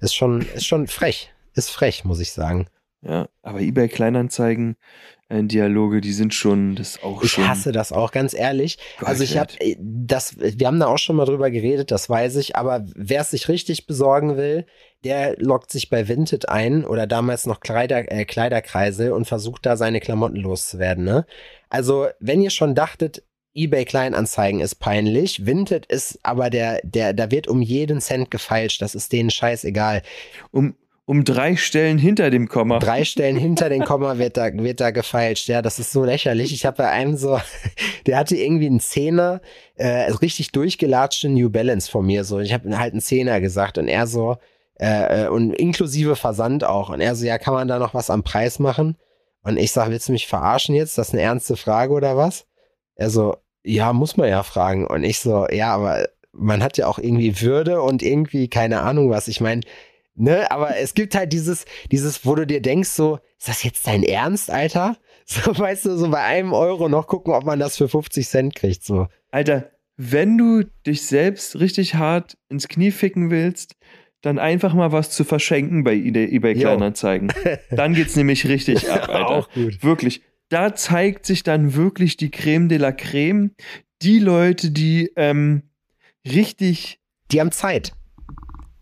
Ist 0.00 0.14
schon, 0.14 0.42
ist 0.54 0.66
schon 0.66 0.86
frech. 0.86 1.30
Ist 1.54 1.70
frech, 1.70 2.04
muss 2.04 2.20
ich 2.20 2.32
sagen. 2.32 2.66
Ja, 3.00 3.28
aber 3.42 3.60
eBay 3.60 3.88
Kleinanzeigen 3.88 4.76
äh, 5.28 5.44
Dialoge, 5.44 6.00
die 6.00 6.12
sind 6.12 6.34
schon, 6.34 6.74
das 6.74 7.02
auch 7.02 7.22
Ich 7.22 7.32
schon. 7.32 7.46
hasse 7.48 7.70
das 7.70 7.92
auch, 7.92 8.10
ganz 8.10 8.34
ehrlich. 8.34 8.78
Gold 8.98 9.08
Also 9.08 9.22
ich 9.24 9.36
habe 9.38 9.52
wert. 9.60 9.76
das, 9.80 10.36
wir 10.38 10.66
haben 10.66 10.80
da 10.80 10.86
auch 10.86 10.98
schon 10.98 11.14
mal 11.16 11.24
drüber 11.24 11.50
geredet, 11.50 11.90
das 11.90 12.08
weiß 12.10 12.36
ich, 12.36 12.56
aber 12.56 12.84
wer 12.96 13.20
es 13.20 13.30
sich 13.30 13.48
richtig 13.48 13.86
besorgen 13.86 14.36
will, 14.36 14.66
der 15.04 15.36
loggt 15.38 15.70
sich 15.70 15.90
bei 15.90 16.08
Vinted 16.08 16.48
ein 16.48 16.84
oder 16.84 17.06
damals 17.06 17.46
noch 17.46 17.60
Kleider, 17.60 18.10
äh, 18.10 18.24
Kleiderkreise 18.24 19.14
und 19.14 19.26
versucht 19.28 19.64
da 19.66 19.76
seine 19.76 20.00
Klamotten 20.00 20.36
loszuwerden, 20.36 21.04
ne? 21.04 21.24
Also, 21.68 22.08
wenn 22.18 22.40
ihr 22.42 22.50
schon 22.50 22.74
dachtet, 22.74 23.22
eBay 23.54 23.84
Kleinanzeigen 23.84 24.60
ist 24.60 24.76
peinlich, 24.76 25.46
Vinted 25.46 25.86
ist 25.86 26.18
aber 26.22 26.50
der, 26.50 26.80
der, 26.82 27.12
da 27.12 27.30
wird 27.30 27.46
um 27.48 27.60
jeden 27.62 28.00
Cent 28.00 28.30
gefeilscht, 28.30 28.82
das 28.82 28.94
ist 28.94 29.12
denen 29.12 29.30
scheißegal. 29.30 30.02
Um, 30.50 30.74
um 31.08 31.24
drei 31.24 31.56
Stellen 31.56 31.96
hinter 31.96 32.28
dem 32.28 32.48
Komma. 32.48 32.80
Drei 32.80 33.02
Stellen 33.02 33.38
hinter 33.38 33.70
den 33.70 33.82
Komma 33.82 34.18
wird 34.18 34.36
da, 34.36 34.52
wird 34.52 34.78
da 34.78 34.90
gefeilscht. 34.90 35.48
Ja, 35.48 35.62
das 35.62 35.78
ist 35.78 35.90
so 35.90 36.04
lächerlich. 36.04 36.52
Ich 36.52 36.66
habe 36.66 36.76
bei 36.76 36.90
einem 36.90 37.16
so, 37.16 37.40
der 38.06 38.18
hatte 38.18 38.36
irgendwie 38.36 38.66
einen 38.66 38.78
Zehner, 38.78 39.40
äh, 39.76 40.12
richtig 40.12 40.52
durchgelatschte 40.52 41.30
New 41.30 41.48
Balance 41.48 41.90
von 41.90 42.04
mir. 42.04 42.24
So, 42.24 42.40
ich 42.40 42.52
habe 42.52 42.78
halt 42.78 42.92
einen 42.92 43.00
Zehner 43.00 43.40
gesagt 43.40 43.78
und 43.78 43.88
er 43.88 44.06
so, 44.06 44.36
äh, 44.78 45.24
äh, 45.24 45.28
und 45.28 45.54
inklusive 45.54 46.14
Versand 46.14 46.62
auch. 46.64 46.90
Und 46.90 47.00
er 47.00 47.16
so, 47.16 47.24
ja, 47.24 47.38
kann 47.38 47.54
man 47.54 47.68
da 47.68 47.78
noch 47.78 47.94
was 47.94 48.10
am 48.10 48.22
Preis 48.22 48.58
machen? 48.58 48.98
Und 49.42 49.56
ich 49.56 49.72
sag, 49.72 49.88
willst 49.88 50.08
du 50.08 50.12
mich 50.12 50.26
verarschen 50.26 50.74
jetzt? 50.74 50.98
Das 50.98 51.08
ist 51.08 51.14
eine 51.14 51.22
ernste 51.22 51.56
Frage 51.56 51.94
oder 51.94 52.18
was? 52.18 52.44
Er 52.96 53.08
so, 53.08 53.38
ja, 53.64 53.94
muss 53.94 54.18
man 54.18 54.28
ja 54.28 54.42
fragen. 54.42 54.86
Und 54.86 55.04
ich 55.04 55.20
so, 55.20 55.46
ja, 55.48 55.74
aber 55.74 56.06
man 56.32 56.62
hat 56.62 56.76
ja 56.76 56.86
auch 56.86 56.98
irgendwie 56.98 57.40
Würde 57.40 57.80
und 57.80 58.02
irgendwie 58.02 58.48
keine 58.48 58.82
Ahnung 58.82 59.08
was. 59.08 59.26
Ich 59.26 59.40
meine, 59.40 59.62
ne, 60.18 60.50
aber 60.50 60.76
es 60.76 60.94
gibt 60.94 61.14
halt 61.14 61.32
dieses, 61.32 61.64
dieses, 61.90 62.24
wo 62.26 62.34
du 62.34 62.46
dir 62.46 62.60
denkst, 62.60 62.90
so, 62.90 63.18
ist 63.38 63.48
das 63.48 63.62
jetzt 63.62 63.86
dein 63.86 64.02
Ernst, 64.02 64.50
Alter? 64.50 64.96
So, 65.30 65.58
weißt 65.58 65.84
du, 65.84 65.98
so 65.98 66.08
bei 66.08 66.22
einem 66.22 66.54
Euro 66.54 66.88
noch 66.88 67.06
gucken, 67.06 67.34
ob 67.34 67.44
man 67.44 67.58
das 67.58 67.76
für 67.76 67.86
50 67.86 68.26
Cent 68.26 68.54
kriegt, 68.54 68.82
so. 68.82 69.08
Alter, 69.30 69.70
wenn 69.98 70.38
du 70.38 70.62
dich 70.86 71.02
selbst 71.02 71.60
richtig 71.60 71.96
hart 71.96 72.38
ins 72.48 72.66
Knie 72.66 72.92
ficken 72.92 73.30
willst, 73.30 73.76
dann 74.22 74.38
einfach 74.38 74.74
mal 74.74 74.92
was 74.92 75.10
zu 75.10 75.24
verschenken 75.24 75.84
bei 75.84 75.94
eBay. 75.94 76.54
Kleinanzeigen. 76.54 77.32
Dann 77.70 77.94
geht's 77.94 78.16
nämlich 78.16 78.46
richtig 78.48 78.90
ab, 78.90 79.08
Alter. 79.08 79.28
Auch 79.28 79.50
gut. 79.50 79.82
Wirklich. 79.82 80.22
Da 80.48 80.74
zeigt 80.74 81.26
sich 81.26 81.42
dann 81.42 81.74
wirklich 81.74 82.16
die 82.16 82.30
Creme 82.30 82.68
de 82.68 82.78
la 82.78 82.92
Creme. 82.92 83.50
Die 84.00 84.18
Leute, 84.18 84.70
die 84.70 85.12
ähm, 85.14 85.62
richtig 86.24 87.00
Die 87.30 87.40
haben 87.40 87.52
Zeit. 87.52 87.92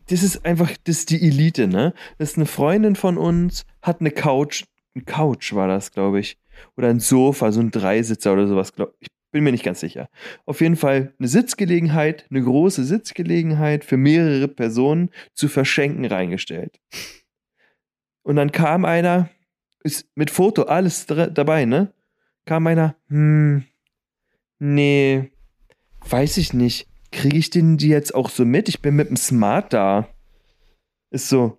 Das 0.08 0.22
ist 0.22 0.44
einfach, 0.44 0.70
das 0.84 0.98
ist 0.98 1.10
die 1.10 1.26
Elite, 1.26 1.68
ne? 1.68 1.92
Das 2.18 2.30
ist 2.30 2.36
eine 2.36 2.46
Freundin 2.46 2.96
von 2.96 3.18
uns, 3.18 3.64
hat 3.82 4.00
eine 4.00 4.10
Couch, 4.10 4.64
ein 4.94 5.04
Couch 5.04 5.52
war 5.52 5.68
das, 5.68 5.92
glaube 5.92 6.20
ich. 6.20 6.38
Oder 6.76 6.88
ein 6.88 7.00
Sofa, 7.00 7.52
so 7.52 7.60
ein 7.60 7.70
Dreisitzer 7.70 8.32
oder 8.32 8.46
sowas, 8.46 8.72
glaube 8.72 8.94
ich. 9.00 9.08
Bin 9.32 9.44
mir 9.44 9.52
nicht 9.52 9.64
ganz 9.64 9.80
sicher. 9.80 10.08
Auf 10.46 10.60
jeden 10.60 10.76
Fall 10.76 11.12
eine 11.18 11.28
Sitzgelegenheit, 11.28 12.26
eine 12.30 12.42
große 12.42 12.84
Sitzgelegenheit 12.84 13.84
für 13.84 13.96
mehrere 13.96 14.48
Personen 14.48 15.10
zu 15.34 15.48
verschenken 15.48 16.06
reingestellt. 16.06 16.80
Und 18.22 18.36
dann 18.36 18.52
kam 18.52 18.84
einer, 18.84 19.28
ist 19.82 20.08
mit 20.14 20.30
Foto, 20.30 20.62
alles 20.62 21.06
dabei, 21.06 21.64
ne? 21.64 21.92
Kam 22.44 22.66
einer, 22.66 22.96
hm, 23.08 23.64
nee, 24.58 25.30
weiß 26.08 26.38
ich 26.38 26.54
nicht. 26.54 26.88
Kriege 27.16 27.38
ich 27.38 27.48
den 27.48 27.78
die 27.78 27.88
jetzt 27.88 28.14
auch 28.14 28.28
so 28.28 28.44
mit? 28.44 28.68
Ich 28.68 28.82
bin 28.82 28.94
mit 28.94 29.08
dem 29.08 29.16
Smart 29.16 29.72
da. 29.72 30.06
Ist 31.10 31.30
so. 31.30 31.56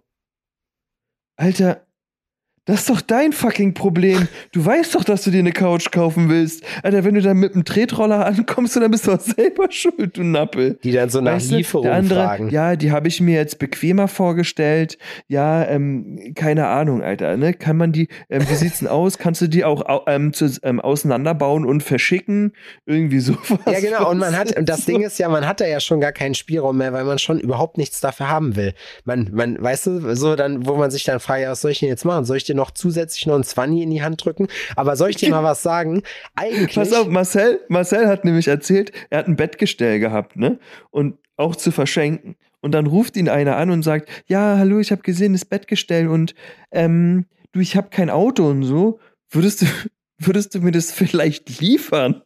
Alter, 1.36 1.87
das 2.68 2.82
ist 2.82 2.90
doch 2.90 3.02
dein 3.02 3.34
fucking 3.34 3.74
Problem. 3.74 4.28
Du 4.52 4.64
weißt 4.64 4.94
doch, 4.94 5.04
dass 5.04 5.24
du 5.24 5.32
dir 5.32 5.40
eine 5.40 5.52
Couch 5.52 5.90
kaufen 5.92 6.30
willst. 6.30 6.64
Alter, 6.84 7.04
wenn 7.04 7.16
du 7.16 7.22
dann 7.22 7.38
mit 7.38 7.56
dem 7.56 7.66
Tretroller 7.66 8.26
ankommst, 8.26 8.76
dann 8.76 8.92
bist 8.92 9.08
du 9.08 9.14
auch 9.14 9.20
selber 9.20 9.68
schuld, 9.72 10.16
du 10.18 10.24
Nappel. 10.24 10.78
Die 10.84 10.92
dann 10.92 11.10
so 11.10 11.22
nach 11.22 11.34
Weißt 11.34 11.52
Lieferung 11.52 11.88
andere, 11.90 12.24
fragen. 12.24 12.50
ja, 12.50 12.76
die 12.76 12.92
habe 12.92 13.08
ich 13.08 13.20
mir 13.22 13.36
jetzt 13.36 13.58
bequemer 13.60 14.08
vorgestellt. 14.08 14.98
Ja, 15.28 15.66
ähm, 15.66 16.34
keine 16.36 16.68
Ahnung, 16.68 17.02
Alter. 17.02 17.38
Ne? 17.38 17.54
Kann 17.54 17.78
man 17.78 17.92
die, 17.92 18.08
ähm, 18.30 18.44
wie 18.50 18.54
sieht's 18.56 18.80
denn 18.80 18.88
aus? 18.88 19.18
Kannst 19.18 19.42
du 19.42 19.48
die 19.48 19.64
auch 19.64 19.86
au- 19.88 20.04
ähm, 20.08 20.34
zu, 20.34 20.50
ähm, 20.64 20.80
auseinanderbauen 20.80 21.66
und 21.66 21.82
verschicken? 21.84 22.54
Irgendwie 22.86 23.20
sowas. 23.20 23.40
Ja, 23.66 23.80
genau. 23.80 24.10
Und 24.12 24.18
man 24.20 24.38
hat, 24.38 24.54
das. 24.62 24.86
Ding 24.86 25.02
ist 25.02 25.18
ja, 25.20 25.28
man 25.30 25.48
hat 25.48 25.60
da 25.62 25.66
ja 25.66 25.80
schon 25.80 26.00
gar 26.00 26.12
keinen 26.12 26.34
Spielraum 26.36 26.78
mehr, 26.78 26.94
weil 26.94 27.04
man 27.06 27.18
schon 27.20 27.40
überhaupt 27.40 27.78
nichts 27.78 28.00
dafür 28.02 28.30
haben 28.30 28.56
will. 28.56 28.74
Man, 29.06 29.30
man, 29.32 29.62
weißt 29.62 29.88
du, 29.88 30.16
so 30.16 30.36
dann, 30.36 30.66
wo 30.66 30.76
man 30.76 30.92
sich 30.92 31.04
dann 31.04 31.20
fragt, 31.20 31.42
ja, 31.42 31.52
was 31.52 31.62
soll 31.62 31.72
ich 31.72 31.80
denn 31.80 31.90
jetzt 31.90 32.06
machen? 32.06 32.26
Soll 32.26 32.38
ich 32.38 32.44
dir 32.44 32.56
noch 32.58 32.72
zusätzlich 32.72 33.26
noch 33.26 33.36
ein 33.36 33.44
20 33.44 33.82
in 33.82 33.90
die 33.90 34.04
Hand 34.04 34.26
drücken? 34.26 34.48
Aber 34.76 34.98
soll 34.98 35.12
ich 35.12 35.16
dir 35.16 35.30
mal 35.30 35.44
was 35.44 35.64
sagen? 35.64 36.04
Eigentlich. 36.36 36.76
Pass 36.76 36.92
auf, 36.92 37.08
Marcel, 37.08 37.62
Marcel 37.70 38.08
hat 38.08 38.26
nämlich 38.26 38.50
erzählt, 38.50 38.92
er 39.10 39.20
hat 39.20 39.28
ein 39.28 39.38
Bettgestell 39.38 40.00
gehabt, 40.00 40.36
ne? 40.36 40.60
Und 40.90 41.18
auch 41.38 41.56
zu 41.56 41.72
verschenken. 41.72 42.36
Und 42.60 42.72
dann 42.74 42.88
ruft 42.88 43.16
ihn 43.16 43.30
einer 43.30 43.56
an 43.56 43.70
und 43.70 43.84
sagt, 43.84 44.10
ja, 44.26 44.58
hallo, 44.58 44.80
ich 44.80 44.92
habe 44.92 45.04
gesehen, 45.04 45.34
das 45.34 45.46
Bettgestell 45.46 46.08
und 46.10 46.36
ähm, 46.72 47.26
du, 47.54 47.60
ich 47.60 47.78
habe 47.78 47.90
kein 47.90 48.10
Auto 48.10 48.50
und 48.50 48.64
so. 48.64 49.00
Würdest 49.30 49.62
du, 49.62 49.66
würdest 50.18 50.56
du 50.56 50.60
mir 50.60 50.72
das 50.72 50.92
vielleicht 50.92 51.62
liefern? 51.62 52.24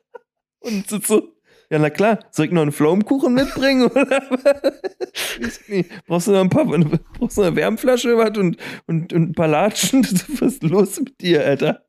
und 0.60 0.88
so 0.88 1.33
Ja, 1.70 1.78
na 1.78 1.90
klar. 1.90 2.18
Soll 2.30 2.46
ich 2.46 2.52
noch 2.52 2.62
einen 2.62 2.72
Pflaumenkuchen 2.72 3.32
mitbringen? 3.34 3.86
Oder? 3.94 4.22
brauchst 6.06 6.28
du 6.28 6.32
noch 6.32 6.40
ein 6.40 6.50
paar, 6.50 6.66
brauchst 6.66 7.38
du 7.38 7.42
eine 7.42 7.56
Wärmflasche 7.56 8.16
was 8.16 8.36
und, 8.38 8.56
und, 8.86 9.12
und 9.12 9.30
ein 9.30 9.32
paar 9.32 9.48
Latschen? 9.48 10.02
Was 10.40 10.54
ist 10.54 10.62
los 10.62 11.00
mit 11.00 11.20
dir, 11.20 11.44
Alter? 11.44 11.84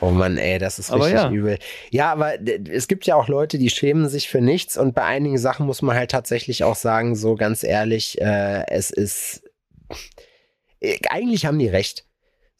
Oh 0.00 0.10
Mann, 0.10 0.36
ey, 0.36 0.58
das 0.58 0.78
ist 0.78 0.90
Aber 0.90 1.06
richtig 1.06 1.22
ja. 1.22 1.30
übel. 1.30 1.58
Ja, 1.90 2.12
aber 2.12 2.34
es 2.68 2.88
gibt 2.88 3.06
ja 3.06 3.14
auch 3.14 3.28
Leute, 3.28 3.58
die 3.58 3.70
schämen 3.70 4.08
sich 4.08 4.28
für 4.28 4.40
nichts 4.40 4.76
und 4.76 4.94
bei 4.94 5.02
einigen 5.04 5.38
Sachen 5.38 5.66
muss 5.66 5.80
man 5.80 5.96
halt 5.96 6.10
tatsächlich 6.10 6.62
auch 6.64 6.74
sagen, 6.74 7.16
so 7.16 7.36
ganz 7.36 7.62
ehrlich, 7.62 8.20
äh, 8.20 8.66
es 8.68 8.90
ist, 8.90 9.44
äh, 10.80 10.98
eigentlich 11.08 11.46
haben 11.46 11.58
die 11.58 11.68
recht. 11.68 12.04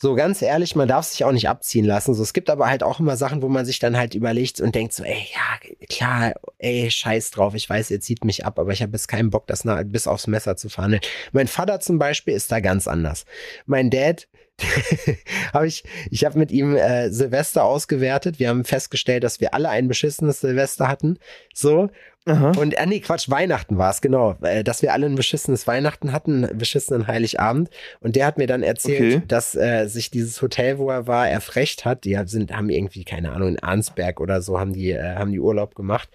So 0.05 0.15
ganz 0.15 0.43
ehrlich, 0.43 0.77
man 0.77 0.87
darf 0.87 1.07
sich 1.07 1.25
auch 1.25 1.33
nicht 1.33 1.49
abziehen 1.49 1.87
lassen. 1.87 2.13
So, 2.13 2.23
es 2.23 2.35
gibt 2.35 2.51
aber 2.51 2.69
halt 2.69 2.83
auch 2.83 3.01
immer 3.01 3.17
Sachen, 3.17 3.41
wo 3.41 3.49
man 3.49 3.65
sich 3.65 3.79
dann 3.79 3.97
halt 3.97 4.15
überlegt 4.15 4.61
und 4.61 4.75
denkt 4.75 4.93
so, 4.93 5.03
ey, 5.03 5.29
ja, 5.33 5.87
klar, 5.89 6.35
ey, 6.59 6.91
scheiß 6.91 7.31
drauf, 7.31 7.55
ich 7.55 7.71
weiß, 7.71 7.91
ihr 7.91 8.01
zieht 8.01 8.23
mich 8.23 8.45
ab, 8.45 8.59
aber 8.59 8.71
ich 8.73 8.83
habe 8.83 8.93
jetzt 8.93 9.09
keinen 9.09 9.31
Bock, 9.31 9.47
das 9.47 9.65
nah, 9.65 9.83
bis 9.83 10.07
aufs 10.07 10.27
Messer 10.27 10.59
zu 10.59 10.69
verhandeln. 10.69 11.01
Mein 11.33 11.47
Vater 11.47 11.81
zum 11.81 11.99
Beispiel 11.99 12.35
ist 12.35 12.53
da 12.53 12.61
ganz 12.61 12.87
anders. 12.87 13.25
Mein 13.65 13.89
Dad, 13.89 14.29
habe 15.55 15.69
ich, 15.69 15.85
ich 16.11 16.27
habe 16.27 16.39
mit 16.39 16.53
ihm 16.53 16.77
äh, 16.77 17.09
Silvester 17.09 17.65
ausgewertet. 17.65 18.39
Wir 18.39 18.51
haben 18.51 18.67
festgestellt, 18.67 19.25
dass 19.25 19.41
wir 19.41 19.55
alle 19.55 19.71
ein 19.71 19.89
beschissenes 19.89 20.41
Silvester 20.41 20.87
hatten. 20.87 21.19
So. 21.55 21.89
Aha. 22.27 22.53
Und, 22.59 22.73
äh, 22.73 22.87
nee, 22.87 23.01
Quatsch, 23.01 23.29
Weihnachten 23.29 23.77
war 23.77 23.91
es, 23.91 24.01
genau. 24.01 24.37
Äh, 24.43 24.65
dass 24.65 24.81
wir 24.81 24.95
alle 24.95 25.07
ein 25.07 25.15
beschissenes 25.15 25.67
Weihnachten 25.67 26.13
hatten, 26.13 26.45
einen 26.45 26.57
beschissenen 26.59 27.07
Heiligabend. 27.07 27.69
Und 28.01 28.17
der 28.17 28.27
hat 28.27 28.39
mir 28.39 28.47
dann 28.47 28.63
erzählt, 28.63 29.17
Okay. 29.17 29.25
dass 29.29 29.55
äh, 29.55 29.87
sich 29.89 30.11
dieses 30.11 30.41
Hotel, 30.41 30.79
wo 30.79 30.89
er 30.91 31.07
war, 31.07 31.29
erfrecht 31.29 31.85
hat. 31.85 32.05
Die 32.05 32.19
sind, 32.25 32.51
haben 32.57 32.71
irgendwie, 32.71 33.05
keine 33.05 33.33
Ahnung, 33.33 33.49
in 33.51 33.59
Arnsberg 33.63 34.21
oder 34.21 34.41
so, 34.41 34.59
haben 34.59 34.73
die, 34.73 34.93
äh, 34.93 35.17
haben 35.17 35.33
die 35.33 35.41
Urlaub 35.41 35.75
gemacht. 35.75 36.09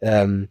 Ähm, 0.00 0.48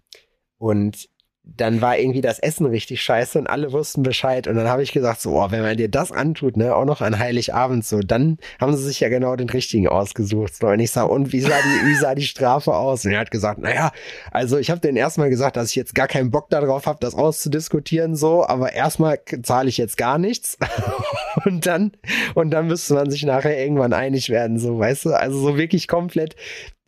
und 0.58 1.08
dann 1.56 1.82
war 1.82 1.98
irgendwie 1.98 2.22
das 2.22 2.40
Essen 2.40 2.66
richtig 2.66 3.02
scheiße 3.02 3.40
und 3.40 3.48
alle 3.48 3.72
wussten 3.72 4.04
Bescheid. 4.04 4.48
Und 4.48 4.56
dann 4.56 4.68
habe 4.68 4.84
ich 4.84 4.92
gesagt, 4.92 5.22
so, 5.22 5.32
oh, 5.32 5.52
wenn 5.52 5.62
man 5.62 5.78
dir 5.78 5.90
das 5.90 6.12
antut, 6.12 6.58
ne, 6.58 6.76
auch 6.76 6.86
noch 6.86 7.02
an 7.02 7.18
Heiligabend, 7.18 7.86
so, 7.86 8.00
dann 8.00 8.38
haben 8.60 8.76
sie 8.76 8.84
sich 8.84 9.00
ja 9.00 9.10
genau 9.10 9.36
den 9.36 9.50
richtigen 9.50 9.88
ausgesucht. 9.88 10.56
So, 10.56 10.68
und 10.68 10.80
ich 10.80 10.92
sag, 10.92 11.10
und 11.10 11.32
wie 11.32 11.40
sah 11.40 11.50
die, 11.50 11.88
wie 11.88 11.96
sah 11.96 12.16
die 12.16 12.26
Strafe 12.26 12.74
aus? 12.74 13.06
Und 13.06 13.12
er 13.12 13.20
hat 13.20 13.32
gesagt, 13.32 13.60
naja, 13.60 13.92
also 14.32 14.58
ich 14.58 14.70
habe 14.70 14.82
denen 14.82 14.98
erstmal 14.98 15.30
gesagt, 15.30 15.58
dass 15.58 15.70
ich 15.70 15.76
jetzt 15.76 15.96
gar 15.96 16.08
keinen 16.08 16.32
Bock 16.32 16.50
darauf 16.50 16.86
habe, 16.86 17.00
das 17.00 17.16
auszudiskutieren, 17.16 18.16
so, 18.16 18.46
aber 18.46 18.74
erstmal 18.74 19.20
zahle 19.44 19.70
ich 19.70 19.78
jetzt 19.78 19.98
gar 19.98 20.18
nichts. 20.18 20.58
und 21.46 21.66
dann, 21.66 21.92
und 22.36 22.52
dann 22.52 22.68
müsste 22.68 22.94
man 22.94 23.10
sich 23.10 23.24
nachher 23.24 23.58
irgendwann 23.58 23.94
einig 23.94 24.30
werden, 24.30 24.60
so, 24.60 24.78
weißt 24.78 25.06
du? 25.06 25.10
Also 25.12 25.40
so 25.40 25.58
wirklich 25.58 25.88
komplett 25.88 26.36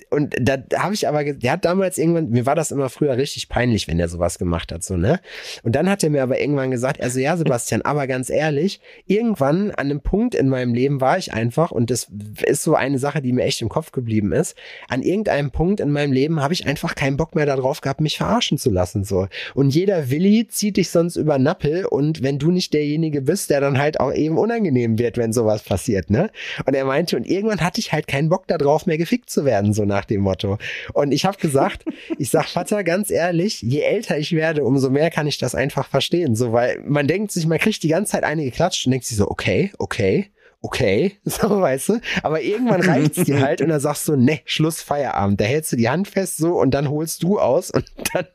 und 0.09 0.35
da 0.39 0.57
habe 0.77 0.93
ich 0.93 1.07
aber, 1.07 1.23
der 1.23 1.51
hat 1.51 1.65
damals 1.65 1.97
irgendwann, 1.97 2.29
mir 2.29 2.45
war 2.45 2.55
das 2.55 2.71
immer 2.71 2.89
früher 2.89 3.17
richtig 3.17 3.49
peinlich, 3.49 3.87
wenn 3.87 3.97
der 3.97 4.09
sowas 4.09 4.39
gemacht 4.39 4.71
hat, 4.71 4.83
so, 4.83 4.97
ne? 4.97 5.19
Und 5.63 5.75
dann 5.75 5.89
hat 5.89 6.03
er 6.03 6.09
mir 6.09 6.23
aber 6.23 6.39
irgendwann 6.39 6.71
gesagt, 6.71 7.01
also 7.01 7.19
ja, 7.19 7.37
Sebastian, 7.37 7.81
aber 7.83 8.07
ganz 8.07 8.29
ehrlich, 8.29 8.81
irgendwann 9.05 9.71
an 9.71 9.87
einem 9.89 10.01
Punkt 10.01 10.35
in 10.35 10.49
meinem 10.49 10.73
Leben 10.73 11.01
war 11.01 11.17
ich 11.17 11.33
einfach, 11.33 11.71
und 11.71 11.91
das 11.91 12.07
ist 12.45 12.63
so 12.63 12.75
eine 12.75 12.99
Sache, 12.99 13.21
die 13.21 13.33
mir 13.33 13.43
echt 13.43 13.61
im 13.61 13.69
Kopf 13.69 13.91
geblieben 13.91 14.31
ist, 14.31 14.55
an 14.87 15.01
irgendeinem 15.01 15.51
Punkt 15.51 15.79
in 15.79 15.91
meinem 15.91 16.11
Leben 16.11 16.41
habe 16.41 16.53
ich 16.53 16.65
einfach 16.65 16.95
keinen 16.95 17.17
Bock 17.17 17.35
mehr 17.35 17.45
darauf 17.45 17.81
gehabt, 17.81 18.01
mich 18.01 18.17
verarschen 18.17 18.57
zu 18.57 18.69
lassen, 18.69 19.03
so. 19.03 19.27
Und 19.53 19.69
jeder 19.69 20.09
Willi 20.09 20.47
zieht 20.47 20.77
dich 20.77 20.89
sonst 20.89 21.15
über 21.15 21.37
Nappel 21.37 21.85
und 21.85 22.23
wenn 22.23 22.39
du 22.39 22.51
nicht 22.51 22.73
derjenige 22.73 23.21
bist, 23.21 23.49
der 23.49 23.61
dann 23.61 23.77
halt 23.77 23.99
auch 23.99 24.13
eben 24.13 24.37
unangenehm 24.37 24.97
wird, 24.97 25.17
wenn 25.17 25.33
sowas 25.33 25.63
passiert, 25.63 26.09
ne? 26.09 26.29
Und 26.65 26.73
er 26.73 26.85
meinte, 26.85 27.15
und 27.15 27.27
irgendwann 27.27 27.61
hatte 27.61 27.79
ich 27.79 27.91
halt 27.91 28.07
keinen 28.07 28.29
Bock 28.29 28.47
darauf, 28.47 28.85
mehr 28.85 28.97
gefickt 28.97 29.29
zu 29.29 29.45
werden, 29.45 29.73
so 29.73 29.85
nach 29.89 30.05
dem 30.05 30.21
Motto. 30.21 30.57
Und 30.93 31.11
ich 31.11 31.25
habe 31.25 31.37
gesagt, 31.37 31.83
ich 32.17 32.29
sag, 32.29 32.47
Vater, 32.47 32.85
ganz 32.85 33.11
ehrlich, 33.11 33.61
je 33.61 33.81
älter 33.81 34.17
ich 34.17 34.31
werde, 34.31 34.63
umso 34.63 34.89
mehr 34.89 35.09
kann 35.09 35.27
ich 35.27 35.37
das 35.37 35.55
einfach 35.55 35.87
verstehen. 35.87 36.35
So, 36.35 36.53
weil 36.53 36.81
man 36.87 37.07
denkt 37.07 37.31
sich, 37.31 37.45
man 37.45 37.59
kriegt 37.59 37.83
die 37.83 37.89
ganze 37.89 38.13
Zeit 38.13 38.23
eine 38.23 38.45
geklatscht 38.45 38.85
und 38.85 38.91
denkt 38.91 39.05
sich 39.05 39.17
so, 39.17 39.29
okay, 39.29 39.71
okay. 39.77 40.31
Okay, 40.61 41.13
so 41.23 41.61
weißt 41.61 41.89
du, 41.89 42.01
aber 42.21 42.41
irgendwann 42.41 42.81
reicht's 42.81 43.23
dir 43.23 43.39
halt 43.39 43.61
und 43.61 43.69
dann 43.69 43.79
sagst 43.79 44.07
du, 44.09 44.17
ne, 44.17 44.41
Schluss, 44.43 44.81
Feierabend. 44.81 45.39
Da 45.39 45.45
hältst 45.45 45.71
du 45.71 45.77
die 45.77 45.87
Hand 45.87 46.09
fest 46.09 46.35
so 46.35 46.59
und 46.59 46.71
dann 46.71 46.89
holst 46.89 47.23
du 47.23 47.39
aus 47.39 47.71
und 47.71 47.85
dann, 48.13 48.25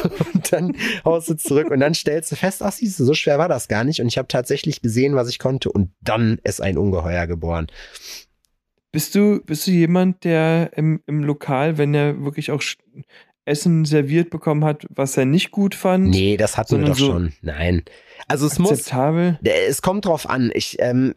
und 0.34 0.52
dann 0.52 0.76
haust 1.04 1.28
du 1.28 1.36
zurück 1.36 1.70
und 1.70 1.80
dann 1.80 1.92
stellst 1.92 2.32
du 2.32 2.36
fest, 2.36 2.62
ach 2.62 2.72
siehst 2.72 2.98
du, 2.98 3.04
so 3.04 3.12
schwer 3.12 3.38
war 3.38 3.48
das 3.48 3.68
gar 3.68 3.84
nicht 3.84 4.00
und 4.00 4.06
ich 4.06 4.16
habe 4.16 4.28
tatsächlich 4.28 4.80
gesehen, 4.80 5.14
was 5.14 5.28
ich 5.28 5.38
konnte 5.38 5.70
und 5.70 5.90
dann 6.00 6.40
ist 6.42 6.62
ein 6.62 6.78
Ungeheuer 6.78 7.26
geboren. 7.26 7.66
Bist 8.90 9.14
du, 9.14 9.42
bist 9.44 9.66
du 9.66 9.70
jemand, 9.70 10.24
der 10.24 10.72
im, 10.76 11.02
im 11.06 11.22
Lokal, 11.22 11.76
wenn 11.76 11.94
er 11.94 12.24
wirklich 12.24 12.50
auch 12.50 12.62
Essen 13.44 13.84
serviert 13.84 14.30
bekommen 14.30 14.64
hat, 14.64 14.86
was 14.90 15.16
er 15.16 15.24
nicht 15.24 15.50
gut 15.50 15.74
fand, 15.74 16.08
Nee, 16.08 16.36
das 16.36 16.56
hatten 16.56 16.80
wir 16.80 16.86
doch 16.86 16.96
so 16.96 17.06
schon. 17.06 17.32
Nein. 17.40 17.82
Also 18.28 18.46
es 18.46 18.58
muss, 18.58 18.72
akzeptabel? 18.72 19.38
es 19.42 19.82
kommt 19.82 20.04
drauf 20.04 20.28
an. 20.28 20.50
Ich, 20.54 20.76
ähm, 20.80 21.14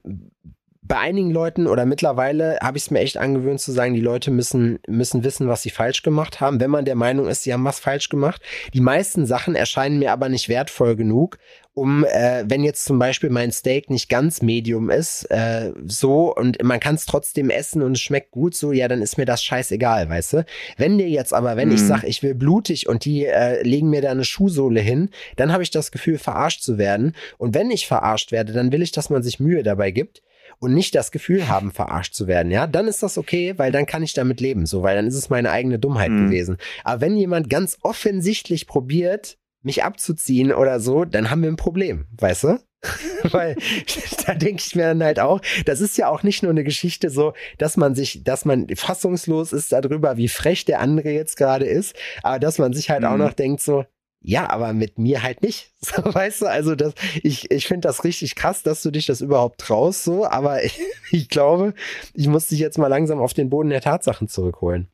bei 0.92 0.98
einigen 0.98 1.32
Leuten 1.32 1.68
oder 1.68 1.86
mittlerweile 1.86 2.60
habe 2.62 2.78
ich 2.78 2.84
es 2.84 2.92
mir 2.92 3.00
echt 3.00 3.16
angewöhnt 3.16 3.62
zu 3.62 3.72
sagen, 3.72 3.94
die 3.94 4.02
Leute 4.02 4.30
müssen, 4.30 4.80
müssen 4.90 5.24
wissen, 5.24 5.48
was 5.48 5.62
sie 5.62 5.70
falsch 5.70 6.04
gemacht 6.04 6.42
haben, 6.42 6.60
wenn 6.60 6.70
man 6.70 6.84
der 6.84 6.96
Meinung 6.96 7.30
ist, 7.30 7.44
sie 7.44 7.54
haben 7.54 7.64
was 7.64 7.80
falsch 7.80 8.10
gemacht. 8.10 8.42
Die 8.74 8.82
meisten 8.82 9.26
Sachen 9.26 9.56
erscheinen 9.56 10.00
mir 10.00 10.12
aber 10.12 10.28
nicht 10.28 10.50
wertvoll 10.50 10.98
genug, 10.98 11.38
um, 11.74 12.04
äh, 12.04 12.44
wenn 12.46 12.66
jetzt 12.66 12.84
zum 12.84 13.00
Beispiel 13.00 13.30
mein 13.30 13.54
Steak 13.54 13.90
nicht 13.90 14.10
ganz 14.10 14.42
Medium 14.42 14.90
ist, 14.90 15.32
äh, 15.32 15.72
so 15.86 16.36
und 16.36 16.62
man 16.62 16.82
kann 16.82 16.96
es 16.96 17.06
trotzdem 17.06 17.50
essen 17.50 17.82
und 17.84 17.94
es 17.94 18.02
schmeckt 18.02 18.32
gut, 18.32 18.54
so, 18.54 18.74
ja, 18.74 18.90
dann 18.90 19.02
ist 19.02 19.18
mir 19.18 19.24
das 19.24 19.42
scheißegal, 19.46 20.10
weißt 20.10 20.34
du? 20.34 20.46
Wenn 20.76 20.98
dir 20.98 21.08
jetzt 21.08 21.34
aber, 21.34 21.56
wenn 21.56 21.72
ich 21.72 21.84
Mhm. 21.84 21.86
sage, 21.86 22.08
ich 22.08 22.22
will 22.22 22.36
blutig 22.36 22.90
und 22.90 23.06
die 23.06 23.28
äh, 23.28 23.64
legen 23.64 23.90
mir 23.90 24.02
da 24.02 24.12
eine 24.12 24.26
Schuhsohle 24.26 24.82
hin, 24.82 25.10
dann 25.38 25.54
habe 25.54 25.64
ich 25.64 25.72
das 25.72 25.94
Gefühl, 25.94 26.18
verarscht 26.18 26.62
zu 26.62 26.78
werden. 26.78 27.16
Und 27.38 27.56
wenn 27.56 27.72
ich 27.72 27.88
verarscht 27.88 28.34
werde, 28.34 28.52
dann 28.52 28.74
will 28.74 28.82
ich, 28.82 28.92
dass 28.92 29.10
man 29.10 29.24
sich 29.24 29.40
Mühe 29.40 29.64
dabei 29.64 29.92
gibt 29.92 30.22
und 30.62 30.74
nicht 30.74 30.96
das 30.96 31.12
Gefühl 31.12 31.48
haben, 31.50 31.72
verarscht 31.72 32.14
zu 32.14 32.28
werden, 32.28 32.52
ja, 32.52 32.68
dann 32.68 32.88
ist 32.88 33.04
das 33.04 33.18
okay, 33.18 33.56
weil 33.58 33.72
dann 33.72 33.86
kann 33.88 34.04
ich 34.04 34.14
damit 34.14 34.40
leben, 34.40 34.66
so, 34.66 34.84
weil 34.84 34.96
dann 34.96 35.08
ist 35.08 35.16
es 35.16 35.30
meine 35.30 35.52
eigene 35.52 35.80
Dummheit 35.80 36.12
Mhm. 36.12 36.26
gewesen. 36.28 36.58
Aber 36.84 37.02
wenn 37.02 37.18
jemand 37.18 37.50
ganz 37.50 37.78
offensichtlich 37.82 38.68
probiert, 38.68 39.38
mich 39.64 39.84
abzuziehen 39.84 40.52
oder 40.54 40.80
so, 40.80 41.04
dann 41.06 41.30
haben 41.30 41.42
wir 41.44 41.50
ein 41.50 41.56
Problem, 41.56 42.06
weißt 42.20 42.44
du? 42.46 42.60
Weil 43.32 43.56
da 44.26 44.34
denke 44.34 44.64
ich 44.66 44.76
mir 44.76 44.84
dann 44.84 45.04
halt 45.04 45.20
auch, 45.20 45.40
das 45.66 45.82
ist 45.82 45.98
ja 45.98 46.08
auch 46.08 46.24
nicht 46.24 46.42
nur 46.42 46.50
eine 46.52 46.64
Geschichte 46.64 47.10
so, 47.12 47.34
dass 47.60 47.78
man 47.78 47.94
sich, 47.94 48.24
dass 48.24 48.44
man 48.46 48.68
fassungslos 48.76 49.54
ist 49.54 49.72
darüber, 49.72 50.18
wie 50.18 50.28
frech 50.28 50.66
der 50.66 50.80
andere 50.80 51.10
jetzt 51.12 51.38
gerade 51.38 51.66
ist, 51.66 51.96
aber 52.24 52.40
dass 52.40 52.58
man 52.58 52.74
sich 52.74 52.90
halt 52.90 53.06
auch 53.06 53.12
Mhm. 53.14 53.20
noch 53.20 53.34
denkt 53.34 53.62
so, 53.62 53.86
ja, 54.24 54.50
aber 54.50 54.74
mit 54.74 55.00
mir 55.00 55.24
halt 55.24 55.42
nicht. 55.42 55.72
So, 55.84 56.04
weißt 56.14 56.44
du, 56.44 56.46
also 56.46 56.76
das, 56.76 56.94
ich, 57.24 57.50
ich 57.50 57.66
finde 57.66 57.88
das 57.88 58.04
richtig 58.04 58.36
krass, 58.36 58.62
dass 58.62 58.84
du 58.84 58.92
dich 58.92 59.08
das 59.08 59.20
überhaupt 59.20 59.60
traust, 59.60 60.04
so, 60.04 60.28
aber 60.28 60.64
ich, 60.64 60.80
ich 61.12 61.28
glaube, 61.28 61.74
ich 62.14 62.28
muss 62.28 62.48
dich 62.48 62.60
jetzt 62.60 62.78
mal 62.78 62.88
langsam 62.88 63.20
auf 63.20 63.34
den 63.34 63.50
Boden 63.50 63.72
der 63.72 63.82
Tatsachen 63.82 64.28
zurückholen. 64.28 64.92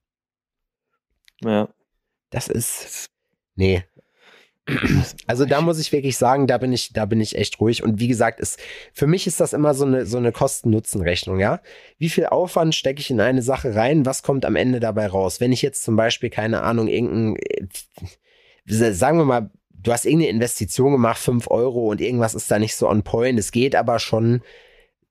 Ja. 1.41 1.67
Das 2.29 2.47
ist, 2.47 3.07
nee. 3.55 3.83
Also 5.27 5.45
da 5.45 5.61
muss 5.61 5.79
ich 5.79 5.91
wirklich 5.91 6.17
sagen, 6.17 6.47
da 6.47 6.57
bin 6.57 6.71
ich, 6.71 6.93
da 6.93 7.05
bin 7.05 7.19
ich 7.19 7.35
echt 7.37 7.59
ruhig. 7.59 7.83
Und 7.83 7.99
wie 7.99 8.07
gesagt, 8.07 8.39
ist, 8.39 8.59
für 8.93 9.07
mich 9.07 9.27
ist 9.27 9.39
das 9.39 9.53
immer 9.53 9.73
so 9.73 9.85
eine, 9.85 10.05
so 10.05 10.17
eine 10.17 10.31
Kosten-Nutzen-Rechnung, 10.31 11.39
ja. 11.39 11.61
Wie 11.97 12.09
viel 12.09 12.27
Aufwand 12.27 12.75
stecke 12.75 12.99
ich 12.99 13.09
in 13.09 13.21
eine 13.21 13.41
Sache 13.41 13.75
rein? 13.75 14.05
Was 14.05 14.23
kommt 14.23 14.45
am 14.45 14.55
Ende 14.55 14.79
dabei 14.79 15.07
raus? 15.07 15.39
Wenn 15.41 15.51
ich 15.51 15.61
jetzt 15.61 15.83
zum 15.83 15.95
Beispiel, 15.95 16.29
keine 16.29 16.63
Ahnung, 16.63 16.87
irgendein, 16.87 17.35
äh, 17.37 17.67
sagen 18.67 19.17
wir 19.17 19.25
mal, 19.25 19.49
du 19.71 19.91
hast 19.91 20.05
irgendeine 20.05 20.31
Investition 20.31 20.91
gemacht, 20.91 21.17
fünf 21.17 21.49
Euro 21.49 21.89
und 21.89 22.01
irgendwas 22.01 22.35
ist 22.35 22.51
da 22.51 22.59
nicht 22.59 22.75
so 22.75 22.89
on 22.89 23.03
point. 23.03 23.39
Es 23.39 23.51
geht 23.51 23.75
aber 23.75 23.99
schon, 23.99 24.41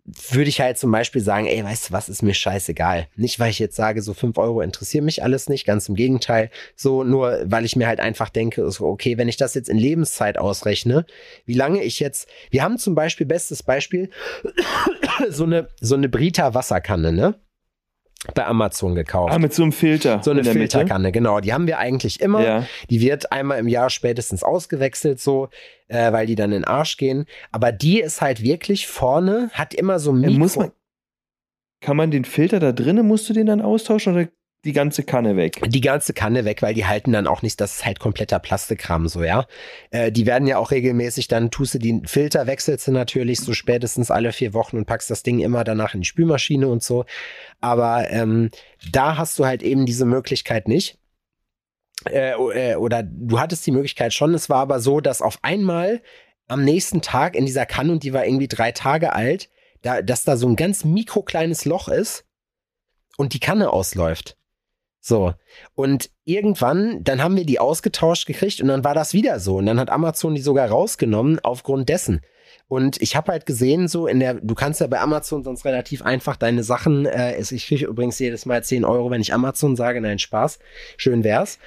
würde 0.04 0.48
ich 0.48 0.60
halt 0.60 0.78
zum 0.78 0.92
Beispiel 0.92 1.20
sagen, 1.20 1.46
ey, 1.46 1.64
weißt 1.64 1.88
du 1.88 1.92
was, 1.92 2.08
ist 2.08 2.22
mir 2.22 2.34
scheißegal. 2.34 3.08
Nicht, 3.16 3.40
weil 3.40 3.50
ich 3.50 3.58
jetzt 3.58 3.76
sage, 3.76 4.02
so 4.02 4.14
fünf 4.14 4.38
Euro 4.38 4.60
interessieren 4.60 5.04
mich 5.04 5.22
alles 5.22 5.48
nicht, 5.48 5.66
ganz 5.66 5.88
im 5.88 5.94
Gegenteil. 5.94 6.50
So, 6.76 7.02
nur 7.02 7.40
weil 7.44 7.64
ich 7.64 7.76
mir 7.76 7.86
halt 7.86 8.00
einfach 8.00 8.28
denke, 8.28 8.68
okay, 8.80 9.18
wenn 9.18 9.28
ich 9.28 9.36
das 9.36 9.54
jetzt 9.54 9.68
in 9.68 9.78
Lebenszeit 9.78 10.38
ausrechne, 10.38 11.06
wie 11.44 11.54
lange 11.54 11.82
ich 11.82 11.98
jetzt, 11.98 12.28
wir 12.50 12.62
haben 12.62 12.78
zum 12.78 12.94
Beispiel, 12.94 13.26
bestes 13.26 13.62
Beispiel, 13.62 14.10
so 15.30 15.44
eine, 15.44 15.68
so 15.80 15.94
eine 15.94 16.08
Brita 16.08 16.54
Wasserkanne, 16.54 17.12
ne? 17.12 17.34
Bei 18.34 18.46
Amazon 18.46 18.94
gekauft. 18.94 19.32
Ah, 19.32 19.38
mit 19.38 19.52
so 19.54 19.62
einem 19.62 19.72
Filter. 19.72 20.20
so 20.22 20.30
eine. 20.30 20.44
Filterkanne, 20.44 21.12
genau. 21.12 21.40
Die 21.40 21.52
haben 21.52 21.66
wir 21.66 21.78
eigentlich 21.78 22.20
immer. 22.20 22.44
Ja. 22.44 22.66
Die 22.90 23.00
wird 23.00 23.32
einmal 23.32 23.58
im 23.58 23.68
Jahr 23.68 23.90
spätestens 23.90 24.42
ausgewechselt, 24.42 25.20
so, 25.20 25.48
äh, 25.88 26.12
weil 26.12 26.26
die 26.26 26.34
dann 26.34 26.52
in 26.52 26.62
den 26.62 26.64
Arsch 26.64 26.96
gehen. 26.96 27.26
Aber 27.52 27.72
die 27.72 28.00
ist 28.00 28.20
halt 28.20 28.42
wirklich 28.42 28.86
vorne, 28.86 29.50
hat 29.52 29.74
immer 29.74 29.98
so 29.98 30.10
Ja, 30.12 30.16
Mikro. 30.28 30.38
muss 30.38 30.56
man, 30.56 30.72
kann 31.80 31.96
man 31.96 32.10
den 32.10 32.24
Filter 32.24 32.58
da 32.60 32.72
drinnen, 32.72 33.06
musst 33.06 33.28
du 33.28 33.32
den 33.32 33.46
dann 33.46 33.60
austauschen 33.60 34.14
oder 34.14 34.28
die 34.66 34.72
ganze 34.72 35.02
Kanne 35.02 35.36
weg? 35.36 35.62
die 35.66 35.80
ganze 35.80 36.12
Kanne 36.12 36.44
weg, 36.44 36.60
weil 36.60 36.74
die 36.74 36.84
halten 36.84 37.12
dann 37.12 37.26
auch 37.26 37.42
nicht, 37.42 37.60
das 37.60 37.76
ist 37.76 37.86
halt 37.86 38.00
kompletter 38.00 38.38
Plastikkram, 38.38 39.08
so, 39.08 39.22
ja. 39.22 39.46
Äh, 39.90 40.12
die 40.12 40.26
werden 40.26 40.46
ja 40.46 40.58
auch 40.58 40.70
regelmäßig, 40.70 41.28
dann 41.28 41.50
tust 41.50 41.74
du 41.74 41.78
den 41.78 42.06
Filter, 42.06 42.46
wechselst 42.46 42.86
du 42.88 42.92
natürlich 42.92 43.40
so 43.40 43.54
spätestens 43.54 44.10
alle 44.10 44.32
vier 44.32 44.52
Wochen 44.52 44.76
und 44.76 44.86
packst 44.86 45.10
das 45.10 45.22
Ding 45.22 45.38
immer 45.38 45.64
danach 45.64 45.94
in 45.94 46.00
die 46.02 46.06
Spülmaschine 46.06 46.68
und 46.68 46.82
so. 46.82 47.04
Aber 47.60 48.10
ähm, 48.10 48.50
da 48.92 49.16
hast 49.16 49.38
du 49.38 49.46
halt 49.46 49.62
eben 49.62 49.86
diese 49.86 50.04
Möglichkeit 50.04 50.68
nicht. 50.68 50.98
äh, 52.10 52.32
äh, 52.32 52.74
oder 52.76 53.02
du 53.02 53.40
hattest 53.40 53.66
die 53.66 53.72
Möglichkeit 53.72 54.12
schon, 54.12 54.34
es 54.34 54.50
war 54.50 54.58
aber 54.58 54.80
so, 54.80 55.00
dass 55.00 55.22
auf 55.22 55.38
einmal 55.42 56.02
am 56.48 56.64
nächsten 56.64 57.00
Tag 57.00 57.34
in 57.34 57.46
dieser 57.46 57.66
Kanne, 57.66 57.92
und 57.92 58.02
die 58.02 58.12
war 58.12 58.24
irgendwie 58.24 58.48
drei 58.48 58.72
Tage 58.72 59.12
alt, 59.12 59.48
da, 59.82 60.02
dass 60.02 60.24
da 60.24 60.36
so 60.36 60.48
ein 60.48 60.56
ganz 60.56 60.84
mikrokleines 60.84 61.64
Loch 61.64 61.88
ist 61.88 62.24
und 63.16 63.34
die 63.34 63.40
Kanne 63.40 63.72
ausläuft. 63.72 64.36
So. 65.06 65.34
Und 65.76 66.10
irgendwann, 66.24 67.04
dann 67.04 67.22
haben 67.22 67.36
wir 67.36 67.46
die 67.46 67.60
ausgetauscht 67.60 68.26
gekriegt 68.26 68.60
und 68.60 68.66
dann 68.66 68.82
war 68.82 68.92
das 68.92 69.14
wieder 69.14 69.38
so. 69.38 69.58
Und 69.58 69.66
dann 69.66 69.78
hat 69.78 69.88
Amazon 69.88 70.34
die 70.34 70.40
sogar 70.40 70.68
rausgenommen 70.68 71.38
aufgrund 71.44 71.88
dessen. 71.88 72.22
Und 72.66 73.00
ich 73.00 73.14
habe 73.14 73.30
halt 73.30 73.46
gesehen, 73.46 73.86
so 73.86 74.08
in 74.08 74.18
der, 74.18 74.34
du 74.34 74.56
kannst 74.56 74.80
ja 74.80 74.88
bei 74.88 74.98
Amazon 74.98 75.44
sonst 75.44 75.64
relativ 75.64 76.02
einfach 76.02 76.34
deine 76.34 76.64
Sachen, 76.64 77.06
äh, 77.06 77.38
ich 77.38 77.68
kriege 77.68 77.86
übrigens 77.86 78.18
jedes 78.18 78.46
Mal 78.46 78.64
10 78.64 78.84
Euro, 78.84 79.08
wenn 79.12 79.20
ich 79.20 79.32
Amazon 79.32 79.76
sage, 79.76 80.00
nein, 80.00 80.18
Spaß. 80.18 80.58
Schön 80.96 81.22
wär's. 81.22 81.60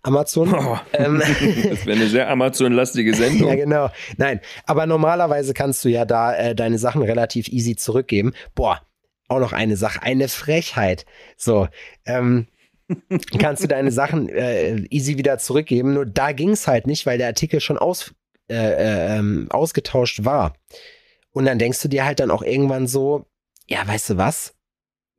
Amazon. 0.00 0.54
Oh, 0.54 0.78
ähm, 0.94 1.18
das 1.68 1.84
wäre 1.84 1.98
eine 1.98 2.06
sehr 2.06 2.30
Amazon-lastige 2.30 3.14
Sendung. 3.14 3.48
ja, 3.48 3.54
genau. 3.54 3.90
Nein, 4.16 4.40
aber 4.64 4.86
normalerweise 4.86 5.52
kannst 5.52 5.84
du 5.84 5.90
ja 5.90 6.06
da 6.06 6.34
äh, 6.34 6.54
deine 6.54 6.78
Sachen 6.78 7.02
relativ 7.02 7.48
easy 7.48 7.76
zurückgeben. 7.76 8.32
Boah, 8.54 8.80
auch 9.28 9.40
noch 9.40 9.52
eine 9.52 9.76
Sache, 9.76 10.02
eine 10.02 10.28
Frechheit. 10.28 11.04
So, 11.36 11.68
ähm, 12.06 12.46
kannst 13.38 13.62
du 13.62 13.68
deine 13.68 13.92
Sachen 13.92 14.28
äh, 14.28 14.76
easy 14.90 15.18
wieder 15.18 15.38
zurückgeben. 15.38 15.94
Nur 15.94 16.06
da 16.06 16.32
ging 16.32 16.50
es 16.50 16.66
halt 16.66 16.86
nicht, 16.86 17.06
weil 17.06 17.18
der 17.18 17.28
Artikel 17.28 17.60
schon 17.60 17.78
aus, 17.78 18.14
äh, 18.48 18.54
äh, 18.54 19.18
ähm, 19.18 19.46
ausgetauscht 19.50 20.24
war. 20.24 20.54
Und 21.32 21.46
dann 21.46 21.58
denkst 21.58 21.80
du 21.82 21.88
dir 21.88 22.04
halt 22.04 22.20
dann 22.20 22.30
auch 22.30 22.42
irgendwann 22.42 22.86
so, 22.86 23.26
ja, 23.68 23.86
weißt 23.86 24.10
du 24.10 24.16
was? 24.16 24.54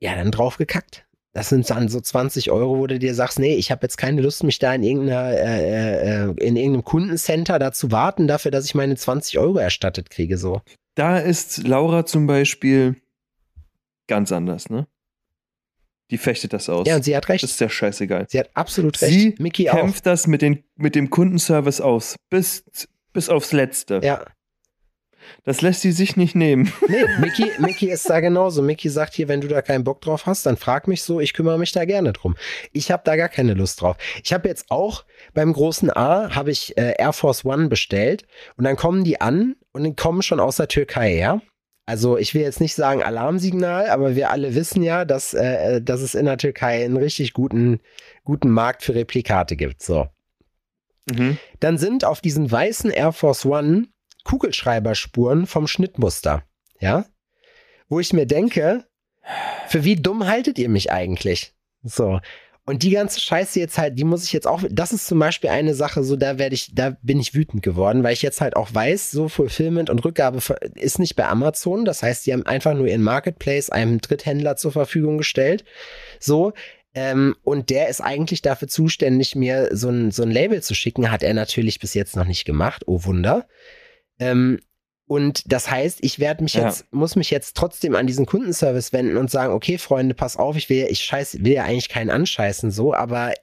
Ja, 0.00 0.14
dann 0.14 0.30
drauf 0.30 0.56
gekackt. 0.56 1.06
Das 1.32 1.48
sind 1.48 1.68
dann 1.68 1.88
so 1.88 2.00
20 2.00 2.52
Euro, 2.52 2.78
wo 2.78 2.86
du 2.86 2.98
dir 3.00 3.12
sagst, 3.12 3.40
nee, 3.40 3.56
ich 3.56 3.72
habe 3.72 3.82
jetzt 3.82 3.96
keine 3.96 4.22
Lust, 4.22 4.44
mich 4.44 4.60
da 4.60 4.72
in 4.72 4.84
irgendeiner, 4.84 5.30
äh, 5.30 6.26
äh, 6.26 6.34
in 6.38 6.54
irgendeinem 6.54 6.84
Kundencenter 6.84 7.58
da 7.58 7.72
zu 7.72 7.90
warten, 7.90 8.28
dafür, 8.28 8.52
dass 8.52 8.66
ich 8.66 8.76
meine 8.76 8.94
20 8.94 9.38
Euro 9.40 9.58
erstattet 9.58 10.10
kriege. 10.10 10.38
So. 10.38 10.60
Da 10.94 11.18
ist 11.18 11.66
Laura 11.66 12.06
zum 12.06 12.28
Beispiel 12.28 12.96
ganz 14.06 14.30
anders, 14.30 14.70
ne? 14.70 14.86
Die 16.10 16.18
fechtet 16.18 16.52
das 16.52 16.68
aus. 16.68 16.86
Ja, 16.86 16.96
und 16.96 17.04
sie 17.04 17.16
hat 17.16 17.28
recht. 17.28 17.42
Das 17.42 17.52
ist 17.52 17.60
ja 17.60 17.68
scheißegal. 17.68 18.26
Sie 18.28 18.38
hat 18.38 18.50
absolut 18.54 19.00
recht. 19.00 19.12
Sie 19.12 19.34
Mickey 19.38 19.64
kämpft 19.64 20.00
auch. 20.00 20.12
das 20.12 20.26
mit, 20.26 20.42
den, 20.42 20.62
mit 20.76 20.94
dem 20.94 21.10
Kundenservice 21.10 21.80
aus. 21.80 22.16
Bis, 22.30 22.64
bis 23.12 23.28
aufs 23.28 23.52
Letzte. 23.52 24.00
Ja. 24.02 24.24
Das 25.44 25.62
lässt 25.62 25.80
sie 25.80 25.92
sich 25.92 26.16
nicht 26.16 26.34
nehmen. 26.34 26.72
Nee, 26.86 27.04
Mickey, 27.18 27.50
Mickey 27.58 27.90
ist 27.90 28.08
da 28.08 28.20
genauso. 28.20 28.62
Mickey 28.62 28.88
sagt 28.88 29.14
hier, 29.14 29.28
wenn 29.28 29.40
du 29.40 29.48
da 29.48 29.62
keinen 29.62 29.84
Bock 29.84 30.00
drauf 30.00 30.26
hast, 30.26 30.46
dann 30.46 30.56
frag 30.56 30.86
mich 30.88 31.02
so, 31.02 31.20
ich 31.20 31.32
kümmere 31.32 31.58
mich 31.58 31.72
da 31.72 31.84
gerne 31.84 32.12
drum. 32.12 32.36
Ich 32.72 32.90
habe 32.90 33.02
da 33.04 33.16
gar 33.16 33.28
keine 33.28 33.54
Lust 33.54 33.80
drauf. 33.80 33.96
Ich 34.22 34.32
habe 34.32 34.48
jetzt 34.48 34.66
auch 34.70 35.04
beim 35.32 35.52
großen 35.52 35.90
A, 35.90 36.34
habe 36.34 36.50
ich 36.50 36.76
äh, 36.76 36.94
Air 36.98 37.12
Force 37.12 37.44
One 37.44 37.68
bestellt 37.68 38.26
und 38.56 38.64
dann 38.64 38.76
kommen 38.76 39.04
die 39.04 39.20
an 39.20 39.56
und 39.72 39.84
die 39.84 39.94
kommen 39.94 40.22
schon 40.22 40.40
aus 40.40 40.56
der 40.56 40.68
Türkei, 40.68 41.16
ja? 41.16 41.40
Also 41.86 42.16
ich 42.16 42.34
will 42.34 42.42
jetzt 42.42 42.60
nicht 42.60 42.74
sagen 42.74 43.02
Alarmsignal, 43.02 43.90
aber 43.90 44.16
wir 44.16 44.30
alle 44.30 44.54
wissen 44.54 44.82
ja, 44.82 45.04
dass, 45.04 45.34
äh, 45.34 45.82
dass 45.82 46.00
es 46.00 46.14
in 46.14 46.24
der 46.24 46.38
Türkei 46.38 46.84
einen 46.84 46.96
richtig 46.96 47.34
guten, 47.34 47.80
guten 48.24 48.50
Markt 48.50 48.82
für 48.82 48.94
Replikate 48.94 49.54
gibt. 49.56 49.82
So. 49.82 50.08
Mhm. 51.10 51.36
Dann 51.60 51.76
sind 51.76 52.04
auf 52.04 52.20
diesen 52.20 52.50
weißen 52.50 52.90
Air 52.90 53.12
Force 53.12 53.44
One 53.44 53.88
Kugelschreiberspuren 54.24 55.46
vom 55.46 55.66
Schnittmuster. 55.66 56.44
Ja? 56.80 57.04
Wo 57.88 58.00
ich 58.00 58.14
mir 58.14 58.26
denke, 58.26 58.86
für 59.68 59.84
wie 59.84 59.96
dumm 59.96 60.26
haltet 60.26 60.58
ihr 60.58 60.70
mich 60.70 60.90
eigentlich? 60.90 61.54
So. 61.82 62.20
Und 62.66 62.82
die 62.82 62.90
ganze 62.90 63.20
Scheiße 63.20 63.60
jetzt 63.60 63.76
halt, 63.76 63.98
die 63.98 64.04
muss 64.04 64.24
ich 64.24 64.32
jetzt 64.32 64.46
auch, 64.46 64.62
das 64.70 64.92
ist 64.92 65.06
zum 65.06 65.18
Beispiel 65.18 65.50
eine 65.50 65.74
Sache, 65.74 66.02
so 66.02 66.16
da 66.16 66.38
werde 66.38 66.54
ich, 66.54 66.74
da 66.74 66.96
bin 67.02 67.20
ich 67.20 67.34
wütend 67.34 67.62
geworden, 67.62 68.02
weil 68.02 68.14
ich 68.14 68.22
jetzt 68.22 68.40
halt 68.40 68.56
auch 68.56 68.72
weiß, 68.72 69.10
so 69.10 69.28
Fulfillment 69.28 69.90
und 69.90 70.02
Rückgabe 70.02 70.40
ist 70.74 70.98
nicht 70.98 71.14
bei 71.14 71.26
Amazon. 71.26 71.84
Das 71.84 72.02
heißt, 72.02 72.24
die 72.24 72.32
haben 72.32 72.46
einfach 72.46 72.72
nur 72.72 72.86
ihren 72.86 73.02
Marketplace 73.02 73.68
einem 73.68 74.00
Dritthändler 74.00 74.56
zur 74.56 74.72
Verfügung 74.72 75.18
gestellt. 75.18 75.64
So, 76.18 76.54
ähm, 76.94 77.36
und 77.42 77.68
der 77.68 77.88
ist 77.88 78.00
eigentlich 78.00 78.40
dafür 78.40 78.68
zuständig, 78.68 79.34
mir 79.34 79.68
so 79.72 79.90
ein, 79.90 80.10
so 80.10 80.22
ein 80.22 80.30
Label 80.30 80.62
zu 80.62 80.74
schicken. 80.74 81.10
Hat 81.10 81.22
er 81.22 81.34
natürlich 81.34 81.80
bis 81.80 81.92
jetzt 81.92 82.16
noch 82.16 82.26
nicht 82.26 82.44
gemacht. 82.44 82.84
Oh 82.86 83.04
Wunder. 83.04 83.46
Ähm, 84.18 84.60
und 85.06 85.52
das 85.52 85.70
heißt, 85.70 85.98
ich 86.02 86.18
werde 86.18 86.42
mich 86.42 86.54
Ja. 86.54 86.64
jetzt, 86.66 86.92
muss 86.92 87.16
mich 87.16 87.30
jetzt 87.30 87.56
trotzdem 87.56 87.94
an 87.94 88.06
diesen 88.06 88.26
Kundenservice 88.26 88.92
wenden 88.92 89.16
und 89.16 89.30
sagen, 89.30 89.52
okay, 89.52 89.78
Freunde, 89.78 90.14
pass 90.14 90.36
auf, 90.36 90.56
ich 90.56 90.68
will, 90.70 90.86
ich 90.88 91.00
scheiß, 91.04 91.44
will 91.44 91.52
ja 91.52 91.64
eigentlich 91.64 91.88
keinen 91.88 92.10
anscheißen, 92.10 92.70
so, 92.70 92.94
aber 92.94 93.34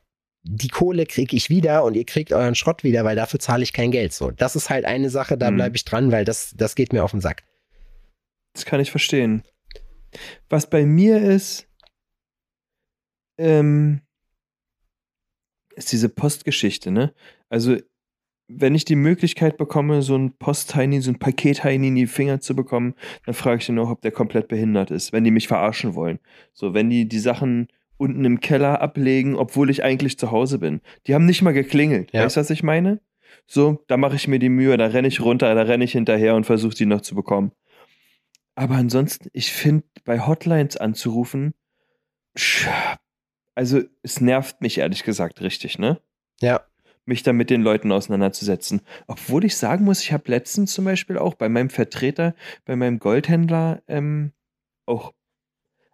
die 0.44 0.70
Kohle 0.70 1.06
kriege 1.06 1.36
ich 1.36 1.50
wieder 1.52 1.84
und 1.84 1.94
ihr 1.96 2.06
kriegt 2.06 2.34
euren 2.34 2.56
Schrott 2.56 2.84
wieder, 2.84 3.04
weil 3.04 3.16
dafür 3.16 3.40
zahle 3.40 3.62
ich 3.64 3.74
kein 3.74 3.92
Geld. 3.92 4.12
So, 4.12 4.32
das 4.32 4.56
ist 4.56 4.72
halt 4.72 4.86
eine 4.86 5.12
Sache, 5.12 5.38
da 5.38 5.52
Mhm. 5.52 5.56
bleibe 5.56 5.76
ich 5.76 5.86
dran, 5.86 6.12
weil 6.12 6.26
das, 6.26 6.54
das 6.58 6.74
geht 6.74 6.94
mir 6.94 7.04
auf 7.04 7.12
den 7.12 7.22
Sack. 7.22 7.44
Das 8.54 8.66
kann 8.66 8.80
ich 8.80 8.90
verstehen. 8.90 9.44
Was 10.50 10.68
bei 10.68 10.84
mir 10.86 11.22
ist, 11.22 11.68
ähm, 13.38 14.02
ist 15.76 15.92
diese 15.92 16.10
Postgeschichte, 16.10 16.92
ne? 16.92 17.14
Also, 17.50 17.78
wenn 18.56 18.76
ich 18.76 18.86
die 18.86 18.96
Möglichkeit 18.96 19.58
bekomme, 19.58 20.02
so 20.02 20.16
ein 20.16 20.34
Post-Heini, 20.38 21.02
so 21.02 21.12
ein 21.12 21.20
Paket-Heini 21.20 21.88
in 21.90 21.96
die 21.96 22.08
Finger 22.08 22.40
zu 22.40 22.56
bekommen, 22.56 22.96
dann 23.26 23.34
frage 23.36 23.62
ich 23.62 23.70
ihn 23.70 23.80
auch, 23.80 23.90
ob 23.90 24.02
der 24.02 24.12
komplett 24.12 24.48
behindert 24.48 24.92
ist, 24.92 25.14
wenn 25.14 25.24
die 25.24 25.32
mich 25.32 25.48
verarschen 25.48 25.96
wollen. 25.96 26.20
So, 26.54 26.74
wenn 26.74 26.90
die 26.90 27.08
die 27.08 27.20
Sachen 27.20 27.68
unten 27.98 28.26
im 28.26 28.40
Keller 28.40 28.82
ablegen, 28.82 29.36
obwohl 29.36 29.70
ich 29.70 29.84
eigentlich 29.84 30.18
zu 30.18 30.32
Hause 30.32 30.58
bin. 30.58 30.82
Die 31.06 31.14
haben 31.14 31.26
nicht 31.26 31.44
mal 31.44 31.54
geklingelt. 31.54 32.12
Ja. 32.14 32.26
Weißt 32.26 32.36
du, 32.36 32.40
was 32.42 32.50
ich 32.50 32.64
meine? 32.64 33.00
So, 33.46 33.84
da 33.88 33.98
mache 33.98 34.16
ich 34.16 34.28
mir 34.28 34.40
die 34.40 34.50
Mühe, 34.50 34.76
da 34.78 34.88
renne 34.88 35.08
ich 35.08 35.22
runter, 35.22 35.54
da 35.54 35.62
renne 35.62 35.84
ich 35.84 35.92
hinterher 35.92 36.36
und 36.36 36.46
versuche 36.46 36.74
die 36.74 36.88
noch 36.88 37.02
zu 37.02 37.14
bekommen. 37.16 37.52
Aber 38.56 38.76
ansonsten, 38.76 39.30
ich 39.34 39.52
finde, 39.52 39.86
bei 40.04 40.20
Hotlines 40.20 40.78
anzurufen, 40.78 41.54
also 43.56 43.82
es 44.02 44.22
nervt 44.22 44.62
mich 44.62 44.80
ehrlich 44.80 45.04
gesagt 45.04 45.42
richtig, 45.42 45.78
ne? 45.78 46.02
Ja. 46.42 46.62
Mich 47.06 47.24
da 47.24 47.34
mit 47.34 47.50
den 47.50 47.62
Leuten 47.62 47.92
auseinanderzusetzen. 47.92 48.82
Obwohl 49.08 49.44
ich 49.46 49.58
sagen 49.58 49.86
muss, 49.86 50.02
ich 50.02 50.14
habe 50.14 50.24
letztens 50.28 50.74
zum 50.74 50.86
Beispiel 50.86 51.18
auch 51.18 51.34
bei 51.34 51.50
meinem 51.50 51.70
Vertreter, 51.70 52.36
bei 52.66 52.76
meinem 52.76 53.00
Goldhändler 53.00 53.82
ähm, 53.88 54.34
auch 54.86 55.14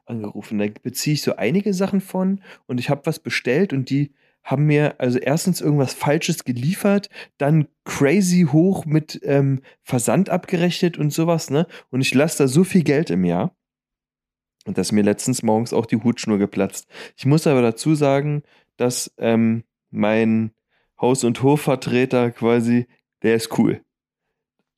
angerufen. 0.05 0.59
Da 0.59 0.65
beziehe 0.83 1.13
ich 1.13 1.21
so 1.21 1.35
einige 1.35 1.73
Sachen 1.73 2.01
von 2.01 2.41
und 2.65 2.79
ich 2.79 2.89
habe 2.89 3.05
was 3.05 3.19
bestellt 3.19 3.73
und 3.73 3.89
die 3.89 4.13
haben 4.43 4.65
mir 4.65 4.95
also 4.99 5.19
erstens 5.19 5.59
irgendwas 5.59 5.93
Falsches 5.93 6.45
geliefert, 6.45 7.09
dann 7.37 7.67
crazy 7.83 8.47
hoch 8.49 8.85
mit 8.85 9.19
ähm, 9.23 9.61
Versand 9.83 10.29
abgerechnet 10.29 10.97
und 10.97 11.11
sowas, 11.11 11.49
ne? 11.49 11.67
Und 11.89 11.99
ich 11.99 12.13
lasse 12.13 12.43
da 12.43 12.47
so 12.47 12.63
viel 12.63 12.83
Geld 12.83 13.09
im 13.09 13.25
Jahr. 13.25 13.53
Und 14.65 14.77
dass 14.77 14.93
mir 14.93 15.03
letztens 15.03 15.43
morgens 15.43 15.73
auch 15.73 15.85
die 15.85 15.97
Hutschnur 15.97 16.37
geplatzt. 16.37 16.87
Ich 17.17 17.25
muss 17.25 17.45
aber 17.45 17.61
dazu 17.61 17.93
sagen, 17.93 18.43
dass 18.77 19.13
ähm, 19.17 19.65
mein 19.91 20.51
Haus- 20.99 21.23
und 21.23 21.41
Hofvertreter 21.43 22.31
quasi, 22.31 22.87
der 23.23 23.35
ist 23.35 23.57
cool. 23.57 23.81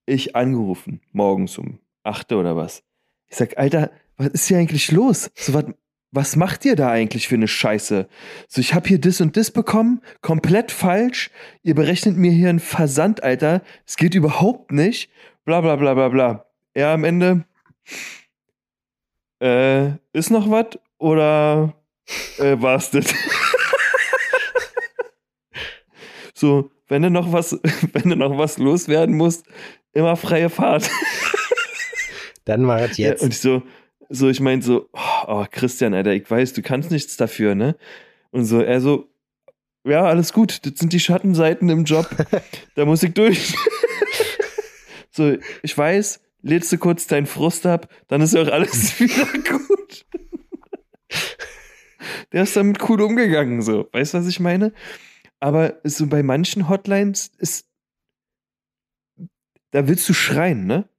Ich 0.05 0.35
angerufen, 0.35 1.01
morgens 1.11 1.57
um 1.57 1.79
8 2.03 2.31
oder 2.33 2.55
was. 2.55 2.83
Ich 3.27 3.37
sag, 3.37 3.57
Alter, 3.57 3.91
was 4.17 4.27
ist 4.29 4.47
hier 4.47 4.57
eigentlich 4.57 4.91
los? 4.91 5.31
So, 5.35 5.53
was, 5.53 5.65
was 6.11 6.35
macht 6.35 6.65
ihr 6.65 6.75
da 6.75 6.89
eigentlich 6.89 7.27
für 7.27 7.35
eine 7.35 7.47
Scheiße? 7.47 8.07
So, 8.47 8.61
ich 8.61 8.73
habe 8.73 8.87
hier 8.87 8.99
das 8.99 9.21
und 9.21 9.37
das 9.37 9.51
bekommen, 9.51 10.01
komplett 10.21 10.71
falsch. 10.71 11.29
Ihr 11.61 11.75
berechnet 11.75 12.17
mir 12.17 12.31
hier 12.31 12.49
einen 12.49 12.59
Versand, 12.59 13.23
Alter. 13.23 13.61
Es 13.85 13.97
geht 13.97 14.15
überhaupt 14.15 14.71
nicht. 14.71 15.11
Bla 15.45 15.61
bla 15.61 15.75
bla 15.75 15.93
bla 15.93 16.09
bla. 16.09 16.45
Ja, 16.75 16.93
am 16.93 17.03
Ende. 17.03 17.45
Äh, 19.41 19.91
ist 20.11 20.31
noch 20.31 20.49
was? 20.49 20.79
Oder 20.97 21.75
äh, 22.39 22.59
war's 22.59 22.91
das? 22.91 23.13
so, 26.39 26.71
wenn 26.87 27.01
du 27.01 27.09
noch 27.09 27.31
was, 27.33 27.59
wenn 27.93 28.09
du 28.09 28.15
noch 28.15 28.37
was 28.37 28.57
loswerden 28.57 29.15
musst, 29.15 29.45
immer 29.93 30.15
freie 30.15 30.49
Fahrt. 30.49 30.89
Dann 32.45 32.63
mach 32.63 32.79
es 32.79 32.97
jetzt. 32.97 33.19
Ja, 33.19 33.25
und 33.25 33.33
ich 33.33 33.39
so, 33.39 33.61
so, 34.09 34.29
ich 34.29 34.39
meinte 34.39 34.65
so, 34.65 34.89
oh, 34.93 35.23
oh, 35.27 35.45
Christian, 35.51 35.93
Alter, 35.93 36.13
ich 36.13 36.29
weiß, 36.29 36.53
du 36.53 36.61
kannst 36.61 36.91
nichts 36.91 37.17
dafür, 37.17 37.55
ne? 37.55 37.75
Und 38.31 38.45
so, 38.45 38.61
er 38.61 38.79
so, 38.79 39.09
ja, 39.83 40.03
alles 40.05 40.33
gut, 40.33 40.65
das 40.65 40.79
sind 40.79 40.93
die 40.93 40.99
Schattenseiten 40.99 41.69
im 41.69 41.83
Job, 41.83 42.09
da 42.75 42.85
muss 42.85 43.03
ich 43.03 43.13
durch. 43.13 43.53
so, 45.11 45.35
ich 45.61 45.77
weiß, 45.77 46.21
lädst 46.41 46.71
du 46.71 46.77
kurz 46.77 47.05
deinen 47.05 47.27
Frust 47.27 47.65
ab, 47.65 47.89
dann 48.07 48.21
ist 48.21 48.35
auch 48.35 48.47
alles 48.47 48.99
wieder 48.99 49.27
gut. 49.47 50.05
Der 52.31 52.43
ist 52.43 52.55
damit 52.55 52.87
cool 52.87 53.01
umgegangen, 53.01 53.61
so. 53.61 53.89
Weißt 53.91 54.13
du, 54.13 54.19
was 54.19 54.27
ich 54.27 54.39
meine? 54.39 54.71
Aber 55.41 55.79
so 55.83 56.07
bei 56.07 56.23
manchen 56.23 56.67
Hotlines 56.67 57.27
ist, 57.37 57.65
da 59.71 59.87
willst 59.87 60.07
du 60.09 60.13
schreien, 60.13 60.65
ne? 60.65 60.89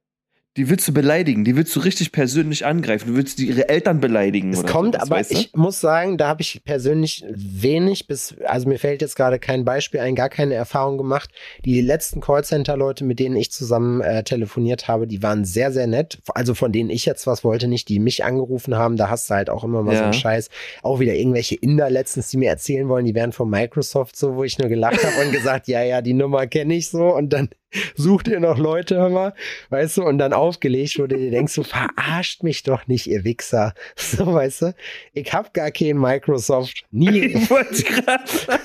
Die 0.57 0.69
willst 0.69 0.85
du 0.85 0.93
beleidigen, 0.93 1.45
die 1.45 1.55
willst 1.55 1.73
du 1.77 1.79
richtig 1.79 2.11
persönlich 2.11 2.65
angreifen, 2.65 3.11
du 3.11 3.15
willst 3.15 3.39
ihre 3.39 3.69
Eltern 3.69 4.01
beleidigen. 4.01 4.51
Es 4.51 4.65
kommt, 4.65 4.95
sowas, 4.95 5.07
aber 5.07 5.15
weißt 5.17 5.31
du? 5.31 5.35
ich 5.35 5.53
muss 5.55 5.79
sagen, 5.79 6.17
da 6.17 6.27
habe 6.27 6.41
ich 6.41 6.61
persönlich 6.65 7.23
wenig 7.33 8.07
bis, 8.07 8.35
also 8.45 8.67
mir 8.67 8.77
fällt 8.77 9.01
jetzt 9.01 9.15
gerade 9.15 9.39
kein 9.39 9.63
Beispiel 9.63 10.01
ein, 10.01 10.13
gar 10.13 10.27
keine 10.27 10.55
Erfahrung 10.55 10.97
gemacht. 10.97 11.29
Die 11.63 11.79
letzten 11.79 12.19
Callcenter-Leute, 12.19 13.05
mit 13.05 13.19
denen 13.19 13.37
ich 13.37 13.49
zusammen 13.49 14.01
äh, 14.01 14.25
telefoniert 14.25 14.89
habe, 14.89 15.07
die 15.07 15.23
waren 15.23 15.45
sehr, 15.45 15.71
sehr 15.71 15.87
nett. 15.87 16.19
Also 16.35 16.53
von 16.53 16.73
denen 16.73 16.89
ich 16.89 17.05
jetzt 17.05 17.27
was 17.27 17.45
wollte, 17.45 17.69
nicht 17.69 17.87
die 17.87 17.99
mich 17.99 18.25
angerufen 18.25 18.75
haben, 18.75 18.97
da 18.97 19.09
hast 19.09 19.29
du 19.29 19.35
halt 19.35 19.49
auch 19.49 19.63
immer 19.63 19.83
mal 19.83 19.95
so 19.95 19.99
Ja. 19.99 20.03
einen 20.03 20.13
Scheiß. 20.13 20.49
Auch 20.83 20.99
wieder 20.99 21.13
irgendwelche 21.15 21.55
Inder 21.55 21.89
letztens, 21.89 22.27
die 22.27 22.35
mir 22.37 22.49
erzählen 22.49 22.89
wollen, 22.89 23.05
die 23.05 23.15
wären 23.15 23.31
von 23.31 23.49
Microsoft 23.49 24.17
so, 24.17 24.35
wo 24.35 24.43
ich 24.43 24.57
nur 24.59 24.67
gelacht 24.67 25.01
habe 25.01 25.25
und 25.25 25.31
gesagt, 25.31 25.69
ja, 25.69 25.81
ja, 25.81 26.01
die 26.01 26.13
Nummer 26.13 26.45
kenne 26.47 26.73
ich 26.73 26.89
so 26.89 27.15
und 27.15 27.31
dann 27.31 27.47
sucht 27.95 28.27
ihr 28.27 28.39
noch 28.39 28.57
Leute, 28.57 28.97
hör 28.97 29.09
mal, 29.09 29.33
weißt 29.69 29.97
du, 29.97 30.03
und 30.03 30.17
dann 30.17 30.33
aufgelegt, 30.33 30.97
du 30.97 31.07
dir 31.07 31.31
denkst, 31.31 31.53
so 31.53 31.63
verarscht 31.63 32.43
mich 32.43 32.63
doch 32.63 32.87
nicht, 32.87 33.07
ihr 33.07 33.23
Wichser. 33.23 33.73
So, 33.95 34.33
weißt 34.33 34.61
du, 34.63 34.75
ich 35.13 35.31
hab 35.33 35.53
gar 35.53 35.71
kein 35.71 35.97
Microsoft. 35.97 36.85
Nie. 36.91 37.21
Ich 37.41 37.49
wollte 37.49 37.83
gerade 37.83 38.27
sagen, 38.27 38.63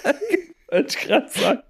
wollte 0.69 0.89
ich 0.89 1.07
gerade 1.07 1.29
sagen. 1.29 1.63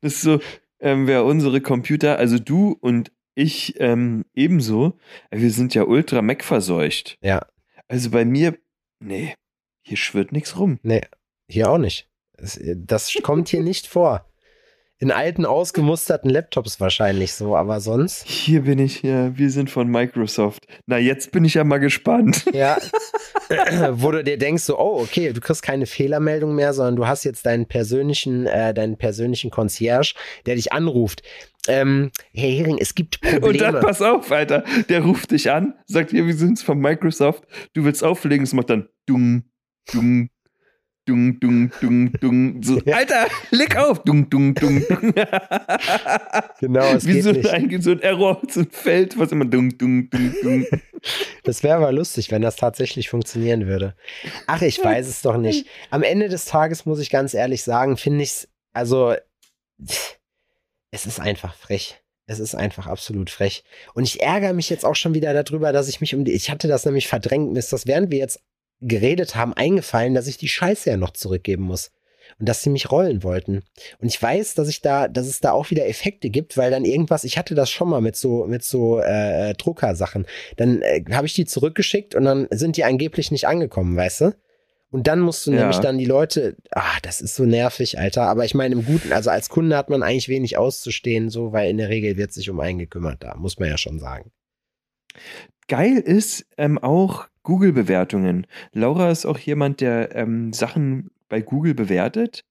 Das 0.00 0.14
ist 0.14 0.22
so, 0.22 0.40
ähm, 0.80 1.06
wer 1.06 1.24
unsere 1.24 1.60
Computer, 1.60 2.18
also 2.18 2.38
du 2.38 2.76
und 2.80 3.10
ich 3.34 3.78
ähm, 3.80 4.24
ebenso, 4.34 4.98
wir 5.30 5.50
sind 5.50 5.74
ja 5.74 5.84
ultra 5.84 6.22
Mac 6.22 6.42
verseucht. 6.42 7.18
Ja. 7.20 7.46
Also 7.88 8.10
bei 8.10 8.24
mir, 8.24 8.58
nee, 8.98 9.34
hier 9.82 9.96
schwirrt 9.96 10.32
nichts 10.32 10.58
rum. 10.58 10.78
Nee, 10.82 11.02
hier 11.48 11.70
auch 11.70 11.78
nicht. 11.78 12.08
Das, 12.36 12.60
das 12.62 13.16
kommt 13.22 13.48
hier 13.48 13.62
nicht 13.62 13.86
vor. 13.86 14.28
In 14.98 15.10
alten, 15.10 15.44
ausgemusterten 15.44 16.30
Laptops 16.30 16.80
wahrscheinlich 16.80 17.34
so, 17.34 17.54
aber 17.54 17.80
sonst. 17.80 18.26
Hier 18.26 18.62
bin 18.62 18.78
ich, 18.78 19.02
ja, 19.02 19.36
wir 19.36 19.50
sind 19.50 19.68
von 19.68 19.88
Microsoft. 19.88 20.66
Na, 20.86 20.96
jetzt 20.96 21.32
bin 21.32 21.44
ich 21.44 21.54
ja 21.54 21.64
mal 21.64 21.78
gespannt. 21.78 22.44
Ja. 22.56 22.78
Wo 23.92 24.10
du 24.10 24.24
dir 24.24 24.38
denkst, 24.38 24.62
so, 24.62 24.78
oh, 24.78 25.02
okay, 25.02 25.32
du 25.32 25.40
kriegst 25.40 25.62
keine 25.62 25.84
Fehlermeldung 25.84 26.54
mehr, 26.54 26.72
sondern 26.72 26.96
du 26.96 27.06
hast 27.06 27.24
jetzt 27.24 27.44
deinen 27.44 27.66
persönlichen, 27.66 28.46
äh, 28.46 28.72
deinen 28.72 28.96
persönlichen 28.96 29.50
Concierge, 29.50 30.14
der 30.46 30.54
dich 30.54 30.72
anruft. 30.72 31.22
Ähm, 31.68 32.10
Herr 32.32 32.48
Hering, 32.48 32.78
es 32.80 32.94
gibt 32.94 33.20
Probleme. 33.20 33.46
Und 33.46 33.60
dann 33.60 33.80
pass 33.80 34.00
auf, 34.00 34.32
Alter, 34.32 34.64
der 34.88 35.02
ruft 35.02 35.32
dich 35.32 35.50
an, 35.50 35.74
sagt 35.84 36.12
hier, 36.12 36.26
wir 36.26 36.34
sind's 36.34 36.62
von 36.62 36.78
Microsoft, 36.78 37.44
du 37.74 37.84
willst 37.84 38.02
auflegen, 38.02 38.44
es 38.44 38.54
macht 38.54 38.70
dann 38.70 38.88
dung, 39.04 39.44
dung, 39.92 40.30
dung, 41.06 41.38
dung, 41.40 41.70
dung, 41.80 42.12
dung. 42.20 42.62
So, 42.62 42.80
Ja. 42.84 42.96
Alter, 42.96 43.26
leg 43.50 43.76
auf, 43.76 44.02
dung, 44.04 44.28
dung, 44.28 44.54
dung, 44.54 44.84
dung. 44.88 45.12
genau, 46.60 46.84
es 46.94 47.06
Wie 47.06 47.14
geht 47.14 47.24
so 47.24 47.32
nicht. 47.32 47.48
ein, 47.48 47.80
so 47.80 47.92
ein 47.92 48.00
Error, 48.00 48.40
so 48.50 48.60
ein 48.60 48.70
Feld, 48.70 49.18
was 49.18 49.32
immer 49.32 49.44
dung, 49.44 49.76
dung, 49.78 50.10
dung, 50.10 50.34
dung. 50.42 50.66
Das 51.44 51.62
wäre 51.62 51.76
aber 51.76 51.92
lustig, 51.92 52.30
wenn 52.30 52.42
das 52.42 52.56
tatsächlich 52.56 53.08
funktionieren 53.08 53.66
würde. 53.66 53.94
Ach, 54.46 54.60
ich 54.62 54.82
weiß 54.82 55.06
es 55.08 55.22
doch 55.22 55.36
nicht. 55.36 55.66
Am 55.90 56.02
Ende 56.02 56.28
des 56.28 56.44
Tages 56.46 56.84
muss 56.84 56.98
ich 56.98 57.10
ganz 57.10 57.34
ehrlich 57.34 57.62
sagen, 57.62 57.96
finde 57.96 58.24
ich 58.24 58.30
es, 58.30 58.48
also, 58.72 59.14
es 60.90 61.06
ist 61.06 61.20
einfach 61.20 61.54
frech. 61.54 62.00
Es 62.28 62.40
ist 62.40 62.56
einfach 62.56 62.88
absolut 62.88 63.30
frech. 63.30 63.62
Und 63.94 64.02
ich 64.02 64.20
ärgere 64.20 64.52
mich 64.52 64.68
jetzt 64.68 64.84
auch 64.84 64.96
schon 64.96 65.14
wieder 65.14 65.32
darüber, 65.32 65.72
dass 65.72 65.88
ich 65.88 66.00
mich 66.00 66.14
um 66.14 66.24
die, 66.24 66.32
ich 66.32 66.50
hatte 66.50 66.66
das 66.66 66.84
nämlich 66.84 67.06
verdrängt, 67.06 67.52
mir 67.52 67.58
ist 67.60 67.72
das, 67.72 67.86
während 67.86 68.10
wir 68.10 68.18
jetzt 68.18 68.40
geredet 68.80 69.34
haben, 69.36 69.54
eingefallen, 69.54 70.14
dass 70.14 70.26
ich 70.26 70.36
die 70.38 70.48
Scheiße 70.48 70.90
ja 70.90 70.96
noch 70.96 71.10
zurückgeben 71.12 71.64
muss. 71.64 71.90
Und 72.40 72.48
dass 72.48 72.60
sie 72.60 72.70
mich 72.70 72.90
rollen 72.90 73.22
wollten. 73.22 73.62
Und 73.98 74.08
ich 74.08 74.20
weiß, 74.20 74.54
dass 74.54 74.68
ich 74.68 74.82
da, 74.82 75.06
dass 75.06 75.28
es 75.28 75.38
da 75.40 75.52
auch 75.52 75.70
wieder 75.70 75.86
Effekte 75.86 76.28
gibt, 76.28 76.56
weil 76.56 76.72
dann 76.72 76.84
irgendwas, 76.84 77.22
ich 77.22 77.38
hatte 77.38 77.54
das 77.54 77.70
schon 77.70 77.88
mal 77.88 78.00
mit 78.00 78.16
so, 78.16 78.46
mit 78.46 78.64
so 78.64 78.98
äh, 78.98 79.54
Druckersachen. 79.54 80.26
Dann 80.56 80.82
äh, 80.82 81.04
habe 81.12 81.28
ich 81.28 81.34
die 81.34 81.44
zurückgeschickt 81.46 82.16
und 82.16 82.24
dann 82.24 82.48
sind 82.50 82.76
die 82.76 82.82
angeblich 82.84 83.30
nicht 83.30 83.46
angekommen, 83.46 83.96
weißt 83.96 84.22
du? 84.22 84.34
Und 84.90 85.06
dann 85.06 85.20
musst 85.20 85.46
du 85.46 85.52
Ja. 85.52 85.58
nämlich 85.60 85.78
dann 85.78 85.98
die 85.98 86.04
Leute, 86.04 86.56
ah, 86.72 86.98
das 87.02 87.20
ist 87.20 87.36
so 87.36 87.44
nervig, 87.44 87.98
Alter. 87.98 88.22
Aber 88.22 88.44
ich 88.44 88.54
meine, 88.54 88.74
im 88.74 88.84
Guten, 88.84 89.12
also 89.12 89.30
als 89.30 89.48
Kunde 89.48 89.76
hat 89.76 89.88
man 89.88 90.02
eigentlich 90.02 90.28
wenig 90.28 90.58
auszustehen, 90.58 91.30
so, 91.30 91.52
weil 91.52 91.70
in 91.70 91.78
der 91.78 91.90
Regel 91.90 92.16
wird 92.16 92.32
sich 92.32 92.50
um 92.50 92.58
einen 92.58 92.78
gekümmert, 92.80 93.22
da 93.22 93.36
muss 93.36 93.58
man 93.60 93.68
ja 93.68 93.78
schon 93.78 94.00
sagen. 94.00 94.32
Geil 95.68 95.96
ist 95.98 96.46
ähm, 96.58 96.78
auch 96.78 97.26
Google-Bewertungen. 97.42 98.46
Laura 98.72 99.10
ist 99.10 99.26
auch 99.26 99.38
jemand, 99.38 99.80
der 99.80 100.14
ähm, 100.14 100.52
Sachen 100.52 101.10
bei 101.28 101.40
Google 101.40 101.74
bewertet. 101.74 102.44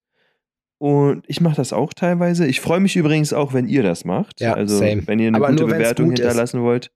Und 0.78 1.24
ich 1.28 1.40
mache 1.42 1.56
das 1.56 1.72
auch 1.74 1.94
teilweise. 1.94 2.46
Ich 2.46 2.60
freue 2.60 2.80
mich 2.82 2.96
übrigens 2.98 3.32
auch, 3.34 3.54
wenn 3.54 3.68
ihr 3.68 3.84
das 3.84 4.04
macht. 4.06 4.42
Ja, 4.42 4.54
also, 4.54 4.78
same. 4.78 5.08
wenn 5.08 5.20
ihr 5.20 5.30
eine 5.30 5.38
Aber 5.38 5.50
gute 5.50 5.66
Bewertung 5.66 6.08
gut 6.10 6.20
ist. 6.20 6.26
hinterlassen 6.26 6.62
wollt. 6.62 6.92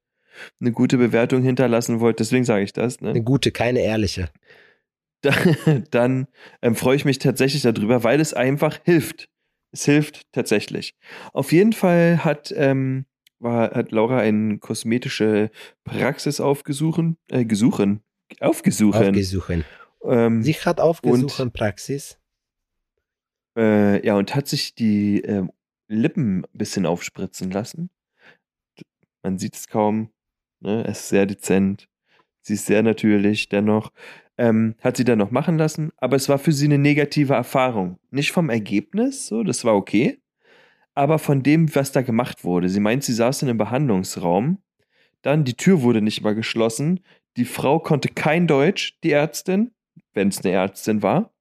Eine 0.62 0.72
gute 0.72 0.98
Bewertung 0.98 1.42
hinterlassen 1.42 2.00
wollt, 2.00 2.20
deswegen 2.20 2.44
sage 2.46 2.64
ich 2.64 2.74
das. 2.74 3.02
Ne? 3.02 3.10
Eine 3.12 3.24
gute, 3.24 3.52
keine 3.52 3.80
ehrliche. 3.80 4.30
Da- 5.22 5.34
dann 5.92 6.28
ähm, 6.62 6.76
freue 6.76 6.96
ich 6.96 7.06
mich 7.06 7.20
tatsächlich 7.20 7.62
darüber, 7.62 8.04
weil 8.04 8.20
es 8.20 8.34
einfach 8.34 8.80
hilft. 8.84 9.30
Es 9.72 9.86
hilft 9.86 10.24
tatsächlich. 10.32 10.96
Auf 11.34 11.52
jeden 11.52 11.74
Fall 11.74 12.24
hat, 12.24 12.54
ähm, 12.56 13.06
war, 13.40 13.72
hat 13.72 13.92
Laura 13.92 14.20
eine 14.20 14.58
kosmetische 14.60 15.50
Praxis 15.84 16.40
aufgesuchen, 16.40 17.18
äh, 17.30 17.46
gesuchen, 17.46 18.02
aufgesuchen. 18.40 19.08
Aufgesuchen. 19.10 19.66
ähm, 20.04 20.44
Sie 20.44 20.54
hat 20.54 20.80
aufgesuchen, 20.80 21.52
Praxis. 21.52 22.20
äh, 23.58 24.06
ja, 24.06 24.16
und 24.16 24.36
hat 24.36 24.48
sich 24.48 24.76
die 24.76 25.22
ähm, 25.22 25.52
Lippen 25.88 26.46
ein 26.46 26.58
bisschen 26.58 26.86
aufspritzen 26.86 27.52
lassen. 27.52 27.90
Man 29.24 29.38
sieht 29.38 29.56
es 29.56 29.68
kaum. 29.68 30.12
Ne? 30.60 30.84
Es 30.86 31.00
ist 31.00 31.10
sehr 31.10 31.26
dezent. 31.26 31.88
Sie 32.42 32.54
ist 32.54 32.66
sehr 32.66 32.84
natürlich 32.84 33.50
dennoch. 33.50 33.92
Ähm, 34.38 34.76
hat 34.80 34.96
sie 34.96 35.04
dann 35.04 35.20
noch 35.20 35.32
machen 35.32 35.58
lassen, 35.58 35.92
aber 35.98 36.16
es 36.16 36.30
war 36.30 36.40
für 36.40 36.54
sie 36.54 36.66
eine 36.66 36.78
negative 36.78 37.34
Erfahrung. 37.34 38.00
Nicht 38.10 38.32
vom 38.32 38.50
Ergebnis, 38.50 39.28
so, 39.28 39.44
das 39.44 39.66
war 39.66 39.76
okay, 39.76 40.22
aber 41.00 41.18
von 41.18 41.44
dem, 41.44 41.74
was 41.76 41.94
da 41.94 42.02
gemacht 42.02 42.44
wurde. 42.44 42.68
Sie 42.68 42.82
meint, 42.82 43.06
sie 43.06 43.14
saß 43.14 43.42
in 43.42 43.48
einem 43.48 43.58
Behandlungsraum, 43.58 44.58
dann 45.22 45.46
die 45.46 45.54
Tür 45.54 45.82
wurde 45.82 46.02
nicht 46.02 46.22
mal 46.24 46.36
geschlossen, 46.36 47.00
die 47.38 47.46
Frau 47.46 47.80
konnte 47.80 48.10
kein 48.10 48.48
Deutsch, 48.48 49.00
die 49.02 49.12
Ärztin, 49.12 49.72
wenn 50.14 50.28
es 50.28 50.44
eine 50.44 50.54
Ärztin 50.54 51.02
war. 51.02 51.34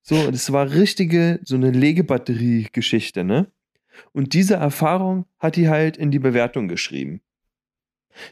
So, 0.00 0.14
und 0.14 0.34
es 0.34 0.50
war 0.50 0.70
richtige, 0.70 1.40
so 1.44 1.56
eine 1.56 1.70
Legebatterie-Geschichte, 1.70 3.22
ne? 3.22 3.52
Und 4.12 4.32
diese 4.32 4.54
Erfahrung 4.54 5.26
hat 5.38 5.56
die 5.56 5.68
halt 5.68 5.98
in 5.98 6.10
die 6.10 6.18
Bewertung 6.18 6.68
geschrieben. 6.68 7.20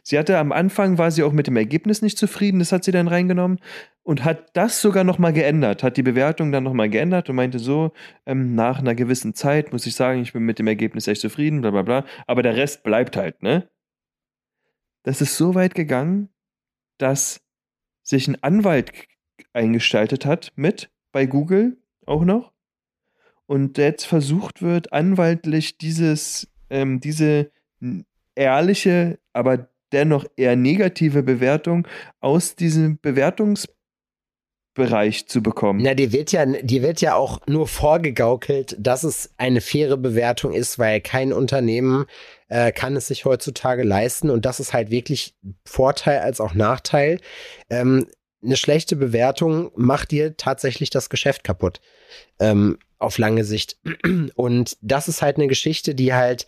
Sie 0.02 0.18
hatte 0.18 0.38
am 0.38 0.52
Anfang, 0.52 0.98
war 0.98 1.10
sie 1.10 1.22
auch 1.22 1.32
mit 1.32 1.46
dem 1.46 1.56
Ergebnis 1.56 2.02
nicht 2.02 2.18
zufrieden, 2.18 2.58
das 2.58 2.72
hat 2.72 2.84
sie 2.84 2.92
dann 2.92 3.08
reingenommen. 3.08 3.58
Und 4.02 4.24
hat 4.24 4.54
das 4.54 4.82
sogar 4.82 5.02
nochmal 5.02 5.32
geändert, 5.32 5.82
hat 5.82 5.96
die 5.96 6.02
Bewertung 6.02 6.52
dann 6.52 6.64
nochmal 6.64 6.90
geändert 6.90 7.30
und 7.30 7.36
meinte 7.36 7.58
so, 7.58 7.92
ähm, 8.26 8.54
nach 8.54 8.78
einer 8.78 8.94
gewissen 8.94 9.34
Zeit 9.34 9.72
muss 9.72 9.86
ich 9.86 9.94
sagen, 9.94 10.20
ich 10.20 10.34
bin 10.34 10.42
mit 10.42 10.58
dem 10.58 10.66
Ergebnis 10.66 11.08
echt 11.08 11.22
zufrieden, 11.22 11.62
bla 11.62 11.70
bla 11.70 11.82
bla, 11.82 12.04
aber 12.26 12.42
der 12.42 12.56
Rest 12.56 12.82
bleibt 12.82 13.16
halt, 13.16 13.42
ne? 13.42 13.68
Das 15.04 15.20
ist 15.20 15.36
so 15.36 15.54
weit 15.54 15.74
gegangen, 15.74 16.28
dass 16.98 17.40
sich 18.02 18.28
ein 18.28 18.42
Anwalt 18.42 18.92
eingestaltet 19.52 20.26
hat 20.26 20.52
mit 20.56 20.90
bei 21.12 21.26
Google 21.26 21.78
auch 22.06 22.24
noch. 22.24 22.52
Und 23.46 23.78
jetzt 23.78 24.04
versucht 24.04 24.62
wird, 24.62 24.92
anwaltlich 24.92 25.78
dieses, 25.78 26.48
ähm, 26.70 27.00
diese 27.00 27.50
ehrliche, 28.34 29.18
aber 29.32 29.68
dennoch 29.94 30.26
eher 30.36 30.56
negative 30.56 31.22
Bewertung 31.22 31.86
aus 32.20 32.56
diesem 32.56 32.98
Bewertungsbereich 33.00 35.26
zu 35.26 35.42
bekommen. 35.42 35.80
Na, 35.82 35.94
dir 35.94 36.12
wird 36.12 36.32
ja, 36.32 36.44
dir 36.44 36.82
wird 36.82 37.00
ja 37.00 37.14
auch 37.14 37.40
nur 37.46 37.66
vorgegaukelt, 37.66 38.76
dass 38.78 39.04
es 39.04 39.30
eine 39.38 39.60
faire 39.60 39.96
Bewertung 39.96 40.52
ist, 40.52 40.78
weil 40.78 41.00
kein 41.00 41.32
Unternehmen 41.32 42.06
äh, 42.48 42.72
kann 42.72 42.96
es 42.96 43.06
sich 43.06 43.24
heutzutage 43.24 43.82
leisten 43.82 44.30
und 44.30 44.44
das 44.44 44.60
ist 44.60 44.72
halt 44.72 44.90
wirklich 44.90 45.34
Vorteil 45.64 46.18
als 46.18 46.40
auch 46.40 46.54
Nachteil. 46.54 47.20
Ähm, 47.70 48.06
eine 48.42 48.56
schlechte 48.56 48.96
Bewertung 48.96 49.70
macht 49.74 50.10
dir 50.10 50.36
tatsächlich 50.36 50.90
das 50.90 51.08
Geschäft 51.08 51.44
kaputt. 51.44 51.80
Ähm, 52.38 52.78
auf 53.04 53.18
lange 53.18 53.44
Sicht. 53.44 53.76
Und 54.34 54.76
das 54.80 55.08
ist 55.08 55.22
halt 55.22 55.36
eine 55.36 55.46
Geschichte, 55.46 55.94
die 55.94 56.14
halt, 56.14 56.46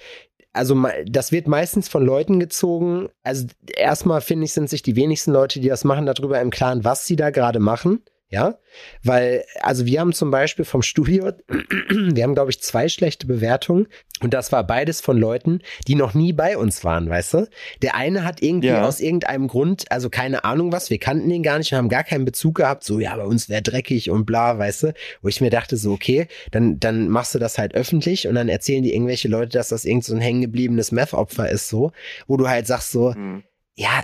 also 0.57 0.87
das 1.07 1.33
wird 1.33 1.47
meistens 1.47 1.89
von 1.89 2.05
Leuten 2.05 2.41
gezogen. 2.41 3.09
Also 3.23 3.47
erstmal 3.77 4.21
finde 4.21 4.47
ich, 4.47 4.53
sind 4.53 4.71
sich 4.71 4.83
die 4.83 4.97
wenigsten 4.97 5.33
Leute, 5.33 5.61
die 5.61 5.69
das 5.69 5.85
machen, 5.85 6.07
darüber 6.07 6.41
im 6.41 6.51
Klaren, 6.51 6.85
was 6.85 7.07
sie 7.07 7.17
da 7.17 7.31
gerade 7.31 7.61
machen. 7.61 8.03
Ja, 8.29 8.59
weil, 9.05 9.45
also 9.61 9.87
wir 9.87 10.01
haben 10.01 10.13
zum 10.13 10.33
Beispiel 10.33 10.65
vom 10.65 10.83
Studio, 10.83 11.31
wir 11.89 12.25
haben, 12.25 12.35
glaube 12.35 12.51
ich, 12.51 12.61
zwei 12.61 12.89
schlechte 12.89 13.25
Bewertungen 13.25 13.87
und 14.21 14.35
das 14.35 14.51
war 14.51 14.67
beides 14.67 15.01
von 15.01 15.17
Leuten, 15.17 15.61
die 15.87 15.95
noch 15.95 16.13
nie 16.13 16.33
bei 16.33 16.59
uns 16.59 16.83
waren, 16.83 17.09
weißt 17.09 17.35
du? 17.35 17.49
Der 17.83 17.95
eine 17.95 18.25
hat 18.25 18.43
irgendwie 18.43 18.67
Ja. 18.67 18.85
aus 18.85 18.99
irgendeinem 18.99 19.47
Grund, 19.47 19.85
also 19.93 20.11
keine 20.11 20.43
Ahnung 20.45 20.73
was, 20.73 20.91
wir 20.91 20.99
kannten 20.99 21.31
ihn 21.31 21.45
gar 21.45 21.59
nicht, 21.59 21.71
wir 21.71 21.79
haben 21.79 21.89
gar 21.89 22.03
keinen 22.03 22.25
Bezug 22.25 22.57
gehabt, 22.57 22.83
so, 22.83 22.99
ja, 22.99 23.15
bei 23.15 23.23
uns 23.25 23.49
wäre 23.49 23.63
dreckig 23.63 24.11
und 24.11 24.25
bla, 24.27 24.59
weißt 24.59 24.83
du? 24.83 24.95
Wo 25.23 25.29
ich 25.29 25.41
mir 25.41 25.51
dachte, 25.51 25.77
so, 25.77 25.93
okay, 25.93 26.27
dann, 26.51 26.81
dann 26.81 27.09
machst 27.09 27.33
du 27.33 27.39
das 27.39 27.59
halt 27.59 27.77
öffentlich 27.77 28.27
und 28.27 28.35
dann 28.35 28.49
erzählen 28.49 28.83
die 28.83 28.93
irgendwelche 28.93 29.29
Leute, 29.29 29.51
dass 29.57 29.69
das 29.69 29.85
irgend 29.85 30.05
so 30.05 30.15
ein 30.17 30.21
hängengebliebenes 30.21 30.91
Meth-Opfer 30.91 31.49
ist, 31.49 31.69
so, 31.69 31.93
wo 32.27 32.37
du 32.37 32.49
halt 32.49 32.67
sagst, 32.67 32.91
so, 32.91 33.15
Hm. 33.15 33.45
ja, 33.77 34.03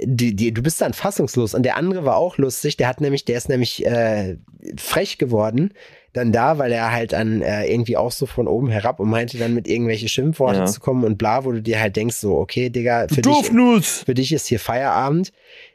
die, 0.00 0.34
die, 0.34 0.52
du 0.52 0.62
bist 0.62 0.80
dann 0.80 0.92
fassungslos. 0.92 1.54
Und 1.54 1.62
der 1.62 1.76
andere 1.76 2.04
war 2.04 2.16
auch 2.16 2.36
lustig, 2.38 2.76
der 2.76 2.88
hat 2.88 3.00
nämlich, 3.00 3.24
der 3.24 3.36
ist 3.36 3.48
nämlich 3.48 3.84
äh, 3.86 4.36
frech 4.76 5.18
geworden 5.18 5.72
dann 6.14 6.30
da, 6.30 6.58
weil 6.58 6.72
er 6.72 6.92
halt 6.92 7.12
dann 7.14 7.40
äh, 7.40 7.64
irgendwie 7.72 7.96
auch 7.96 8.12
so 8.12 8.26
von 8.26 8.46
oben 8.46 8.68
herab 8.68 9.00
und 9.00 9.08
meinte 9.08 9.38
dann 9.38 9.54
mit 9.54 9.66
irgendwelche 9.66 10.08
Schimpfworte 10.08 10.58
Ja. 10.58 10.66
zu 10.66 10.78
kommen 10.80 11.04
und 11.04 11.16
bla, 11.16 11.44
wo 11.46 11.52
du 11.52 11.62
dir 11.62 11.80
halt 11.80 11.96
denkst, 11.96 12.16
so, 12.16 12.36
okay, 12.36 12.68
Digga, 12.68 13.06
für 13.08 13.22
dich, 13.22 13.50
für 14.04 14.12
dich 14.12 14.30
ist 14.32 14.46
hier 14.46 14.60
Feierabend. 14.60 15.32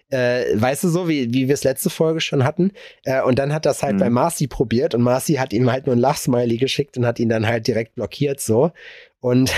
Äh, 0.09 0.45
weißt 0.53 0.85
du 0.85 0.89
so, 0.89 1.09
wie, 1.09 1.33
wie 1.33 1.47
wir 1.47 1.53
es 1.55 1.63
letzte 1.65 1.89
Folge 1.89 2.21
schon 2.21 2.43
hatten? 2.45 2.71
Äh, 3.03 3.21
und 3.23 3.39
dann 3.39 3.51
hat 3.51 3.65
das 3.65 3.83
halt 3.83 3.95
Mhm. 3.95 3.99
bei 3.99 4.09
Marcy 4.09 4.47
probiert 4.47 4.93
und 4.95 5.01
Marcy 5.01 5.33
hat 5.33 5.51
ihm 5.53 5.69
halt 5.69 5.85
nur 5.87 5.95
ein 5.95 5.99
Lachsmiley 5.99 6.55
geschickt 6.57 6.97
und 6.97 7.05
hat 7.05 7.19
ihn 7.19 7.27
dann 7.29 7.45
halt 7.47 7.67
direkt 7.67 7.95
blockiert 7.95 8.39
so. 8.39 8.71
Und 9.19 9.51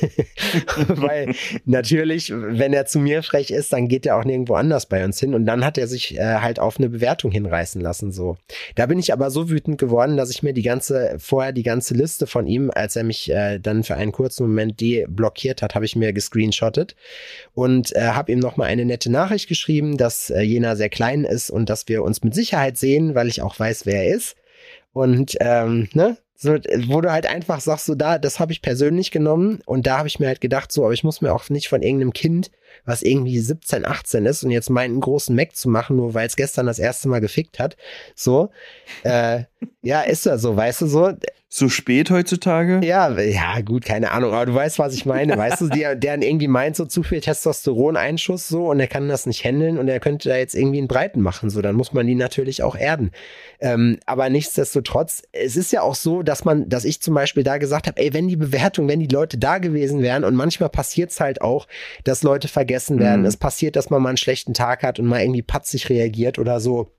weil 0.88 1.34
natürlich, 1.64 2.32
wenn 2.34 2.72
er 2.72 2.86
zu 2.86 2.98
mir 2.98 3.22
frech 3.22 3.50
ist, 3.50 3.72
dann 3.72 3.88
geht 3.88 4.06
er 4.06 4.18
auch 4.18 4.24
nirgendwo 4.24 4.54
anders 4.54 4.86
bei 4.86 5.04
uns 5.04 5.18
hin. 5.18 5.34
Und 5.34 5.46
dann 5.46 5.64
hat 5.64 5.78
er 5.78 5.86
sich 5.86 6.16
äh, 6.16 6.36
halt 6.40 6.58
auf 6.58 6.78
eine 6.78 6.88
Bewertung 6.88 7.30
hinreißen 7.30 7.80
lassen. 7.80 8.12
So. 8.12 8.36
Da 8.74 8.86
bin 8.86 8.98
ich 8.98 9.12
aber 9.12 9.30
so 9.30 9.48
wütend 9.48 9.78
geworden, 9.78 10.16
dass 10.16 10.30
ich 10.30 10.42
mir 10.42 10.52
die 10.52 10.62
ganze, 10.62 11.16
vorher 11.18 11.52
die 11.52 11.62
ganze 11.62 11.94
Liste 11.94 12.26
von 12.26 12.46
ihm, 12.46 12.70
als 12.74 12.96
er 12.96 13.04
mich 13.04 13.30
äh, 13.30 13.58
dann 13.58 13.84
für 13.84 13.94
einen 13.94 14.12
kurzen 14.12 14.46
Moment 14.46 14.80
deblockiert 14.80 15.62
hat, 15.62 15.74
habe 15.74 15.84
ich 15.84 15.96
mir 15.96 16.12
gescreenshottet 16.12 16.94
und 17.54 17.94
äh, 17.96 18.08
habe 18.08 18.32
ihm 18.32 18.38
nochmal 18.38 18.68
eine 18.68 18.84
nette 18.84 19.10
Nachricht 19.10 19.48
geschrieben, 19.48 19.96
dass 19.96 20.30
äh, 20.30 20.40
jener 20.40 20.76
sehr 20.76 20.90
klein 20.90 21.24
ist 21.24 21.50
und 21.50 21.70
dass 21.70 21.88
wir 21.88 22.02
uns 22.02 22.22
mit 22.22 22.34
Sicherheit 22.34 22.76
sehen, 22.76 23.14
weil 23.14 23.28
ich 23.28 23.42
auch 23.42 23.58
weiß, 23.58 23.86
wer 23.86 24.04
er 24.04 24.14
ist. 24.14 24.36
Und 24.92 25.36
ähm, 25.40 25.88
ne, 25.92 26.16
so, 26.36 26.54
wo 26.86 27.00
du 27.00 27.10
halt 27.10 27.26
einfach 27.26 27.60
sagst, 27.60 27.86
so 27.86 27.94
da, 27.94 28.18
das 28.18 28.38
habe 28.38 28.52
ich 28.52 28.62
persönlich 28.62 29.10
genommen 29.10 29.60
und 29.64 29.86
da 29.86 29.98
habe 29.98 30.08
ich 30.08 30.18
mir 30.20 30.26
halt 30.28 30.40
gedacht, 30.40 30.70
so, 30.70 30.84
aber 30.84 30.92
ich 30.92 31.04
muss 31.04 31.20
mir 31.20 31.34
auch 31.34 31.48
nicht 31.48 31.68
von 31.68 31.82
irgendeinem 31.82 32.12
Kind, 32.12 32.50
was 32.84 33.02
irgendwie 33.02 33.38
17, 33.38 33.84
18 33.84 34.26
ist 34.26 34.44
und 34.44 34.50
jetzt 34.50 34.70
meinen 34.70 34.92
einen 34.92 35.00
großen 35.00 35.34
Mac 35.34 35.54
zu 35.54 35.68
machen, 35.68 35.96
nur 35.96 36.14
weil 36.14 36.26
es 36.26 36.36
gestern 36.36 36.66
das 36.66 36.78
erste 36.78 37.08
Mal 37.08 37.20
gefickt 37.20 37.58
hat. 37.58 37.76
So, 38.14 38.50
äh, 39.02 39.44
ja, 39.82 40.02
ist 40.02 40.26
ja 40.26 40.38
so, 40.38 40.56
weißt 40.56 40.82
du 40.82 40.86
so. 40.86 41.12
So 41.48 41.68
spät 41.68 42.10
heutzutage? 42.10 42.80
Ja, 42.84 43.18
ja, 43.18 43.60
gut, 43.60 43.84
keine 43.84 44.10
Ahnung, 44.10 44.34
aber 44.34 44.46
du 44.46 44.54
weißt, 44.54 44.80
was 44.80 44.94
ich 44.94 45.06
meine, 45.06 45.38
weißt 45.38 45.60
du, 45.60 45.68
der, 45.74 45.94
der 45.94 46.12
dann 46.12 46.22
irgendwie 46.22 46.48
meint, 46.48 46.74
so 46.74 46.84
zu 46.86 47.04
viel 47.04 47.20
Testosteroneinschuss 47.20 48.48
so 48.48 48.68
und 48.68 48.80
er 48.80 48.88
kann 48.88 49.08
das 49.08 49.26
nicht 49.26 49.44
handeln 49.44 49.78
und 49.78 49.88
er 49.88 50.00
könnte 50.00 50.28
da 50.28 50.36
jetzt 50.36 50.54
irgendwie 50.54 50.78
einen 50.78 50.88
Breiten 50.88 51.20
machen, 51.20 51.48
so, 51.48 51.62
dann 51.62 51.76
muss 51.76 51.92
man 51.92 52.06
die 52.06 52.16
natürlich 52.16 52.64
auch 52.64 52.76
erden. 52.76 53.12
Ähm, 53.60 53.98
aber 54.06 54.28
nichtsdestotrotz, 54.28 55.22
es 55.32 55.56
ist 55.56 55.72
ja 55.72 55.82
auch 55.82 55.94
so, 55.94 56.22
dass 56.22 56.44
man, 56.44 56.68
dass 56.68 56.84
ich 56.84 57.00
zum 57.00 57.14
Beispiel 57.14 57.44
da 57.44 57.58
gesagt 57.58 57.86
habe, 57.86 58.02
ey, 58.02 58.12
wenn 58.12 58.26
die 58.26 58.36
Bewertung, 58.36 58.88
wenn 58.88 59.00
die 59.00 59.06
Leute 59.06 59.38
da 59.38 59.58
gewesen 59.58 60.02
wären 60.02 60.24
und 60.24 60.34
manchmal 60.34 60.68
passiert 60.68 61.10
es 61.10 61.20
halt 61.20 61.42
auch, 61.42 61.68
dass 62.02 62.24
Leute 62.24 62.48
vergessen 62.56 62.98
werden, 62.98 63.20
Mhm. 63.20 63.26
es 63.26 63.36
passiert, 63.36 63.76
dass 63.76 63.90
man 63.90 64.00
mal 64.00 64.08
einen 64.08 64.16
schlechten 64.16 64.54
Tag 64.54 64.82
hat 64.82 64.98
und 64.98 65.04
mal 65.04 65.20
irgendwie 65.20 65.42
patzig 65.42 65.90
reagiert 65.90 66.38
oder 66.38 66.58
so. 66.58 66.90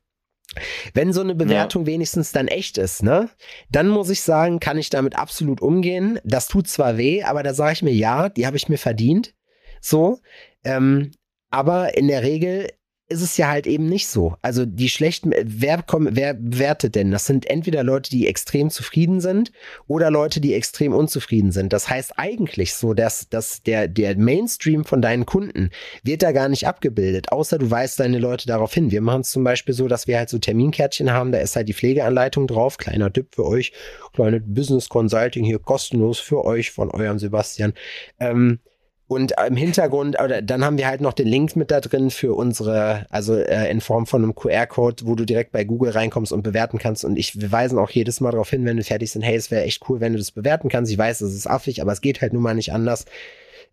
Wenn 0.93 1.11
so 1.13 1.21
eine 1.21 1.33
Bewertung 1.33 1.85
wenigstens 1.87 2.31
dann 2.31 2.47
echt 2.47 2.77
ist, 2.77 3.01
ne, 3.01 3.29
dann 3.71 3.87
muss 3.89 4.09
ich 4.11 4.21
sagen, 4.21 4.59
kann 4.59 4.77
ich 4.77 4.89
damit 4.91 5.17
absolut 5.17 5.59
umgehen. 5.61 6.19
Das 6.23 6.47
tut 6.47 6.67
zwar 6.67 6.97
weh, 6.97 7.23
aber 7.23 7.41
da 7.41 7.53
sage 7.55 7.73
ich 7.73 7.81
mir, 7.81 7.93
ja, 7.93 8.29
die 8.29 8.45
habe 8.45 8.55
ich 8.55 8.69
mir 8.69 8.77
verdient. 8.77 9.33
So. 9.81 10.19
Ähm, 10.63 11.11
aber 11.49 11.97
in 11.97 12.07
der 12.07 12.21
Regel 12.21 12.69
ist 13.09 13.21
es 13.21 13.37
ja 13.37 13.47
halt 13.47 13.67
eben 13.67 13.87
nicht 13.87 14.07
so. 14.07 14.35
Also 14.41 14.65
die 14.65 14.89
schlechten, 14.89 15.31
wer, 15.43 15.81
komm, 15.81 16.09
wer 16.11 16.33
bewertet 16.33 16.95
denn? 16.95 17.11
Das 17.11 17.25
sind 17.25 17.49
entweder 17.49 17.83
Leute, 17.83 18.09
die 18.09 18.27
extrem 18.27 18.69
zufrieden 18.69 19.21
sind 19.21 19.53
oder 19.87 20.11
Leute, 20.11 20.41
die 20.41 20.53
extrem 20.53 20.93
unzufrieden 20.93 21.53
sind. 21.53 21.71
Das 21.71 21.89
heißt 21.89 22.19
eigentlich 22.19 22.73
so, 22.73 22.93
dass, 22.93 23.29
dass 23.29 23.63
der, 23.63 23.87
der 23.87 24.17
Mainstream 24.17 24.83
von 24.83 25.01
deinen 25.01 25.25
Kunden 25.25 25.69
wird 26.03 26.21
da 26.21 26.33
gar 26.33 26.49
nicht 26.49 26.67
abgebildet, 26.67 27.31
außer 27.31 27.57
du 27.57 27.71
weist 27.71 27.99
deine 28.01 28.19
Leute 28.19 28.45
darauf 28.45 28.73
hin. 28.73 28.91
Wir 28.91 29.01
machen 29.01 29.21
es 29.21 29.31
zum 29.31 29.43
Beispiel 29.45 29.73
so, 29.73 29.87
dass 29.87 30.07
wir 30.07 30.17
halt 30.17 30.29
so 30.29 30.37
Terminkärtchen 30.37 31.11
haben, 31.11 31.31
da 31.31 31.39
ist 31.39 31.55
halt 31.55 31.69
die 31.69 31.73
Pflegeanleitung 31.73 32.45
drauf, 32.47 32.77
kleiner 32.77 33.11
Tipp 33.11 33.35
für 33.35 33.45
euch, 33.45 33.71
kleine 34.13 34.41
Business 34.41 34.89
Consulting 34.89 35.45
hier 35.45 35.59
kostenlos 35.59 36.19
für 36.19 36.43
euch 36.43 36.71
von 36.71 36.91
eurem 36.91 37.19
Sebastian. 37.19 37.73
Ähm, 38.19 38.59
und 39.07 39.33
im 39.47 39.55
Hintergrund, 39.55 40.19
oder 40.21 40.41
dann 40.41 40.65
haben 40.65 40.77
wir 40.77 40.85
halt 40.85 40.99
noch 40.99 41.13
den 41.13 41.27
Link 41.27 41.55
mit 41.55 41.71
da 41.71 41.79
drin 41.79 42.11
für 42.11 42.33
unsere, 42.33 43.05
also 43.09 43.35
äh, 43.35 43.71
in 43.71 43.79
Form 43.79 44.05
von 44.05 44.21
einem 44.21 44.35
QR-Code, 44.35 45.05
wo 45.05 45.15
du 45.15 45.23
direkt 45.23 45.53
bei 45.53 45.63
Google 45.63 45.91
reinkommst 45.91 46.33
und 46.33 46.43
bewerten 46.43 46.77
kannst. 46.77 47.05
Und 47.05 47.17
ich, 47.17 47.39
wir 47.39 47.49
weisen 47.51 47.79
auch 47.79 47.89
jedes 47.89 48.19
Mal 48.19 48.31
darauf 48.31 48.49
hin, 48.49 48.65
wenn 48.65 48.75
wir 48.75 48.83
fertig 48.83 49.09
sind, 49.11 49.21
hey, 49.21 49.37
es 49.37 49.49
wäre 49.49 49.63
echt 49.63 49.89
cool, 49.89 50.01
wenn 50.01 50.11
du 50.11 50.19
das 50.19 50.31
bewerten 50.31 50.67
kannst. 50.67 50.91
Ich 50.91 50.97
weiß, 50.97 51.21
es 51.21 51.33
ist 51.33 51.47
affig, 51.47 51.81
aber 51.81 51.93
es 51.93 52.01
geht 52.01 52.21
halt 52.21 52.33
nun 52.33 52.43
mal 52.43 52.53
nicht 52.53 52.73
anders. 52.73 53.05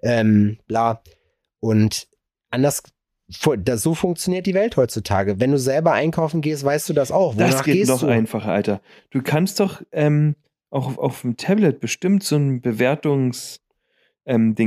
Ähm, 0.03 0.59
bla. 0.69 1.03
Und 1.59 2.07
anders, 2.51 2.85
das, 3.59 3.83
so 3.83 3.95
funktioniert 3.95 4.47
die 4.47 4.55
Welt 4.55 4.77
heutzutage. 4.77 5.41
Wenn 5.41 5.51
du 5.51 5.59
selber 5.59 5.95
einkaufen 5.95 6.43
gehst, 6.43 6.63
weißt 6.65 6.89
du 6.89 6.93
das 6.93 7.11
auch. 7.11 7.35
Wonach 7.35 7.51
Das 7.51 7.65
geht 7.65 7.89
noch 7.89 8.01
du? 8.01 8.07
einfacher, 8.07 8.53
Alter. 8.53 8.81
Du 9.11 9.21
kannst 9.21 9.59
doch 9.59 9.83
ähm, 9.91 10.37
auch 10.71 10.87
auf, 10.87 10.99
auf 10.99 11.21
dem 11.23 11.37
Tablet 11.37 11.81
bestimmt 11.81 12.23
so 12.23 12.37
ein 12.37 12.61
Bewertungs-Ding 12.61 13.59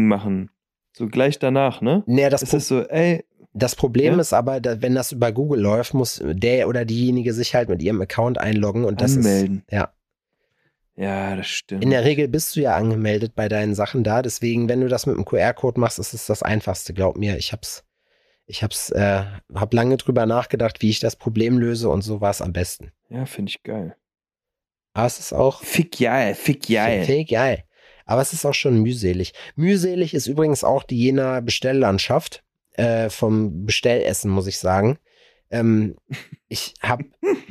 ähm, 0.01 0.07
machen. 0.07 0.49
So 0.97 1.07
gleich 1.07 1.37
danach, 1.37 1.81
ne? 1.81 2.03
Nee, 2.07 2.27
das, 2.29 2.43
Pro 2.43 2.57
ist 2.57 2.67
so, 2.67 2.81
ey, 2.81 3.23
das 3.53 3.75
Problem 3.75 4.15
Ja? 4.15 4.19
ist 4.19 4.33
aber, 4.33 4.59
da, 4.59 4.81
wenn 4.81 4.95
das 4.95 5.11
über 5.11 5.31
Google 5.31 5.61
läuft, 5.61 5.93
muss 5.93 6.19
der 6.23 6.67
oder 6.67 6.85
diejenige 6.85 7.33
sich 7.33 7.53
halt 7.53 7.69
mit 7.69 7.83
ihrem 7.83 8.01
Account 8.01 8.39
einloggen 8.39 8.83
und 8.83 8.99
das 8.99 9.15
anmelden. 9.15 9.63
ist, 9.67 9.73
ja. 9.73 9.93
Ja, 10.95 11.35
das 11.35 11.45
stimmt. 11.45 11.83
In 11.83 11.91
der 11.91 12.03
Regel 12.03 12.27
bist 12.27 12.55
du 12.55 12.61
ja 12.61 12.75
angemeldet 12.75 13.35
bei 13.35 13.47
deinen 13.47 13.75
Sachen 13.75 14.03
da, 14.03 14.23
deswegen, 14.23 14.67
wenn 14.67 14.81
du 14.81 14.87
das 14.87 15.05
mit 15.05 15.15
dem 15.15 15.25
QR-Code 15.25 15.79
machst, 15.79 15.99
ist 15.99 16.15
es 16.15 16.25
das 16.25 16.41
einfachste, 16.41 16.95
glaub 16.95 17.15
mir. 17.15 17.37
Ich 17.37 17.53
hab's, 17.53 17.83
ich 18.47 18.63
hab's, 18.63 18.89
äh, 18.89 19.23
hab 19.53 19.73
lange 19.75 19.97
drüber 19.97 20.25
nachgedacht, 20.25 20.81
wie 20.81 20.89
ich 20.89 20.99
das 20.99 21.15
Problem 21.15 21.59
löse 21.59 21.89
und 21.89 22.01
so 22.01 22.21
war 22.21 22.31
es 22.31 22.41
am 22.41 22.53
besten. 22.53 22.91
ja, 23.09 23.27
finde 23.27 23.51
ich 23.51 23.61
geil. 23.61 23.95
Aber 24.93 25.05
es 25.05 25.19
ist 25.19 25.33
auch, 25.33 25.61
Fick 25.61 25.99
geil, 25.99 26.33
fick 26.33 26.67
geil. 26.67 27.07
Ich 27.07 27.27
geil. 27.29 27.65
Aber 28.07 28.21
es 28.21 28.33
ist 28.33 28.45
auch 28.45 28.55
schon 28.55 28.81
mühselig. 28.81 29.33
Mühselig 29.55 30.15
ist 30.15 30.25
übrigens 30.25 30.63
auch 30.63 30.83
die 30.83 30.97
jener 30.97 31.41
Bestelllandschaft 31.41 32.43
äh, 32.73 33.09
vom 33.09 33.65
Bestellessen, 33.65 34.31
muss 34.31 34.47
ich 34.47 34.57
sagen. 34.57 34.97
Ähm, 35.49 35.95
ich 36.47 36.73
habe 36.81 37.05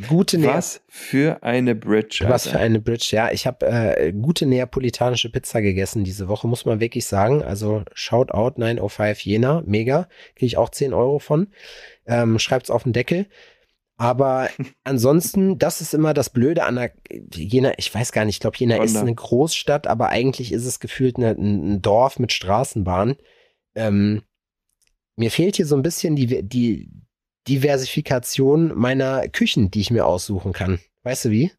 gute 0.08 0.38
Nea 0.38 0.54
Was 0.54 0.82
für 0.88 1.42
eine 1.42 1.74
Bridge. 1.74 2.18
Alter. 2.22 2.34
was 2.34 2.48
für 2.48 2.58
eine 2.58 2.80
Bridge, 2.80 3.10
ja. 3.12 3.30
Ich 3.30 3.46
habe 3.46 3.66
äh, 3.66 4.12
gute 4.12 4.46
neapolitanische 4.46 5.30
Pizza 5.30 5.60
gegessen 5.60 6.04
diese 6.04 6.28
Woche, 6.28 6.48
muss 6.48 6.64
man 6.64 6.80
wirklich 6.80 7.06
sagen. 7.06 7.42
Also 7.42 7.84
Shoutout 7.92 8.58
905 8.58 9.20
Jena, 9.20 9.62
mega. 9.66 10.08
Kriege 10.34 10.46
ich 10.46 10.56
auch 10.56 10.70
10 10.70 10.94
Euro 10.94 11.18
von. 11.18 11.48
Ähm, 12.06 12.38
schreibt's 12.38 12.70
auf 12.70 12.84
den 12.84 12.92
Deckel. 12.92 13.26
Aber 13.96 14.50
ansonsten, 14.84 15.58
das 15.58 15.80
ist 15.80 15.94
immer 15.94 16.14
das 16.14 16.30
Blöde 16.30 16.64
an 16.64 16.76
der 16.76 16.92
Jena, 17.32 17.72
ich 17.78 17.94
weiß 17.94 18.12
gar 18.12 18.24
nicht, 18.24 18.36
ich 18.36 18.40
glaube, 18.40 18.56
Jena 18.58 18.76
ist 18.76 18.94
Wonder. 18.94 19.00
eine 19.00 19.14
Großstadt, 19.14 19.86
aber 19.86 20.08
eigentlich 20.08 20.52
ist 20.52 20.66
es 20.66 20.80
gefühlt 20.80 21.16
eine, 21.16 21.30
ein 21.30 21.82
Dorf 21.82 22.18
mit 22.18 22.32
Straßenbahn. 22.32 23.16
Ähm, 23.74 24.22
mir 25.16 25.30
fehlt 25.30 25.56
hier 25.56 25.66
so 25.66 25.76
ein 25.76 25.82
bisschen 25.82 26.16
die, 26.16 26.42
die 26.42 26.90
Diversifikation 27.48 28.76
meiner 28.76 29.28
Küchen, 29.28 29.70
die 29.70 29.80
ich 29.80 29.90
mir 29.90 30.06
aussuchen 30.06 30.52
kann. 30.52 30.78
Weißt 31.02 31.26
du 31.26 31.30
wie? 31.30 31.52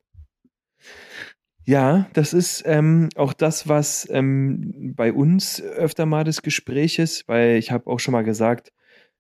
Ja, 1.66 2.10
das 2.14 2.34
ist 2.34 2.64
ähm, 2.66 3.10
auch 3.16 3.34
das, 3.34 3.68
was 3.68 4.08
ähm, 4.10 4.94
bei 4.96 5.12
uns 5.12 5.62
öfter 5.62 6.06
mal 6.06 6.24
das 6.24 6.42
Gespräch 6.42 6.98
ist, 6.98 7.28
weil 7.28 7.58
ich 7.58 7.72
habe 7.72 7.88
auch 7.88 8.00
schon 8.00 8.14
mal 8.14 8.24
gesagt, 8.24 8.72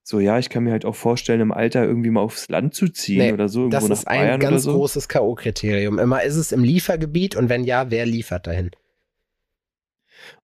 so 0.09 0.21
ja, 0.21 0.39
ich 0.39 0.47
kann 0.49 0.63
mir 0.63 0.71
halt 0.71 0.85
auch 0.85 0.95
vorstellen, 0.95 1.41
im 1.41 1.51
Alter 1.51 1.83
irgendwie 1.83 2.09
mal 2.11 2.21
aufs 2.21 2.47
Land 2.47 2.73
zu 2.73 2.87
ziehen 2.87 3.17
Nee, 3.17 3.33
oder 3.33 3.49
so, 3.49 3.63
irgendwo 3.63 3.75
Das 3.77 3.89
nach 3.89 3.97
ist 3.97 4.07
ein 4.07 4.19
Bayern 4.21 4.39
ganz 4.39 4.63
so. 4.63 4.71
großes 4.71 5.09
K.O.-Kriterium. 5.09 6.01
Immer 6.01 6.23
ist 6.23 6.37
es 6.37 6.53
im 6.53 6.63
Liefergebiet 6.63 7.35
und 7.35 7.49
wenn 7.49 7.65
ja, 7.65 7.91
wer 7.91 8.05
liefert 8.05 8.47
dahin? 8.47 8.71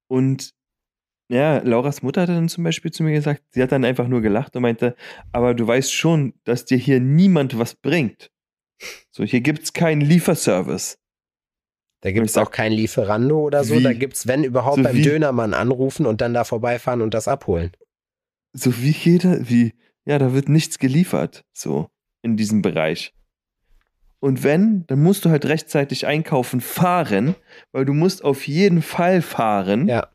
Und 0.07 0.51
ja, 1.29 1.59
Lauras 1.59 2.01
Mutter 2.03 2.23
hat 2.23 2.29
dann 2.29 2.49
zum 2.49 2.65
Beispiel 2.65 2.91
zu 2.91 3.03
mir 3.03 3.13
gesagt, 3.13 3.41
sie 3.51 3.63
hat 3.63 3.71
dann 3.71 3.85
einfach 3.85 4.09
nur 4.09 4.19
gelacht 4.21 4.53
und 4.57 4.63
meinte, 4.63 4.97
aber 5.31 5.53
du 5.53 5.65
weißt 5.65 5.93
schon, 5.93 6.33
dass 6.43 6.65
dir 6.65 6.77
hier 6.77 6.99
niemand 6.99 7.57
was 7.57 7.73
bringt. 7.73 8.31
So, 9.11 9.23
hier 9.23 9.39
gibt's 9.39 9.71
keinen 9.71 10.01
Lieferservice. 10.01 10.97
Da 12.01 12.11
gibt 12.11 12.27
es 12.27 12.37
auch 12.37 12.51
kein 12.51 12.73
Lieferando 12.73 13.39
oder 13.39 13.63
so. 13.63 13.75
wie? 13.75 13.83
Da 13.83 13.93
gibt 13.93 14.15
es, 14.15 14.27
wenn 14.27 14.43
überhaupt, 14.43 14.75
So 14.75 14.83
beim 14.83 14.97
wie? 14.97 15.03
Dönermann 15.03 15.53
anrufen 15.53 16.05
und 16.05 16.19
dann 16.19 16.33
da 16.33 16.43
vorbeifahren 16.43 17.01
und 17.01 17.13
das 17.13 17.29
abholen. 17.29 17.71
So 18.53 18.77
wie 18.81 18.91
jeder, 18.91 19.49
wie, 19.49 19.73
ja, 20.05 20.19
da 20.19 20.33
wird 20.33 20.47
nichts 20.49 20.77
geliefert, 20.79 21.43
so 21.53 21.89
in 22.21 22.37
diesem 22.37 22.61
Bereich. 22.61 23.13
Und 24.19 24.43
wenn, 24.43 24.85
dann 24.87 25.01
musst 25.01 25.25
du 25.25 25.29
halt 25.29 25.45
rechtzeitig 25.45 26.05
einkaufen 26.07 26.61
fahren, 26.61 27.35
weil 27.73 27.83
du 27.85 27.93
musst 27.93 28.23
auf 28.23 28.47
jeden 28.47 28.81
Fall 28.81 29.21
fahren, 29.21 29.87
Ja. 29.87 30.07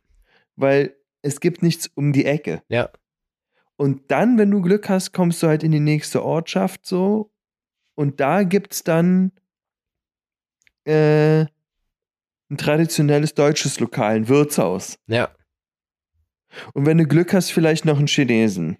weil 0.57 0.97
es 1.21 1.41
gibt 1.41 1.63
nichts 1.63 1.89
um 1.95 2.13
die 2.13 2.25
Ecke. 2.25 2.63
Ja. 2.69 2.91
Und 3.77 4.11
dann, 4.11 4.39
wenn 4.39 4.51
du 4.51 4.63
Glück 4.63 4.89
hast, 4.89 5.13
kommst 5.13 5.43
du 5.43 5.47
halt 5.49 5.63
in 5.63 5.73
die 5.73 5.81
nächste 5.81 6.25
Ortschaft 6.25 6.87
so. 6.87 7.31
Und 7.97 8.19
da 8.21 8.45
gibt's 8.45 8.83
dann 8.83 9.33
äh, 10.85 11.41
ein 12.51 12.57
traditionelles 12.57 13.35
deutsches 13.35 13.79
Lokal, 13.79 14.17
ein 14.17 14.29
Wirtshaus. 14.29 14.99
Ja. 15.07 15.29
Und 16.75 16.87
wenn 16.87 16.99
du 16.99 17.07
Glück 17.07 17.33
hast, 17.33 17.51
vielleicht 17.51 17.85
noch 17.85 17.99
einen 17.99 18.07
Chinesen. 18.07 18.79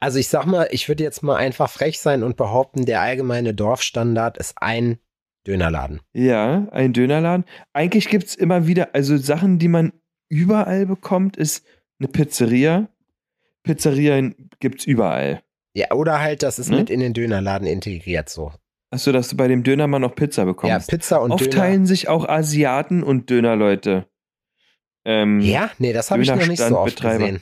Also 0.00 0.18
ich 0.18 0.28
sag 0.28 0.46
mal, 0.46 0.68
ich 0.70 0.88
würde 0.88 1.02
jetzt 1.02 1.22
mal 1.22 1.36
einfach 1.36 1.68
frech 1.70 1.98
sein 1.98 2.22
und 2.22 2.36
behaupten, 2.36 2.84
der 2.86 3.00
allgemeine 3.00 3.52
Dorfstandard 3.54 4.38
ist 4.38 4.54
ein 4.60 4.98
Dönerladen. 5.46 6.00
Ja, 6.12 6.68
ein 6.70 6.92
Dönerladen. 6.92 7.44
Eigentlich 7.72 8.08
gibt's 8.08 8.34
immer 8.34 8.66
wieder, 8.66 8.90
also 8.94 9.16
Sachen, 9.16 9.58
die 9.58 9.68
man 9.68 9.92
überall 10.28 10.86
bekommt, 10.86 11.36
ist 11.36 11.64
eine 11.98 12.08
Pizzeria. 12.08 12.88
Pizzerien 13.62 14.50
gibt's 14.60 14.84
überall. 14.84 15.42
Ja, 15.74 15.92
oder 15.92 16.20
halt, 16.20 16.42
das 16.42 16.58
ist 16.58 16.70
Ne? 16.70 16.78
mit 16.78 16.90
in 16.90 17.00
den 17.00 17.12
Dönerladen 17.12 17.66
integriert 17.66 18.28
so. 18.28 18.52
Achso, 18.90 19.12
dass 19.12 19.28
du 19.28 19.36
bei 19.36 19.48
dem 19.48 19.62
Dönermann 19.64 20.02
noch 20.02 20.14
Pizza 20.14 20.42
Ja, 20.42 20.46
bekommst. 20.46 20.88
Pizza 20.88 21.20
und 21.20 21.32
Oft 21.32 21.44
Döner. 21.46 21.56
teilen 21.56 21.86
sich 21.86 22.08
auch 22.08 22.26
Asiaten 22.28 23.02
und 23.02 23.28
Dönerleute. 23.30 24.06
Ähm, 25.08 25.40
Ja, 25.40 25.70
nee, 25.78 25.94
das 25.94 26.10
habe 26.10 26.22
ich 26.22 26.28
noch 26.28 26.36
nicht 26.36 26.58
so 26.58 26.78
oft 26.78 27.02
Dönerstandbetreiber. 27.02 27.18
gesehen. 27.18 27.40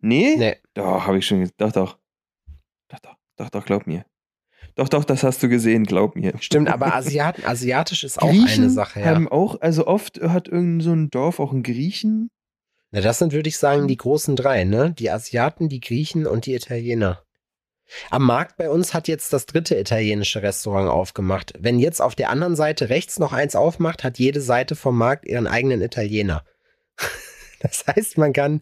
Nee? 0.00 0.36
Nee. 0.36 0.56
Doch, 0.74 1.06
habe 1.06 1.18
ich 1.18 1.26
schon 1.26 1.40
gesehen. 1.40 1.54
Doch, 1.56 1.72
doch. 1.72 1.98
Doch, 2.88 2.98
doch, 2.98 3.16
doch, 3.36 3.48
doch, 3.48 3.64
glaub 3.64 3.86
mir. 3.86 4.04
Doch, 4.74 4.90
doch, 4.90 5.04
das 5.04 5.22
hast 5.22 5.42
du 5.42 5.48
gesehen, 5.48 5.84
glaub 5.84 6.16
mir. 6.16 6.34
Stimmt, 6.40 6.68
aber 6.68 6.94
Asiaten, 6.94 7.44
asiatisch 7.46 8.04
ist 8.04 8.20
auch 8.20 8.28
Griechen 8.30 8.64
eine 8.64 8.70
Sache, 8.70 9.00
ja. 9.00 9.06
haben 9.06 9.26
auch, 9.28 9.60
also 9.62 9.86
oft 9.86 10.20
hat 10.20 10.48
irgend 10.48 10.82
so 10.82 10.92
ein 10.92 11.08
Dorf 11.08 11.40
auch 11.40 11.52
einen 11.52 11.62
Griechen. 11.62 12.30
Na, 12.90 13.00
das 13.00 13.18
sind, 13.18 13.32
würde 13.32 13.48
ich 13.48 13.56
sagen, 13.56 13.88
die 13.88 13.96
großen 13.96 14.36
drei, 14.36 14.64
ne? 14.64 14.92
Die 14.92 15.10
Asiaten, 15.10 15.70
die 15.70 15.80
Griechen 15.80 16.26
und 16.26 16.44
die 16.44 16.54
Italiener. 16.54 17.22
Am 18.10 18.24
Markt 18.24 18.58
bei 18.58 18.68
uns 18.68 18.92
hat 18.92 19.08
jetzt 19.08 19.32
das 19.32 19.46
dritte 19.46 19.78
italienische 19.78 20.42
Restaurant 20.42 20.90
aufgemacht. 20.90 21.54
Wenn 21.58 21.78
jetzt 21.78 22.00
auf 22.02 22.14
der 22.14 22.28
anderen 22.28 22.54
Seite 22.56 22.90
rechts 22.90 23.18
noch 23.18 23.32
eins 23.32 23.56
aufmacht, 23.56 24.04
hat 24.04 24.18
jede 24.18 24.42
Seite 24.42 24.76
vom 24.76 24.96
Markt 24.96 25.26
ihren 25.26 25.46
eigenen 25.46 25.80
Italiener. 25.80 26.44
Das 27.62 27.84
heißt, 27.86 28.18
man 28.18 28.32
kann, 28.32 28.60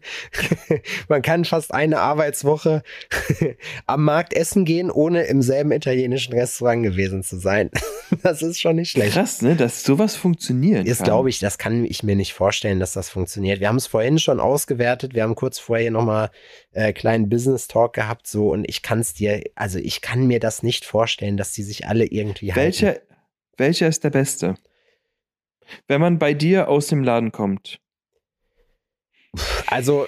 man 1.09 1.21
kann 1.21 1.43
fast 1.45 1.73
eine 1.73 1.99
Arbeitswoche 1.99 2.83
am 3.87 4.03
Markt 4.03 4.33
essen 4.33 4.63
gehen, 4.63 4.91
ohne 4.91 5.23
im 5.23 5.41
selben 5.41 5.71
italienischen 5.71 6.33
Restaurant 6.33 6.83
gewesen 6.83 7.23
zu 7.23 7.37
sein. 7.37 7.69
Das 8.23 8.41
ist 8.41 8.59
schon 8.59 8.75
nicht 8.75 8.91
schlecht. 8.91 9.13
Krass, 9.13 9.41
ne? 9.41 9.55
Dass 9.55 9.85
sowas 9.85 10.17
funktionieren 10.17 10.85
Ist, 10.85 10.97
kann. 10.97 11.05
glaube 11.05 11.29
ich, 11.29 11.39
das 11.39 11.57
kann 11.57 11.85
ich 11.85 12.03
mir 12.03 12.17
nicht 12.17 12.33
vorstellen, 12.33 12.81
dass 12.81 12.91
das 12.91 13.09
funktioniert. 13.09 13.61
Wir 13.61 13.69
haben 13.69 13.77
es 13.77 13.87
vorhin 13.87 14.19
schon 14.19 14.41
ausgewertet. 14.41 15.13
Wir 15.15 15.23
haben 15.23 15.33
kurz 15.33 15.59
vorher 15.59 15.91
nochmal 15.91 16.29
äh, 16.73 16.91
kleinen 16.91 17.29
Business 17.29 17.69
Talk 17.69 17.93
gehabt, 17.93 18.27
so 18.27 18.49
und 18.49 18.67
ich 18.67 18.81
kann 18.81 18.99
es 18.99 19.13
dir, 19.13 19.41
also 19.55 19.79
ich 19.79 20.01
kann 20.01 20.27
mir 20.27 20.41
das 20.41 20.61
nicht 20.61 20.83
vorstellen, 20.83 21.37
dass 21.37 21.53
die 21.53 21.63
sich 21.63 21.87
alle 21.87 22.05
irgendwie 22.05 22.51
halten. 22.51 22.81
Welcher, 22.81 22.99
welcher 23.55 23.87
ist 23.87 24.03
der 24.03 24.09
beste? 24.09 24.55
Wenn 25.87 26.01
man 26.01 26.19
bei 26.19 26.33
dir 26.33 26.67
aus 26.67 26.87
dem 26.87 27.03
Laden 27.03 27.31
kommt. 27.31 27.79
Also 29.67 30.07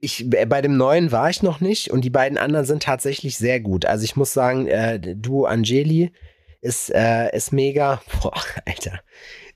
ich, 0.00 0.32
äh, 0.34 0.46
bei 0.46 0.60
dem 0.62 0.76
neuen 0.76 1.12
war 1.12 1.30
ich 1.30 1.42
noch 1.42 1.60
nicht 1.60 1.90
und 1.90 2.04
die 2.04 2.10
beiden 2.10 2.38
anderen 2.38 2.66
sind 2.66 2.82
tatsächlich 2.82 3.36
sehr 3.36 3.60
gut. 3.60 3.84
Also 3.86 4.04
ich 4.04 4.16
muss 4.16 4.32
sagen, 4.32 4.66
äh, 4.66 4.98
Duo 5.16 5.44
Angeli 5.44 6.12
ist, 6.60 6.90
äh, 6.94 7.34
ist 7.36 7.52
mega. 7.52 8.02
Boah, 8.22 8.34
Alter. 8.66 9.00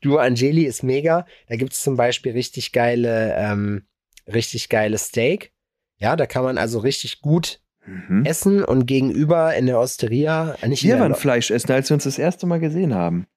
Duo 0.00 0.18
Angeli 0.18 0.64
ist 0.64 0.82
mega. 0.82 1.26
Da 1.48 1.56
gibt 1.56 1.72
es 1.72 1.82
zum 1.82 1.96
Beispiel 1.96 2.32
richtig 2.32 2.72
geile, 2.72 3.34
ähm, 3.36 3.86
richtig 4.32 4.68
geile 4.68 4.98
Steak. 4.98 5.52
Ja, 5.98 6.14
da 6.16 6.26
kann 6.26 6.44
man 6.44 6.58
also 6.58 6.78
richtig 6.78 7.20
gut 7.20 7.60
Mhm. 7.88 8.24
essen 8.24 8.64
und 8.64 8.86
gegenüber 8.86 9.54
in 9.54 9.66
der 9.66 9.78
Osteria, 9.78 10.56
äh, 10.60 10.66
nicht 10.66 10.82
Wir 10.82 10.98
waren 10.98 11.14
Fleisch 11.14 11.52
essen, 11.52 11.70
als 11.70 11.88
wir 11.88 11.94
uns 11.94 12.02
das 12.02 12.18
erste 12.18 12.44
Mal 12.46 12.58
gesehen 12.58 12.92
haben. 12.94 13.28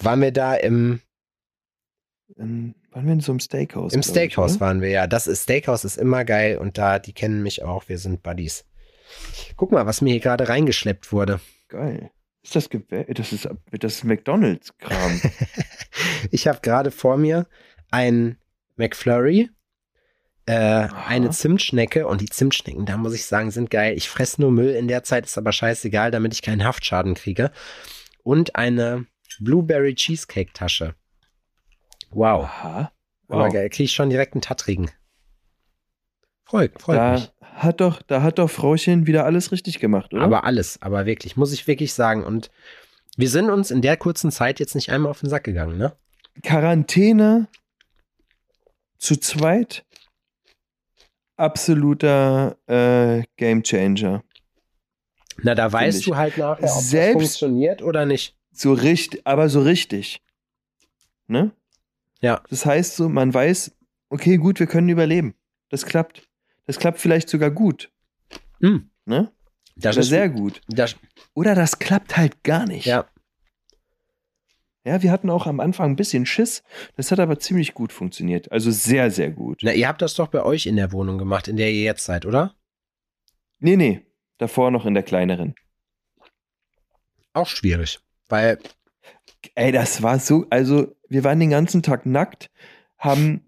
waren 0.00 0.20
wir 0.20 0.32
da 0.32 0.54
im, 0.54 1.00
In, 2.34 2.74
waren 2.90 3.06
wir 3.06 3.12
in 3.12 3.20
so 3.20 3.32
einem 3.32 3.40
Steakhouse? 3.40 3.92
im 3.92 4.02
Steakhouse 4.02 4.56
ich, 4.56 4.60
waren 4.60 4.80
wir 4.80 4.88
ja. 4.88 5.06
Das 5.06 5.26
ist 5.26 5.44
Steakhouse 5.44 5.84
ist 5.84 5.96
immer 5.96 6.24
geil 6.24 6.58
und 6.58 6.76
da, 6.76 6.98
die 6.98 7.12
kennen 7.12 7.42
mich 7.42 7.62
auch, 7.62 7.88
wir 7.88 7.98
sind 7.98 8.22
Buddies. 8.22 8.64
Guck 9.56 9.70
mal, 9.70 9.86
was 9.86 10.00
mir 10.00 10.10
hier 10.10 10.20
gerade 10.20 10.48
reingeschleppt 10.48 11.12
wurde. 11.12 11.40
Geil. 11.68 12.10
Ist 12.42 12.56
das 12.56 12.70
Gebä 12.70 13.04
Das 13.12 13.32
ist, 13.32 13.48
das 13.72 13.94
ist 13.94 14.04
McDonalds-Kram. 14.04 15.20
Ich 16.30 16.46
habe 16.46 16.60
gerade 16.60 16.90
vor 16.90 17.16
mir 17.16 17.46
ein 17.90 18.38
McFlurry, 18.76 19.50
äh, 20.46 20.52
eine 21.06 21.30
Zimtschnecke 21.30 22.06
und 22.06 22.20
die 22.20 22.28
Zimtschnecken, 22.28 22.86
da 22.86 22.96
muss 22.96 23.14
ich 23.14 23.26
sagen, 23.26 23.50
sind 23.50 23.70
geil. 23.70 23.96
Ich 23.96 24.08
fresse 24.08 24.40
nur 24.40 24.50
Müll 24.50 24.74
in 24.74 24.88
der 24.88 25.02
Zeit, 25.02 25.26
ist 25.26 25.38
aber 25.38 25.52
scheißegal, 25.52 26.10
damit 26.10 26.34
ich 26.34 26.42
keinen 26.42 26.64
Haftschaden 26.64 27.14
kriege. 27.14 27.50
Und 28.22 28.56
eine 28.56 29.06
Blueberry 29.40 29.94
Cheesecake 29.94 30.52
Tasche. 30.52 30.94
Wow. 32.10 32.44
Aha. 32.44 32.92
Aber 33.28 33.44
Wow. 33.46 33.52
geil, 33.52 33.68
kriege 33.70 33.84
ich 33.84 33.92
schon 33.92 34.10
direkt 34.10 34.34
einen 34.34 34.42
Tattrigen. 34.42 34.90
Freut, 36.44 36.80
freut 36.80 36.96
Da 36.96 37.12
mich. 37.12 37.32
hat 37.40 37.80
doch, 37.80 38.00
da 38.02 38.22
hat 38.22 38.38
doch 38.38 38.48
Frauchen 38.48 39.06
wieder 39.08 39.24
alles 39.24 39.50
richtig 39.50 39.80
gemacht, 39.80 40.14
oder? 40.14 40.22
Aber 40.22 40.44
alles, 40.44 40.80
aber 40.80 41.04
wirklich, 41.06 41.36
muss 41.36 41.52
ich 41.52 41.66
wirklich 41.66 41.92
sagen. 41.92 42.22
Und 42.24 42.50
wir 43.16 43.28
sind 43.28 43.50
uns 43.50 43.70
in 43.72 43.82
der 43.82 43.96
kurzen 43.96 44.30
Zeit 44.30 44.60
jetzt 44.60 44.74
nicht 44.76 44.90
einmal 44.90 45.10
auf 45.10 45.20
den 45.20 45.28
Sack 45.28 45.42
gegangen, 45.44 45.76
ne? 45.76 45.96
Quarantäne 46.44 47.48
zu 48.98 49.16
zweit 49.16 49.84
absoluter 51.36 52.56
äh, 52.66 53.24
Gamechanger. 53.36 54.22
Na, 55.42 55.54
da 55.54 55.70
weißt 55.72 55.98
ich. 56.00 56.04
du 56.06 56.16
halt 56.16 56.38
nachher, 56.38 56.64
ob 56.64 56.80
Selbst- 56.82 57.14
das 57.22 57.38
funktioniert 57.38 57.82
oder 57.82 58.06
nicht. 58.06 58.36
So 58.52 58.72
richtig, 58.72 59.20
aber 59.26 59.48
so 59.48 59.60
richtig. 59.60 60.22
Ne? 61.26 61.50
Ja. 62.20 62.42
Das 62.50 62.64
heißt 62.66 62.96
so, 62.96 63.08
man 63.08 63.32
weiß, 63.32 63.76
okay, 64.08 64.36
gut, 64.36 64.58
wir 64.60 64.66
können 64.66 64.88
überleben. 64.88 65.34
Das 65.68 65.84
klappt. 65.86 66.28
Das 66.66 66.78
klappt 66.78 67.00
vielleicht 67.00 67.28
sogar 67.28 67.50
gut. 67.50 67.90
Hm, 68.60 68.90
Ne? 69.04 69.32
das 69.76 69.96
Oder 69.96 70.00
ist 70.02 70.08
sehr 70.08 70.28
gut. 70.28 70.60
Das, 70.68 70.96
Oder 71.34 71.54
das 71.54 71.78
klappt 71.78 72.16
halt 72.16 72.42
gar 72.42 72.66
nicht. 72.66 72.86
ja, 72.86 73.06
Ja, 74.84 75.02
wir 75.02 75.10
hatten 75.12 75.28
auch 75.30 75.46
am 75.46 75.60
Anfang 75.60 75.90
ein 75.90 75.96
bisschen 75.96 76.24
Schiss. 76.26 76.62
Das 76.96 77.10
hat 77.12 77.20
aber 77.20 77.38
ziemlich 77.38 77.74
gut 77.74 77.92
funktioniert. 77.92 78.50
Also 78.50 78.70
sehr, 78.70 79.10
sehr 79.10 79.30
gut. 79.30 79.60
na, 79.62 79.72
ihr 79.72 79.86
habt 79.86 80.00
das 80.02 80.14
doch 80.14 80.28
bei 80.28 80.42
euch 80.42 80.66
in 80.66 80.76
der 80.76 80.92
Wohnung 80.92 81.18
gemacht, 81.18 81.46
in 81.48 81.56
der 81.56 81.70
ihr 81.70 81.82
jetzt 81.82 82.04
seid, 82.04 82.24
oder? 82.24 82.56
Nee, 83.58 83.76
nee. 83.76 84.06
Davor 84.38 84.70
noch 84.70 84.86
in 84.86 84.94
der 84.94 85.02
kleineren. 85.02 85.54
Auch 87.32 87.46
schwierig. 87.48 88.00
Weil, 88.28 88.58
Ey, 89.54 89.70
das 89.72 90.02
war 90.02 90.18
so, 90.18 90.46
also 90.50 90.95
wir 91.08 91.24
waren 91.24 91.40
den 91.40 91.50
ganzen 91.50 91.82
Tag 91.82 92.06
nackt, 92.06 92.50
haben 92.98 93.42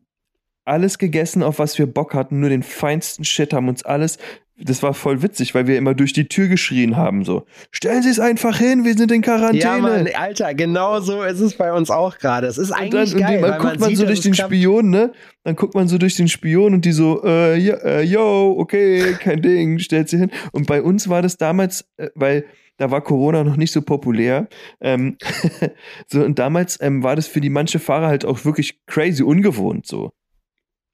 alles 0.65 0.99
gegessen, 0.99 1.43
auf 1.43 1.59
was 1.59 1.79
wir 1.79 1.87
Bock 1.87 2.15
hatten, 2.15 2.41
nur 2.41 2.51
den 2.51 2.63
feinsten 2.63 3.25
Shit, 3.25 3.53
haben 3.53 3.69
uns 3.69 3.85
alles, 3.85 4.19
das 4.61 4.83
war 4.83 4.93
voll 4.93 5.23
witzig, 5.23 5.55
weil 5.55 5.67
wir 5.67 5.79
immer 5.79 5.95
durch 5.95 6.13
die 6.13 6.27
Tür 6.27 6.49
geschrien 6.49 6.97
haben, 6.97 7.25
so, 7.25 7.47
stellen 7.71 8.03
Sie 8.03 8.11
es 8.11 8.19
einfach 8.19 8.59
hin, 8.59 8.85
wir 8.85 8.95
sind 8.95 9.13
in 9.13 9.23
Quarantäne. 9.23 9.63
ja, 9.63 9.79
Mann, 9.79 10.09
Alter, 10.15 10.55
genau 10.55 11.01
so 11.01 11.23
ist 11.23 11.41
es 11.41 11.55
bei 11.55 11.73
uns 11.73 11.91
auch 11.91 12.19
gerade. 12.19 12.49
Es 12.49 12.59
ist 12.59 12.71
und 12.71 12.77
eigentlich 12.77 13.13
dann, 13.13 13.21
und 13.21 13.27
geil, 13.27 13.37
die, 13.37 13.43
weil 13.43 13.51
man 13.51 13.61
guckt 13.61 13.81
man, 13.81 13.89
sieht, 13.89 13.99
so 13.99 14.07
durch 14.07 14.21
den. 14.21 14.35
Spion, 14.35 14.91
ne? 14.91 15.13
Dann 15.45 15.57
guckt 15.57 15.75
man 15.75 15.89
so 15.89 15.97
durch 15.97 16.17
den 16.17 16.29
Spion 16.29 16.75
und 16.75 16.85
die 16.85 16.93
so, 16.93 17.23
äh, 17.25 17.57
ja, 17.57 17.75
äh, 17.77 18.03
yo, 18.03 18.57
okay, 18.59 19.15
kein 19.21 19.43
Ding, 19.43 19.79
stellt 19.79 20.09
sie 20.09 20.19
hin. 20.19 20.31
Und 20.53 20.67
bei 20.67 20.83
uns 20.83 21.09
war 21.09 21.23
das 21.23 21.37
damals, 21.37 21.89
äh, 21.97 22.09
weil 22.15 22.45
da 22.79 22.91
war 22.91 23.03
Corona 23.03 23.45
noch 23.45 23.57
nicht 23.57 23.73
so 23.73 23.83
populär. 23.83 24.49
Ähm, 24.81 25.19
so, 26.07 26.25
und 26.25 26.39
damals 26.39 26.81
ähm, 26.81 27.03
war 27.03 27.17
das 27.17 27.27
für 27.27 27.41
die 27.41 27.51
manche 27.51 27.79
Fahrer 27.79 28.07
halt 28.07 28.25
auch 28.25 28.45
wirklich 28.45 28.81
crazy 28.87 29.23
ungewohnt 29.23 29.87
so. 29.87 30.13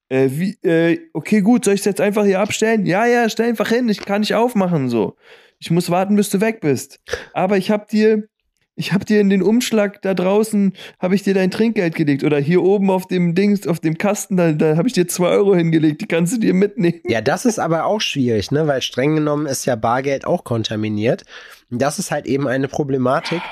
Äh, 0.08 0.28
wie, 0.32 0.58
äh, 0.62 0.98
okay, 1.12 1.40
gut, 1.40 1.64
soll 1.64 1.74
ich 1.74 1.80
es 1.80 1.86
jetzt 1.86 2.00
einfach 2.00 2.24
hier 2.24 2.40
abstellen? 2.40 2.84
Ja, 2.86 3.06
ja, 3.06 3.28
stell 3.28 3.48
einfach 3.48 3.68
hin, 3.68 3.88
ich 3.88 4.00
kann 4.00 4.20
nicht 4.20 4.34
aufmachen 4.34 4.88
so. 4.88 5.16
Ich 5.58 5.70
muss 5.70 5.90
warten, 5.90 6.16
bis 6.16 6.30
du 6.30 6.40
weg 6.40 6.60
bist. 6.60 7.00
Aber 7.32 7.56
ich 7.56 7.70
hab 7.70 7.88
dir, 7.88 8.28
ich 8.76 8.92
hab 8.92 9.06
dir 9.06 9.20
in 9.20 9.30
den 9.30 9.42
Umschlag 9.42 10.02
da 10.02 10.14
draußen, 10.14 10.72
habe 10.98 11.14
ich 11.14 11.22
dir 11.22 11.34
dein 11.34 11.50
Trinkgeld 11.50 11.94
gelegt. 11.94 12.24
Oder 12.24 12.38
hier 12.38 12.62
oben 12.62 12.90
auf 12.90 13.06
dem 13.06 13.34
Dings, 13.34 13.66
auf 13.66 13.78
dem 13.78 13.98
Kasten, 13.98 14.36
da, 14.36 14.52
da 14.52 14.76
habe 14.76 14.88
ich 14.88 14.94
dir 14.94 15.06
zwei 15.06 15.28
Euro 15.28 15.54
hingelegt, 15.54 16.00
die 16.00 16.06
kannst 16.06 16.34
du 16.34 16.40
dir 16.40 16.54
mitnehmen. 16.54 17.00
Ja, 17.06 17.20
das 17.20 17.44
ist 17.44 17.60
aber 17.60 17.84
auch 17.84 18.00
schwierig, 18.00 18.50
ne? 18.50 18.66
Weil 18.66 18.82
streng 18.82 19.14
genommen 19.14 19.46
ist 19.46 19.64
ja 19.64 19.76
Bargeld 19.76 20.26
auch 20.26 20.42
kontaminiert. 20.42 21.22
Und 21.70 21.80
das 21.80 21.98
ist 21.98 22.10
halt 22.10 22.26
eben 22.26 22.48
eine 22.48 22.66
Problematik, 22.66 23.42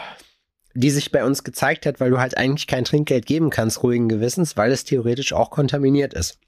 die 0.74 0.90
sich 0.90 1.12
bei 1.12 1.24
uns 1.24 1.44
gezeigt 1.44 1.86
hat, 1.86 2.00
weil 2.00 2.10
du 2.10 2.18
halt 2.18 2.36
eigentlich 2.36 2.66
kein 2.66 2.84
Trinkgeld 2.84 3.26
geben 3.26 3.50
kannst, 3.50 3.82
ruhigen 3.82 4.08
Gewissens, 4.08 4.56
weil 4.56 4.72
es 4.72 4.84
theoretisch 4.84 5.32
auch 5.32 5.50
kontaminiert 5.50 6.14
ist. 6.14 6.38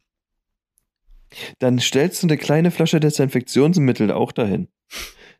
Dann 1.59 1.79
stellst 1.79 2.23
du 2.23 2.27
eine 2.27 2.39
kleine 2.39 2.71
Flasche 2.71 3.01
Desinfektionsmittel 3.01 4.11
auch 4.11 4.33
dahin. 4.33 4.69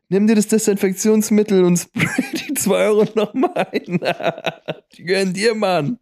Nimm 0.09 0.27
dir 0.27 0.35
das 0.35 0.49
Desinfektionsmittel 0.49 1.65
und 1.65 1.79
spray 1.79 2.25
die 2.35 2.55
2 2.55 2.75
Euro 2.75 3.07
nochmal 3.15 3.69
ein. 3.73 4.01
die 4.97 5.05
gehören 5.05 5.33
dir, 5.33 5.55
Mann. 5.55 5.99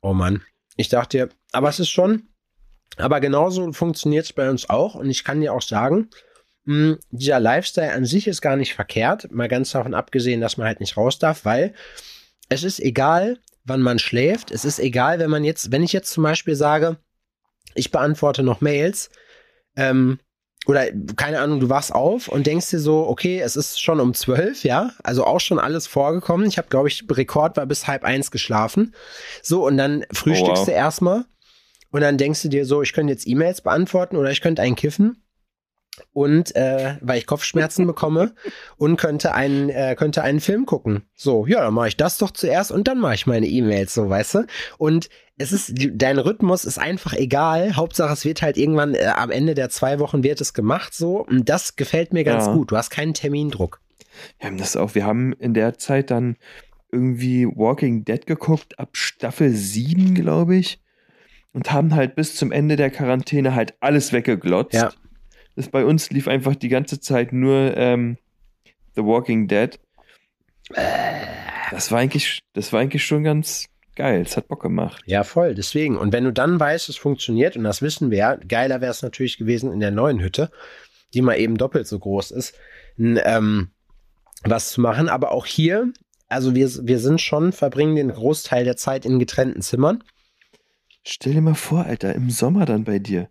Oh 0.00 0.12
Mann. 0.12 0.42
Ich 0.76 0.88
dachte, 0.88 1.28
aber 1.52 1.68
es 1.68 1.78
ist 1.78 1.90
schon, 1.90 2.28
aber 2.96 3.20
genauso 3.20 3.72
funktioniert 3.72 4.24
es 4.24 4.32
bei 4.32 4.50
uns 4.50 4.68
auch. 4.68 4.94
Und 4.94 5.10
ich 5.10 5.24
kann 5.24 5.40
dir 5.40 5.52
auch 5.52 5.62
sagen, 5.62 6.10
mh, 6.64 6.96
dieser 7.10 7.40
Lifestyle 7.40 7.92
an 7.92 8.04
sich 8.04 8.26
ist 8.26 8.40
gar 8.40 8.56
nicht 8.56 8.74
verkehrt. 8.74 9.30
Mal 9.30 9.48
ganz 9.48 9.70
davon 9.72 9.94
abgesehen, 9.94 10.40
dass 10.40 10.56
man 10.56 10.66
halt 10.66 10.80
nicht 10.80 10.96
raus 10.96 11.18
darf, 11.18 11.44
weil 11.44 11.74
es 12.48 12.64
ist 12.64 12.80
egal, 12.80 13.38
wann 13.64 13.80
man 13.80 13.98
schläft. 13.98 14.50
Es 14.50 14.64
ist 14.64 14.78
egal, 14.78 15.18
wenn 15.18 15.30
man 15.30 15.44
jetzt, 15.44 15.72
wenn 15.72 15.82
ich 15.82 15.92
jetzt 15.92 16.10
zum 16.10 16.22
Beispiel 16.22 16.56
sage, 16.56 16.98
ich 17.74 17.90
beantworte 17.90 18.42
noch 18.42 18.60
Mails, 18.60 19.10
ähm, 19.76 20.18
oder 20.66 20.86
keine 21.16 21.40
Ahnung, 21.40 21.60
du 21.60 21.68
wachst 21.68 21.92
auf 21.92 22.28
und 22.28 22.46
denkst 22.46 22.70
dir 22.70 22.78
so, 22.78 23.08
okay, 23.08 23.40
es 23.40 23.56
ist 23.56 23.80
schon 23.80 23.98
um 23.98 24.14
zwölf, 24.14 24.62
ja, 24.62 24.92
also 25.02 25.24
auch 25.24 25.40
schon 25.40 25.58
alles 25.58 25.86
vorgekommen. 25.86 26.46
Ich 26.46 26.58
habe, 26.58 26.68
glaube 26.68 26.88
ich, 26.88 27.04
Rekord 27.10 27.56
war 27.56 27.66
bis 27.66 27.88
halb 27.88 28.04
eins 28.04 28.30
geschlafen. 28.30 28.94
So, 29.42 29.66
und 29.66 29.76
dann 29.76 30.04
frühstückst 30.12 30.62
oh, 30.62 30.66
wow. 30.66 30.66
du 30.66 30.72
erstmal 30.72 31.24
und 31.90 32.00
dann 32.00 32.16
denkst 32.16 32.42
du 32.42 32.48
dir 32.48 32.64
so, 32.64 32.82
ich 32.82 32.92
könnte 32.92 33.12
jetzt 33.12 33.26
E-Mails 33.26 33.60
beantworten 33.60 34.16
oder 34.16 34.30
ich 34.30 34.40
könnte 34.40 34.62
einen 34.62 34.76
kiffen 34.76 35.22
und 36.12 36.54
äh, 36.56 36.96
weil 37.00 37.18
ich 37.18 37.26
Kopfschmerzen 37.26 37.86
bekomme 37.86 38.34
und 38.76 38.96
könnte 38.96 39.34
einen 39.34 39.68
äh, 39.68 39.94
könnte 39.96 40.22
einen 40.22 40.40
Film 40.40 40.64
gucken. 40.64 41.02
So, 41.14 41.46
ja, 41.46 41.60
dann 41.60 41.74
mache 41.74 41.88
ich 41.88 41.96
das 41.96 42.18
doch 42.18 42.30
zuerst 42.30 42.70
und 42.70 42.88
dann 42.88 42.98
mache 42.98 43.14
ich 43.14 43.26
meine 43.26 43.46
E-Mails, 43.46 43.94
so 43.94 44.08
weißt 44.08 44.34
du. 44.34 44.46
Und 44.78 45.08
es 45.42 45.52
ist 45.52 45.72
dein 45.76 46.18
Rhythmus 46.18 46.64
ist 46.64 46.78
einfach 46.78 47.12
egal. 47.12 47.76
Hauptsache 47.76 48.12
es 48.12 48.24
wird 48.24 48.42
halt 48.42 48.56
irgendwann 48.56 48.94
äh, 48.94 49.12
am 49.14 49.30
Ende 49.30 49.54
der 49.54 49.68
zwei 49.68 49.98
Wochen 49.98 50.22
wird 50.22 50.40
es 50.40 50.54
gemacht, 50.54 50.94
so 50.94 51.18
und 51.18 51.48
das 51.48 51.76
gefällt 51.76 52.12
mir 52.12 52.24
ganz 52.24 52.46
ja. 52.46 52.54
gut. 52.54 52.70
Du 52.70 52.76
hast 52.76 52.90
keinen 52.90 53.14
Termindruck. 53.14 53.80
Wir 54.38 54.48
haben 54.48 54.58
das 54.58 54.76
auch. 54.76 54.94
Wir 54.94 55.04
haben 55.04 55.32
in 55.34 55.54
der 55.54 55.78
Zeit 55.78 56.10
dann 56.10 56.36
irgendwie 56.90 57.46
Walking 57.46 58.04
Dead 58.04 58.26
geguckt 58.26 58.78
ab 58.78 58.90
Staffel 58.96 59.50
7, 59.50 60.14
glaube 60.14 60.56
ich. 60.56 60.80
Und 61.52 61.72
haben 61.72 61.94
halt 61.94 62.14
bis 62.14 62.36
zum 62.36 62.50
Ende 62.50 62.76
der 62.76 62.90
Quarantäne 62.90 63.54
halt 63.54 63.74
alles 63.80 64.12
weggeglotzt. 64.12 64.74
Ja. 64.74 64.92
Das 65.54 65.68
bei 65.68 65.84
uns 65.84 66.10
lief 66.10 66.28
einfach 66.28 66.54
die 66.54 66.68
ganze 66.68 67.00
Zeit 67.00 67.32
nur 67.32 67.76
ähm, 67.76 68.16
The 68.94 69.04
Walking 69.04 69.48
Dead. 69.48 69.78
Das 71.70 71.90
war 71.90 71.98
eigentlich, 71.98 72.40
das 72.54 72.72
war 72.72 72.80
eigentlich 72.80 73.04
schon 73.04 73.24
ganz 73.24 73.66
geil. 73.94 74.22
Es 74.22 74.36
hat 74.36 74.48
Bock 74.48 74.62
gemacht. 74.62 75.02
Ja, 75.06 75.24
voll. 75.24 75.54
Deswegen. 75.54 75.96
Und 75.96 76.12
wenn 76.12 76.24
du 76.24 76.32
dann 76.32 76.58
weißt, 76.58 76.88
es 76.88 76.96
funktioniert, 76.96 77.56
und 77.56 77.64
das 77.64 77.82
wissen 77.82 78.10
wir 78.10 78.18
ja, 78.18 78.36
geiler 78.36 78.80
wäre 78.80 78.90
es 78.90 79.02
natürlich 79.02 79.38
gewesen 79.38 79.72
in 79.72 79.80
der 79.80 79.90
neuen 79.90 80.20
Hütte, 80.20 80.50
die 81.14 81.22
mal 81.22 81.38
eben 81.38 81.58
doppelt 81.58 81.86
so 81.86 81.98
groß 81.98 82.30
ist, 82.30 82.54
ähm, 82.98 83.70
was 84.44 84.70
zu 84.72 84.80
machen. 84.80 85.08
Aber 85.08 85.32
auch 85.32 85.46
hier, 85.46 85.92
also 86.28 86.54
wir, 86.54 86.68
wir 86.86 86.98
sind 86.98 87.20
schon, 87.20 87.52
verbringen 87.52 87.96
den 87.96 88.12
Großteil 88.12 88.64
der 88.64 88.76
Zeit 88.76 89.04
in 89.04 89.18
getrennten 89.18 89.62
Zimmern. 89.62 90.02
Stell 91.04 91.34
dir 91.34 91.42
mal 91.42 91.54
vor, 91.54 91.84
Alter, 91.84 92.14
im 92.14 92.30
Sommer 92.30 92.64
dann 92.64 92.84
bei 92.84 92.98
dir. 92.98 93.28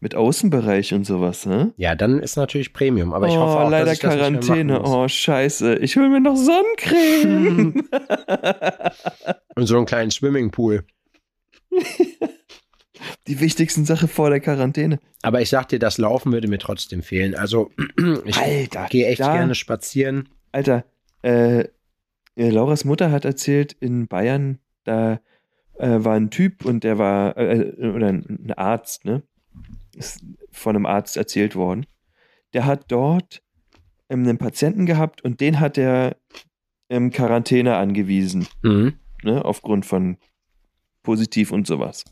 Mit 0.00 0.14
Außenbereich 0.14 0.94
und 0.94 1.04
sowas, 1.04 1.44
ne? 1.44 1.72
Ja, 1.76 1.96
dann 1.96 2.20
ist 2.20 2.36
natürlich 2.36 2.72
Premium. 2.72 3.12
Aber 3.12 3.26
ich 3.26 3.34
oh, 3.34 3.40
hoffe 3.40 3.58
auch, 3.58 3.70
leider 3.70 3.86
dass 3.86 3.94
ich 3.94 4.00
Quarantäne. 4.00 4.80
oh, 4.82 5.08
scheiße. 5.08 5.76
Ich 5.78 5.96
hole 5.96 6.08
mir 6.08 6.20
noch 6.20 6.36
Sonnencreme. 6.36 7.82
und 9.56 9.66
so 9.66 9.76
einen 9.76 9.86
kleinen 9.86 10.12
Swimmingpool. 10.12 10.84
Die 13.26 13.40
wichtigsten 13.40 13.84
Sache 13.84 14.06
vor 14.08 14.30
der 14.30 14.40
Quarantäne. 14.40 15.00
Aber 15.22 15.40
ich 15.40 15.50
sag 15.50 15.68
dir, 15.68 15.78
das 15.78 15.98
Laufen 15.98 16.32
würde 16.32 16.48
mir 16.48 16.58
trotzdem 16.58 17.02
fehlen. 17.02 17.34
Also, 17.34 17.70
ich 18.24 18.40
gehe 18.90 19.06
echt 19.06 19.20
da, 19.20 19.34
gerne 19.34 19.54
spazieren. 19.54 20.28
Alter, 20.52 20.84
äh, 21.22 21.64
Lauras 22.36 22.84
Mutter 22.84 23.10
hat 23.10 23.24
erzählt, 23.24 23.72
in 23.72 24.06
Bayern, 24.06 24.60
da 24.84 25.20
äh, 25.78 26.04
war 26.04 26.14
ein 26.14 26.30
Typ 26.30 26.64
und 26.64 26.84
der 26.84 26.98
war, 26.98 27.36
äh, 27.36 27.72
oder 27.80 28.08
ein 28.08 28.52
Arzt, 28.56 29.04
ne? 29.04 29.22
Ist 29.98 30.24
von 30.50 30.76
einem 30.76 30.86
Arzt 30.86 31.16
erzählt 31.16 31.54
worden. 31.56 31.86
Der 32.52 32.64
hat 32.64 32.84
dort 32.88 33.42
ähm, 34.08 34.22
einen 34.22 34.38
Patienten 34.38 34.86
gehabt 34.86 35.22
und 35.22 35.40
den 35.40 35.60
hat 35.60 35.76
er 35.76 36.16
im 36.88 37.10
Quarantäne 37.10 37.76
angewiesen. 37.76 38.46
Mhm. 38.62 38.94
Ne, 39.24 39.44
aufgrund 39.44 39.84
von 39.84 40.16
positiv 41.02 41.50
und 41.50 41.66
sowas. 41.66 42.04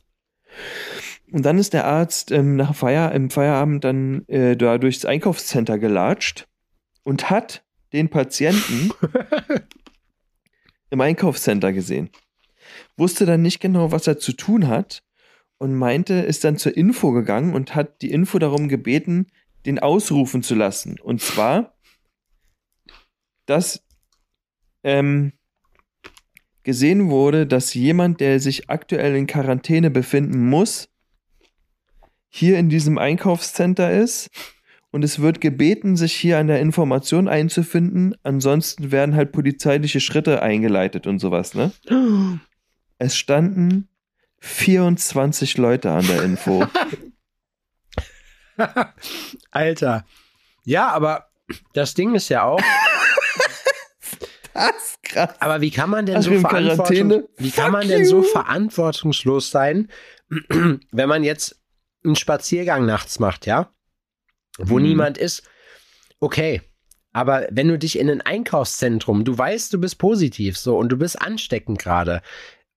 Und 1.31 1.45
dann 1.45 1.59
ist 1.59 1.73
der 1.73 1.87
Arzt 1.87 2.33
ähm, 2.33 2.57
nach 2.57 2.75
Feier, 2.75 3.13
im 3.13 3.31
Feierabend 3.31 3.85
dann 3.85 4.27
äh, 4.29 4.57
da 4.57 4.79
durchs 4.79 5.05
Einkaufscenter 5.05 5.79
gelatscht 5.79 6.49
und 7.05 7.31
hat 7.31 7.65
den 7.93 8.09
Patienten 8.09 8.91
im 10.91 11.01
Einkaufscenter 11.01 11.73
gesehen. 11.73 12.11
Wusste 12.97 13.27
dann 13.27 13.43
nicht 13.43 13.61
genau, 13.61 13.93
was 13.93 14.07
er 14.07 14.19
zu 14.19 14.33
tun 14.33 14.67
hat 14.67 15.03
und 15.59 15.75
meinte, 15.75 16.15
ist 16.15 16.45
dann 16.45 16.59
zur 16.59 16.77
Info 16.77 17.13
gegangen 17.13 17.55
und 17.55 17.75
hat 17.75 18.03
die 18.03 18.11
Info 18.11 18.39
darum 18.39 18.69
gebeten, 18.69 19.27
den 19.65 19.79
ausrufen 19.79 20.43
zu 20.43 20.55
lassen. 20.55 21.01
Und 21.01 21.21
zwar, 21.21 21.75
dass 23.47 23.83
ähm, 24.85 25.33
gesehen 26.63 27.11
wurde, 27.11 27.47
dass 27.47 27.75
jemand, 27.75 28.21
der 28.21 28.41
sich 28.41 28.69
aktuell 28.69 29.17
in 29.17 29.27
Quarantäne 29.27 29.91
befinden 29.91 30.49
muss, 30.49 30.89
hier 32.29 32.59
in 32.59 32.69
diesem 32.69 32.99
Einkaufscenter 32.99 33.93
ist 33.93 34.31
und 34.91 35.05
es 35.05 35.21
wird 35.21 35.41
gebeten, 35.41 35.97
sich 35.97 36.15
hier 36.15 36.39
an 36.39 36.49
der 36.49 36.61
Information 36.61 37.29
einzufinden. 37.29 38.15
Ansonsten 38.23 38.91
werden 38.93 39.15
halt 39.15 39.33
polizeiliche 39.33 40.01
Schritte 40.01 40.43
eingeleitet 40.43 41.07
und 41.07 41.19
sowas, 41.19 41.55
ne? 41.55 41.73
Es 42.99 43.15
standen 43.15 43.89
24 44.47 45.59
Leute 45.59 45.91
an 45.91 46.07
der 46.07 46.23
Info. 46.23 46.67
Alter. 49.51 50.07
Ja, 50.65 50.89
aber 50.89 51.27
das 51.75 51.95
Ding 51.95 52.15
ist 52.15 52.29
ja 52.29 52.45
auch. 52.45 52.61
das 54.55 54.77
ist 54.77 55.03
krass. 55.03 55.35
Aber 55.41 55.61
wie 55.61 55.71
kann 55.71 55.91
man 55.91 56.07
denn 56.07 56.23
so 56.23 56.39
verantwortung, 56.39 57.25
wie 57.37 57.51
kann 57.51 57.73
man 57.73 57.89
denn 57.89 58.05
so 58.05 58.23
verantwortungslos 58.23 59.51
sein, 59.51 59.91
wenn 60.49 61.09
man 61.09 61.25
jetzt 61.25 61.61
einen 62.05 62.17
Spaziergang 62.17 62.87
nachts 62.87 63.19
macht, 63.19 63.47
ja? 63.47 63.71
Wo 64.59 64.77
hm. 64.77 64.85
niemand 64.85 65.19
ist. 65.19 65.43
Okay. 66.21 66.63
Aber 67.13 67.47
wenn 67.51 67.69
du 67.69 67.79
dich 67.79 67.99
in 67.99 68.11
ein 68.11 68.21
Einkaufszentrum, 68.21 69.25
du 69.25 69.37
weißt, 69.37 69.73
du 69.73 69.81
bist 69.81 69.97
positiv 69.97 70.59
so 70.59 70.77
und 70.77 70.91
du 70.91 70.99
bist 70.99 71.21
ansteckend 71.21 71.79
gerade, 71.79 72.21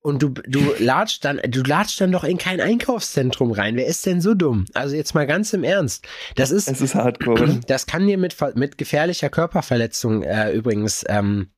und 0.01 0.23
du, 0.23 0.29
du 0.29 0.73
latscht 0.79 1.25
dann, 1.25 1.41
du 1.49 1.61
latscht 1.61 1.99
dann 1.99 2.11
doch 2.11 2.23
in 2.23 2.37
kein 2.37 2.61
Einkaufszentrum 2.61 3.51
rein. 3.51 3.75
Wer 3.75 3.85
ist 3.85 4.05
denn 4.05 4.21
so 4.21 4.33
dumm? 4.33 4.65
Also 4.73 4.95
jetzt 4.95 5.13
mal 5.13 5.27
ganz 5.27 5.51
im 5.51 5.63
Ernst. 5.63 6.07
Das 6.35 6.51
ist, 6.51 6.69
es 6.69 6.81
ist 6.81 6.95
hardcore. 6.95 7.59
Das 7.67 7.85
kann 7.85 8.07
dir 8.07 8.17
mit, 8.17 8.35
mit 8.55 8.77
gefährlicher 8.77 9.29
Körperverletzung 9.29 10.23
äh, 10.23 10.51
übrigens, 10.51 11.03
ähm, 11.07 11.49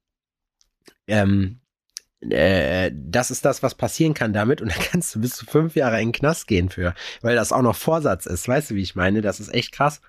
ähm, 1.08 1.60
äh, 2.22 2.92
das 2.94 3.32
ist 3.32 3.46
das, 3.46 3.64
was 3.64 3.76
passieren 3.76 4.14
kann 4.14 4.34
damit. 4.34 4.62
Und 4.62 4.72
da 4.72 4.82
kannst 4.92 5.14
du 5.14 5.22
bis 5.22 5.36
zu 5.36 5.46
fünf 5.46 5.76
Jahre 5.76 6.02
in 6.02 6.08
den 6.08 6.14
Knast 6.14 6.48
gehen 6.48 6.70
für, 6.70 6.96
weil 7.22 7.36
das 7.36 7.52
auch 7.52 7.62
noch 7.62 7.76
Vorsatz 7.76 8.26
ist. 8.26 8.48
Weißt 8.48 8.72
du, 8.72 8.76
wie 8.76 8.82
ich 8.82 8.96
meine? 8.96 9.22
Das 9.22 9.40
ist 9.40 9.54
echt 9.54 9.72
krass. 9.72 10.02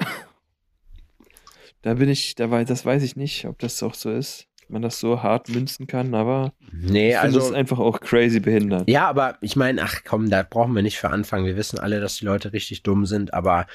Da 1.82 1.94
bin 1.94 2.08
ich, 2.08 2.34
da 2.34 2.50
weiß, 2.50 2.66
das 2.68 2.86
weiß 2.86 3.02
ich 3.02 3.16
nicht, 3.16 3.44
ob 3.44 3.58
das 3.58 3.82
auch 3.82 3.94
so 3.94 4.10
ist 4.10 4.46
man 4.72 4.82
das 4.82 4.98
so 4.98 5.22
hart 5.22 5.48
münzen 5.48 5.86
kann, 5.86 6.14
aber 6.14 6.52
nee, 6.72 7.14
also 7.14 7.38
das 7.38 7.48
ist 7.48 7.54
einfach 7.54 7.78
auch 7.78 8.00
crazy 8.00 8.40
behindert. 8.40 8.88
Ja, 8.88 9.08
aber 9.08 9.38
ich 9.40 9.56
meine, 9.56 9.82
ach 9.82 10.00
komm, 10.04 10.30
da 10.30 10.42
brauchen 10.42 10.74
wir 10.74 10.82
nicht 10.82 10.98
für 10.98 11.10
anfangen. 11.10 11.46
Wir 11.46 11.56
wissen 11.56 11.78
alle, 11.78 12.00
dass 12.00 12.16
die 12.16 12.24
Leute 12.24 12.52
richtig 12.52 12.82
dumm 12.82 13.06
sind, 13.06 13.34
aber 13.34 13.66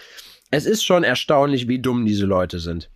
es 0.51 0.65
ist 0.65 0.83
schon 0.83 1.03
erstaunlich, 1.03 1.67
wie 1.67 1.79
dumm 1.79 2.05
diese 2.05 2.25
Leute 2.25 2.59
sind. 2.59 2.89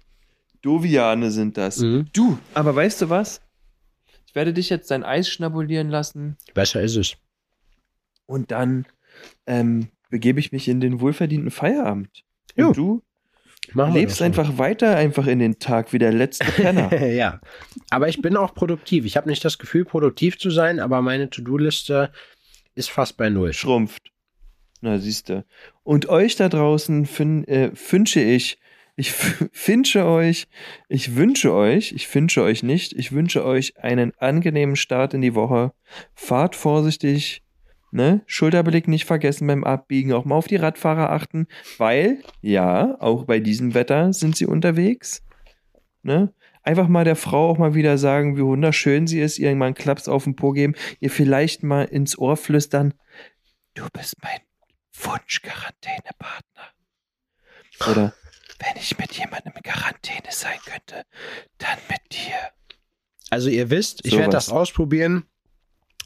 Doviane 0.62 1.32
sind 1.32 1.58
das. 1.58 1.78
Mhm. 1.78 2.08
Du, 2.14 2.38
aber 2.54 2.76
weißt 2.76 3.02
du 3.02 3.10
was? 3.10 3.42
Ich 4.28 4.36
werde 4.36 4.54
dich 4.54 4.70
jetzt 4.70 4.92
dein 4.92 5.04
Eis 5.04 5.28
schnabulieren 5.28 5.90
lassen. 5.90 6.38
Besser 6.54 6.82
ist 6.82 6.96
es. 6.96 7.18
Und 8.26 8.52
dann 8.52 8.86
ähm, 9.46 9.90
begebe 10.10 10.40
ich 10.40 10.52
mich 10.52 10.68
in 10.68 10.80
den 10.80 11.02
wohlverdienten 11.02 11.52
Feierabend. 11.52 12.24
Und 12.56 12.64
jo. 12.64 12.72
du 12.72 13.04
Machen 13.74 13.94
lebst 13.94 14.22
einfach 14.22 14.58
weiter 14.58 14.98
einfach 14.98 15.28
in 15.28 15.40
den 15.40 15.60
Tag 15.60 15.94
wie 15.94 16.00
der 16.00 16.12
letzte 16.12 16.46
Penner. 16.52 16.94
ja, 17.08 17.40
aber 17.90 18.10
ich 18.10 18.22
bin 18.22 18.36
auch 18.36 18.54
produktiv. 18.54 19.06
Ich 19.06 19.16
habe 19.18 19.30
nicht 19.30 19.46
das 19.46 19.60
Gefühl, 19.60 19.86
produktiv 19.86 20.38
zu 20.38 20.50
sein, 20.50 20.80
aber 20.80 21.02
meine 21.02 21.30
To-Do-Liste 21.30 22.12
ist 22.76 22.90
fast 22.90 23.18
bei 23.18 23.30
null. 23.30 23.54
Schrumpft. 23.54 24.12
Na, 24.82 24.98
siehst 24.98 25.30
du. 25.30 25.46
Und 25.84 26.10
euch 26.10 26.36
da 26.36 26.50
draußen 26.50 27.06
fin 27.06 27.48
äh, 27.48 27.72
wünsche 27.90 28.20
ich, 28.20 28.58
ich 28.96 29.14
wünsche 29.68 30.06
euch, 30.06 30.48
ich 30.90 31.16
wünsche 31.16 31.54
euch, 31.54 31.92
ich 31.94 32.14
wünsche 32.14 32.42
euch 32.42 32.64
nicht, 32.64 32.94
ich 32.94 33.12
wünsche 33.12 33.46
euch 33.46 33.78
einen 33.78 34.12
angenehmen 34.18 34.76
Start 34.76 35.14
in 35.14 35.22
die 35.22 35.36
Woche. 35.36 35.72
Fahrt 36.14 36.56
vorsichtig, 36.56 37.44
Ne? 37.92 38.22
Schulterblick 38.26 38.88
nicht 38.88 39.06
vergessen 39.06 39.48
beim 39.48 39.66
Abbiegen, 39.66 40.14
auch 40.14 40.24
mal 40.24 40.36
auf 40.36 40.48
die 40.48 40.56
Radfahrer 40.56 41.12
achten, 41.12 41.48
weil, 41.78 42.24
ja, 42.42 42.96
auch 43.02 43.26
bei 43.26 43.40
diesem 43.40 43.74
Wetter 43.74 44.14
sind 44.14 44.38
sie 44.38 44.46
unterwegs. 44.46 45.24
ne? 46.02 46.34
Einfach 46.64 46.88
mal 46.88 47.04
der 47.04 47.16
Frau 47.16 47.50
auch 47.50 47.58
mal 47.58 47.74
wieder 47.74 47.98
sagen, 47.98 48.38
wie 48.38 48.44
wunderschön 48.44 49.08
sie 49.08 49.20
ist, 49.20 49.40
ihr 49.40 49.54
mal 49.56 49.66
einen 49.66 49.76
Klaps 49.76 50.08
auf 50.08 50.24
den 50.24 50.36
Po 50.36 50.52
geben, 50.52 50.76
ihr 51.00 51.10
vielleicht 51.10 51.64
mal 51.64 51.84
ins 51.84 52.18
Ohr 52.18 52.38
flüstern, 52.38 52.94
du 53.74 53.88
bist 53.92 54.16
mein 54.22 54.40
Wunsch-Quarantäne-Partner. 54.94 56.64
Oder 57.90 58.14
wenn 58.60 58.82
ich 58.82 58.98
mit 59.00 59.12
jemandem 59.14 59.54
in 59.56 59.64
Quarantäne 59.64 60.30
sein 60.30 60.60
könnte, 60.66 61.04
dann 61.58 61.80
mit 61.90 62.00
dir. 62.12 62.36
Also 63.32 63.50
ihr 63.50 63.70
wisst, 63.70 64.06
ich 64.06 64.12
So 64.12 64.20
werde 64.20 64.32
das 64.32 64.50
ausprobieren. 64.50 65.26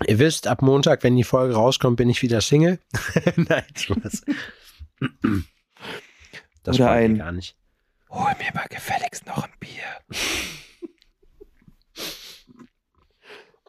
Ihr 0.07 0.19
wisst, 0.19 0.47
ab 0.47 0.61
Montag, 0.61 1.03
wenn 1.03 1.15
die 1.15 1.23
Folge 1.23 1.55
rauskommt, 1.55 1.97
bin 1.97 2.09
ich 2.09 2.21
wieder 2.21 2.41
Single. 2.41 2.79
Nein, 3.35 3.63
Spaß. 3.75 4.23
Das 6.63 6.75
Oder 6.75 6.85
ich 6.85 7.05
ein- 7.05 7.17
gar 7.17 7.31
nicht. 7.31 7.55
Hol 8.09 8.31
mir 8.37 8.53
mal 8.53 8.67
gefälligst 8.69 9.25
noch 9.25 9.43
ein 9.43 9.51
Bier. 9.59 9.83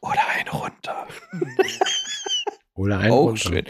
Oder 0.03 0.21
ein 0.37 0.49
runter. 0.49 1.07
Oder 2.75 2.99
ein 2.99 3.11
auch 3.11 3.27
runter. 3.29 3.37
schön. 3.39 3.65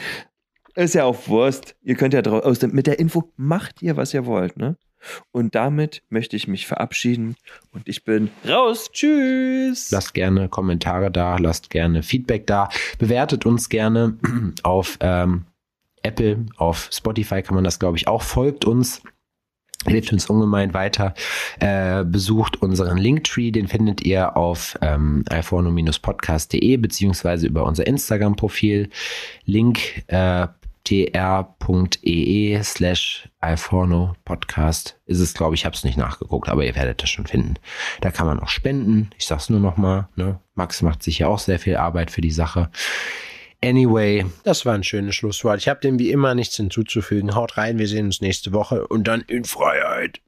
Ist 0.74 0.94
ja 0.94 1.04
auch 1.04 1.28
Wurst. 1.28 1.76
Ihr 1.82 1.94
könnt 1.94 2.12
ja 2.12 2.20
drau- 2.20 2.40
aus 2.40 2.58
dem, 2.58 2.72
mit 2.72 2.86
der 2.86 2.98
Info 2.98 3.32
macht 3.36 3.80
ihr, 3.80 3.96
was 3.96 4.12
ihr 4.12 4.26
wollt, 4.26 4.56
ne? 4.58 4.76
Und 5.32 5.54
damit 5.54 6.02
möchte 6.08 6.36
ich 6.36 6.48
mich 6.48 6.66
verabschieden 6.66 7.36
und 7.72 7.88
ich 7.88 8.04
bin 8.04 8.30
raus. 8.46 8.90
Tschüss. 8.92 9.90
Lasst 9.90 10.14
gerne 10.14 10.48
Kommentare 10.48 11.10
da, 11.10 11.36
lasst 11.38 11.70
gerne 11.70 12.02
Feedback 12.02 12.46
da, 12.46 12.68
bewertet 12.98 13.46
uns 13.46 13.68
gerne 13.68 14.16
auf 14.62 14.98
ähm, 15.00 15.44
Apple, 16.06 16.46
auf 16.56 16.88
Spotify 16.92 17.42
kann 17.42 17.54
man 17.54 17.64
das, 17.64 17.78
glaube 17.78 17.96
ich, 17.96 18.06
auch. 18.06 18.22
Folgt 18.22 18.64
uns, 18.64 19.02
hilft 19.86 20.12
uns 20.12 20.26
ungemein 20.26 20.72
weiter. 20.72 21.14
Äh, 21.58 22.04
besucht 22.04 22.62
unseren 22.62 22.96
Linktree, 22.96 23.50
den 23.50 23.66
findet 23.66 24.02
ihr 24.02 24.36
auf 24.36 24.78
ähm, 24.82 25.24
iPhone-podcast.de 25.28 26.76
beziehungsweise 26.76 27.46
über 27.46 27.64
unser 27.64 27.86
Instagram-Profil. 27.86 28.90
Link 29.44 30.04
äh, 30.06 30.46
tr.ee 30.86 32.62
slash 32.62 33.28
iPhone 33.40 34.14
Podcast 34.24 35.00
ist 35.06 35.18
es, 35.18 35.34
glaube 35.34 35.56
ich, 35.56 35.64
habe 35.64 35.74
es 35.74 35.82
nicht 35.82 35.98
nachgeguckt, 35.98 36.48
aber 36.48 36.64
ihr 36.64 36.76
werdet 36.76 37.02
das 37.02 37.10
schon 37.10 37.26
finden. 37.26 37.54
Da 38.00 38.12
kann 38.12 38.26
man 38.26 38.38
auch 38.38 38.48
spenden. 38.48 39.10
Ich 39.18 39.26
sag's 39.26 39.50
nur 39.50 39.58
noch 39.58 39.76
mal, 39.76 40.08
ne? 40.14 40.38
Max 40.54 40.82
macht 40.82 41.02
sich 41.02 41.18
ja 41.18 41.26
auch 41.26 41.40
sehr 41.40 41.58
viel 41.58 41.76
Arbeit 41.76 42.12
für 42.12 42.20
die 42.20 42.30
Sache. 42.30 42.70
Anyway, 43.64 44.26
das 44.44 44.64
war 44.64 44.74
ein 44.74 44.84
schönes 44.84 45.16
Schlusswort. 45.16 45.58
Ich 45.58 45.68
habe 45.68 45.80
dem 45.80 45.98
wie 45.98 46.12
immer 46.12 46.36
nichts 46.36 46.56
hinzuzufügen. 46.56 47.34
Haut 47.34 47.56
rein, 47.56 47.78
wir 47.78 47.88
sehen 47.88 48.06
uns 48.06 48.20
nächste 48.20 48.52
Woche 48.52 48.86
und 48.86 49.08
dann 49.08 49.22
in 49.22 49.44
Freiheit. 49.44 50.20